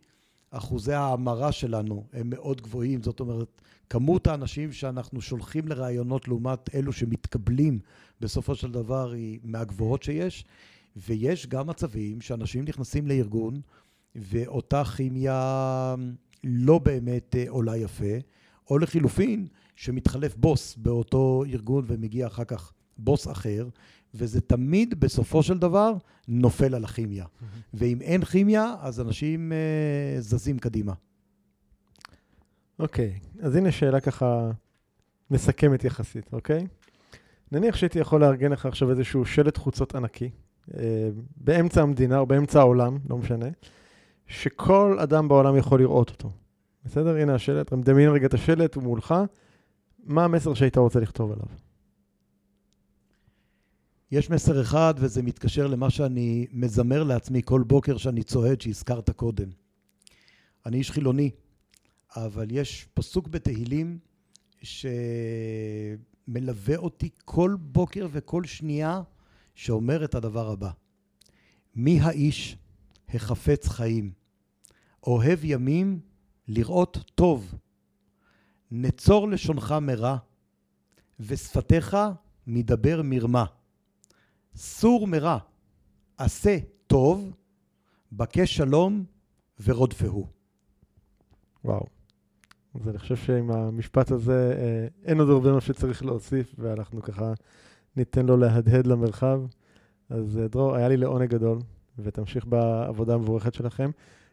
אחוזי 0.51 0.93
ההמרה 0.93 1.53
שלנו 1.53 2.07
הם 2.13 2.31
מאוד 2.31 2.61
גבוהים, 2.61 3.03
זאת 3.03 3.21
אומרת, 3.21 3.63
כמות 3.91 4.27
האנשים 4.27 4.73
שאנחנו 4.73 5.21
שולחים 5.21 5.69
לראיונות 5.69 6.29
לעומת 6.29 6.75
אלו 6.75 6.93
שמתקבלים 6.93 7.79
בסופו 8.21 8.55
של 8.55 8.73
דבר 8.73 9.13
היא 9.13 9.39
מהגבוהות 9.43 10.03
שיש, 10.03 10.45
ויש 10.97 11.47
גם 11.47 11.67
מצבים 11.67 12.21
שאנשים 12.21 12.65
נכנסים 12.65 13.07
לארגון 13.07 13.61
ואותה 14.15 14.85
כימיה 14.85 15.95
לא 16.45 16.79
באמת 16.79 17.37
אה, 17.37 17.45
עולה 17.49 17.77
יפה, 17.77 18.15
או 18.71 18.79
לחילופין, 18.79 19.47
שמתחלף 19.77 20.37
בוס 20.37 20.77
באותו 20.77 21.45
ארגון 21.47 21.85
ומגיע 21.89 22.27
אחר 22.27 22.45
כך 22.45 22.73
בוס 22.99 23.29
אחר, 23.29 23.69
וזה 24.15 24.41
תמיד 24.41 25.01
בסופו 25.01 25.43
של 25.43 25.59
דבר 25.59 25.93
נופל 26.29 26.75
על 26.75 26.85
הכימיה. 26.85 27.25
Mm-hmm. 27.25 27.45
ואם 27.75 28.01
אין 28.01 28.25
כימיה, 28.25 28.75
אז 28.81 29.01
אנשים 29.01 29.53
uh, 29.53 30.21
זזים 30.21 30.59
קדימה. 30.59 30.93
אוקיי, 32.79 33.19
okay. 33.23 33.47
אז 33.47 33.57
הנה 33.57 33.73
שאלה 33.73 34.01
ככה 34.01 34.51
מסכמת 35.31 35.85
יחסית, 35.85 36.33
אוקיי? 36.33 36.61
Okay? 36.61 36.87
נניח 37.53 37.77
שהייתי 37.77 37.99
יכול 37.99 38.21
לארגן 38.21 38.53
לך 38.53 38.67
עכשיו 38.67 38.91
איזשהו 38.91 39.25
שלט 39.25 39.57
חוצות 39.57 39.95
ענקי, 39.95 40.31
אה, 40.75 41.09
באמצע 41.37 41.83
המדינה 41.83 42.19
או 42.19 42.27
באמצע 42.27 42.61
העולם, 42.61 42.99
לא 43.11 43.19
משנה, 43.19 43.47
שכל 44.27 44.99
אדם 45.03 45.29
בעולם 45.29 45.57
יכול 45.57 45.81
לראות 45.81 46.11
אותו. 46.11 46.31
בסדר? 46.85 47.17
הנה 47.17 47.35
השלט, 47.35 47.73
מדמיין 47.73 48.11
רגע 48.11 48.27
את 48.27 48.35
השלט, 48.35 48.75
הוא 48.75 48.83
מולך. 48.83 49.15
מה 50.05 50.25
המסר 50.25 50.55
שהיית 50.55 50.79
רוצה 50.79 51.01
לכתוב 51.01 51.33
עליו? 51.33 51.47
יש 54.11 54.31
מסר 54.31 54.63
אחד, 54.63 54.95
וזה 54.97 55.23
מתקשר 55.23 55.67
למה 55.67 55.91
שאני 55.91 56.47
מזמר 56.53 57.03
לעצמי 57.03 57.43
כל 57.45 57.63
בוקר 57.67 57.97
שאני 57.97 58.23
צועד, 58.23 58.61
שהזכרת 58.61 59.11
קודם. 59.11 59.49
אני 60.67 60.77
איש 60.77 60.91
חילוני, 60.91 61.31
אבל 62.17 62.47
יש 62.51 62.89
פסוק 62.95 63.29
בתהילים 63.29 63.99
שמלווה 64.63 65.97
אותי 66.77 67.09
כל 67.25 67.57
בוקר 67.61 68.09
וכל 68.13 68.45
שנייה, 68.45 69.03
שאומר 69.55 70.05
את 70.05 70.15
הדבר 70.15 70.51
הבא: 70.51 70.71
מי 71.75 72.01
האיש 72.01 72.57
החפץ 73.09 73.69
חיים, 73.69 74.13
אוהב 75.07 75.45
ימים 75.45 76.01
לראות 76.49 76.99
טוב, 77.15 77.55
נצור 78.71 79.29
לשונך 79.29 79.75
מרע, 79.83 80.17
ושפתיך 81.21 81.97
מדבר 82.47 83.01
מרמה. 83.05 83.45
סור 84.57 85.07
מרע, 85.07 85.39
עשה 86.19 86.59
טוב, 86.87 87.33
בקש 88.13 88.57
שלום 88.57 89.05
ורודפהו. 89.65 90.27
וואו. 91.65 91.87
אז 92.75 92.89
אני 92.89 92.99
חושב 92.99 93.17
שעם 93.17 93.51
המשפט 93.51 94.11
הזה 94.11 94.55
אה, 94.59 94.87
אין 95.05 95.21
עוד 95.21 95.31
הרבה 95.31 95.53
מה 95.53 95.61
שצריך 95.61 96.05
להוסיף, 96.05 96.55
ואנחנו 96.59 97.03
ככה 97.03 97.33
ניתן 97.97 98.27
לו 98.27 98.37
להדהד 98.37 98.87
למרחב. 98.87 99.41
אז 100.11 100.39
אה, 100.39 100.49
דרור, 100.49 100.77
היה 100.77 100.89
לי 100.89 100.97
לעונג 100.97 101.31
גדול, 101.31 101.59
ותמשיך 101.99 102.47
בעבודה 102.47 103.15
המבורכת 103.15 103.55
שלכם. 103.55 103.91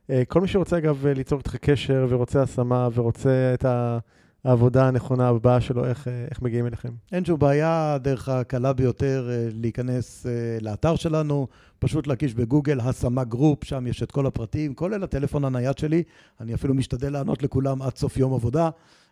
אה, 0.10 0.26
כל 0.26 0.42
מי 0.42 0.48
שרוצה, 0.48 0.78
אגב, 0.78 1.08
ליצור 1.08 1.38
איתך 1.38 1.56
קשר, 1.56 2.06
ורוצה 2.10 2.42
השמה, 2.42 2.90
ורוצה 2.94 3.52
את 3.54 3.66
ה... 3.66 4.00
העבודה 4.44 4.88
הנכונה 4.88 5.28
הבאה 5.28 5.62
שלו, 5.62 5.86
איך, 5.86 6.08
אה, 6.08 6.26
איך 6.32 6.42
מגיעים 6.42 6.68
אליכם? 6.68 6.94
אין 7.12 7.26
שום 7.26 7.40
בעיה, 7.40 7.94
הדרך 7.94 8.30
הקלה 8.30 8.74
ביותר 8.74 9.30
אה, 9.32 9.48
להיכנס 9.52 10.26
אה, 10.26 10.32
לאתר 10.62 10.96
שלנו, 10.96 11.48
פשוט 11.80 12.08
להקיש 12.08 12.34
בגוגל 12.34 12.80
השמה 12.80 13.24
גרופ, 13.24 13.64
שם 13.64 13.88
יש 13.88 14.04
את 14.04 14.12
כל 14.12 14.26
הפרטים, 14.26 14.74
כולל 14.74 15.04
הטלפון 15.04 15.46
הנייד 15.46 15.78
שלי, 15.78 16.04
אני 16.40 16.54
אפילו 16.54 16.74
משתדל 16.74 17.14
לענות 17.14 17.44
לכולם 17.44 17.82
עד 17.82 17.98
סוף 17.98 18.18
יום 18.18 18.34
עבודה, 18.34 18.70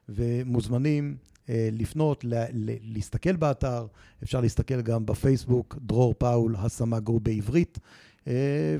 ומוזמנים 0.09 1.15
לפנות, 1.49 2.25
להסתכל 2.83 3.35
באתר, 3.35 3.85
אפשר 4.23 4.41
להסתכל 4.41 4.81
גם 4.81 5.05
בפייסבוק, 5.05 5.77
דרור 5.81 6.13
פאול, 6.17 6.55
השמה 6.57 6.99
גרופ 6.99 7.23
בעברית, 7.23 7.79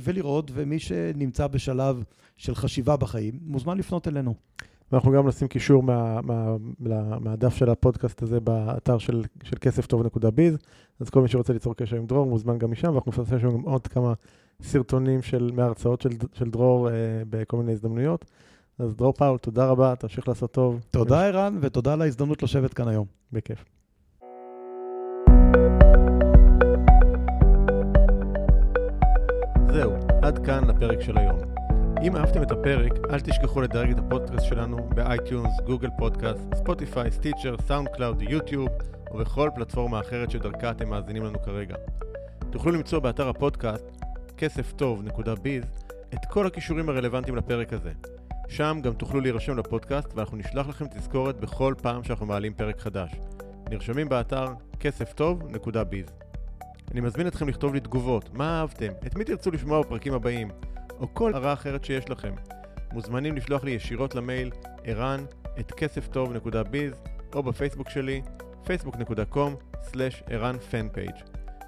ולראות, 0.01 0.51
ומי 0.53 0.79
שנמצא 0.79 1.47
בשלב 1.47 2.03
של 2.37 2.55
חשיבה 2.55 2.97
בחיים, 2.97 3.39
מוזמן 3.41 3.77
לפנות 3.77 4.07
אלינו. 4.07 4.35
ואנחנו 4.91 5.11
גם 5.11 5.27
נשים 5.27 5.47
קישור 5.47 5.83
מה, 5.83 6.21
מה, 6.21 6.55
מה, 6.79 7.19
מהדף 7.19 7.53
של 7.53 7.69
הפודקאסט 7.69 8.21
הזה 8.21 8.39
באתר 8.39 8.97
של, 8.97 9.23
של 9.43 9.57
כסף 9.61 9.85
טוב.ביז, 9.85 10.57
אז 10.99 11.09
כל 11.09 11.21
מי 11.21 11.27
שרוצה 11.27 11.53
ליצור 11.53 11.75
קשר 11.75 11.95
עם 11.95 12.05
דרור 12.05 12.25
מוזמן 12.25 12.57
גם 12.57 12.71
משם, 12.71 12.91
ואנחנו 12.91 13.11
נפרסם 13.11 13.39
שם 13.39 13.49
גם 13.49 13.61
עוד 13.61 13.87
כמה 13.87 14.13
סרטונים 14.61 15.21
של, 15.21 15.51
מההרצאות 15.53 16.01
של, 16.01 16.09
של 16.33 16.49
דרור 16.49 16.89
אה, 16.89 16.93
בכל 17.29 17.57
מיני 17.57 17.71
הזדמנויות. 17.71 18.25
אז 18.79 18.95
דרור 18.95 19.13
פאול, 19.13 19.37
תודה 19.37 19.65
רבה, 19.65 19.95
תמשיך 19.95 20.27
לעשות 20.27 20.51
טוב. 20.51 20.79
תודה 20.91 21.25
ערן, 21.25 21.57
ותודה 21.61 21.93
על 21.93 22.01
ההזדמנות 22.01 22.43
לשבת 22.43 22.73
כאן 22.73 22.87
היום. 22.87 23.05
בכיף. 23.31 23.65
זהו, 29.73 29.91
עד 30.21 30.45
כאן 30.45 30.63
לפרק 30.67 31.01
של 31.01 31.17
היום. 31.17 31.60
אם 32.03 32.15
אהבתם 32.15 32.43
את 32.43 32.51
הפרק, 32.51 32.91
אל 33.09 33.19
תשכחו 33.19 33.61
לדרג 33.61 33.91
את 33.91 33.99
הפודקאסט 33.99 34.45
שלנו 34.45 34.89
ב 34.95 35.03
iTunes, 35.03 35.59
Google 35.65 35.89
Podcast, 35.97 36.41
Spotify, 36.55 37.11
Stitcher, 37.11 37.55
SoundCloud, 37.67 38.21
YouTube 38.21 38.69
ובכל 39.13 39.49
פלטפורמה 39.55 39.99
אחרת 39.99 40.31
שדרכה 40.31 40.71
אתם 40.71 40.89
מאזינים 40.89 41.23
לנו 41.23 41.41
כרגע. 41.41 41.75
תוכלו 42.49 42.71
למצוא 42.71 42.99
באתר 42.99 43.29
הפודקאסט 43.29 43.85
כסף 44.37 44.71
טוב.biz 44.71 45.63
את 46.13 46.25
כל 46.29 46.47
הקישורים 46.47 46.89
הרלוונטיים 46.89 47.35
לפרק 47.35 47.73
הזה. 47.73 47.91
שם 48.49 48.79
גם 48.83 48.93
תוכלו 48.93 49.19
להירשם 49.19 49.57
לפודקאסט 49.57 50.13
ואנחנו 50.15 50.37
נשלח 50.37 50.67
לכם 50.67 50.85
תזכורת 50.87 51.39
בכל 51.39 51.73
פעם 51.81 52.03
שאנחנו 52.03 52.25
מעלים 52.25 52.53
פרק 52.53 52.79
חדש. 52.79 53.11
נרשמים 53.69 54.09
באתר 54.09 54.45
כסף 54.79 55.13
טוב.biz. 55.13 56.05
אני 56.91 57.01
מזמין 57.01 57.27
אתכם 57.27 57.49
לכתוב 57.49 57.73
לי 57.73 57.79
תגובות, 57.79 58.29
מה 58.33 58.59
אהבתם, 58.59 58.91
את 59.07 59.15
מי 59.15 59.23
תרצו 59.23 59.51
לשמוע 59.51 59.81
בפרקים 59.81 60.13
הבאים. 60.13 60.47
או 61.01 61.13
כל 61.13 61.33
הערה 61.33 61.53
אחרת 61.53 61.85
שיש 61.85 62.09
לכם. 62.09 62.33
מוזמנים 62.93 63.35
לשלוח 63.35 63.63
לי 63.63 63.71
ישירות 63.71 64.15
למייל 64.15 64.51
ערן 64.83 65.25
את 65.59 65.71
כסף 65.71 66.07
טוב.ביז 66.07 66.93
או 67.35 67.43
בפייסבוק 67.43 67.89
שלי 67.89 68.21
facebook.com/ערן 68.65 70.57
פנפייג' 70.57 71.15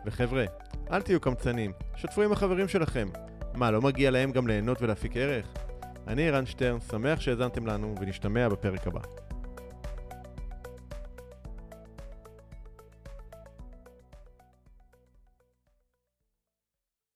וחבר'ה, 0.05 0.45
אל 0.91 1.01
תהיו 1.01 1.19
קמצנים, 1.19 1.71
שתפו 1.95 2.21
עם 2.21 2.31
החברים 2.31 2.67
שלכם. 2.67 3.07
מה, 3.55 3.71
לא 3.71 3.81
מגיע 3.81 4.11
להם 4.11 4.31
גם 4.31 4.47
ליהנות 4.47 4.81
ולהפיק 4.81 5.17
ערך? 5.17 5.47
אני 6.07 6.29
ערן 6.29 6.45
שטרן, 6.45 6.79
שמח 6.79 7.19
שהאזנתם 7.19 7.65
לנו 7.67 7.95
ונשתמע 8.01 8.49
בפרק 8.49 8.87
הבא. 8.87 9.01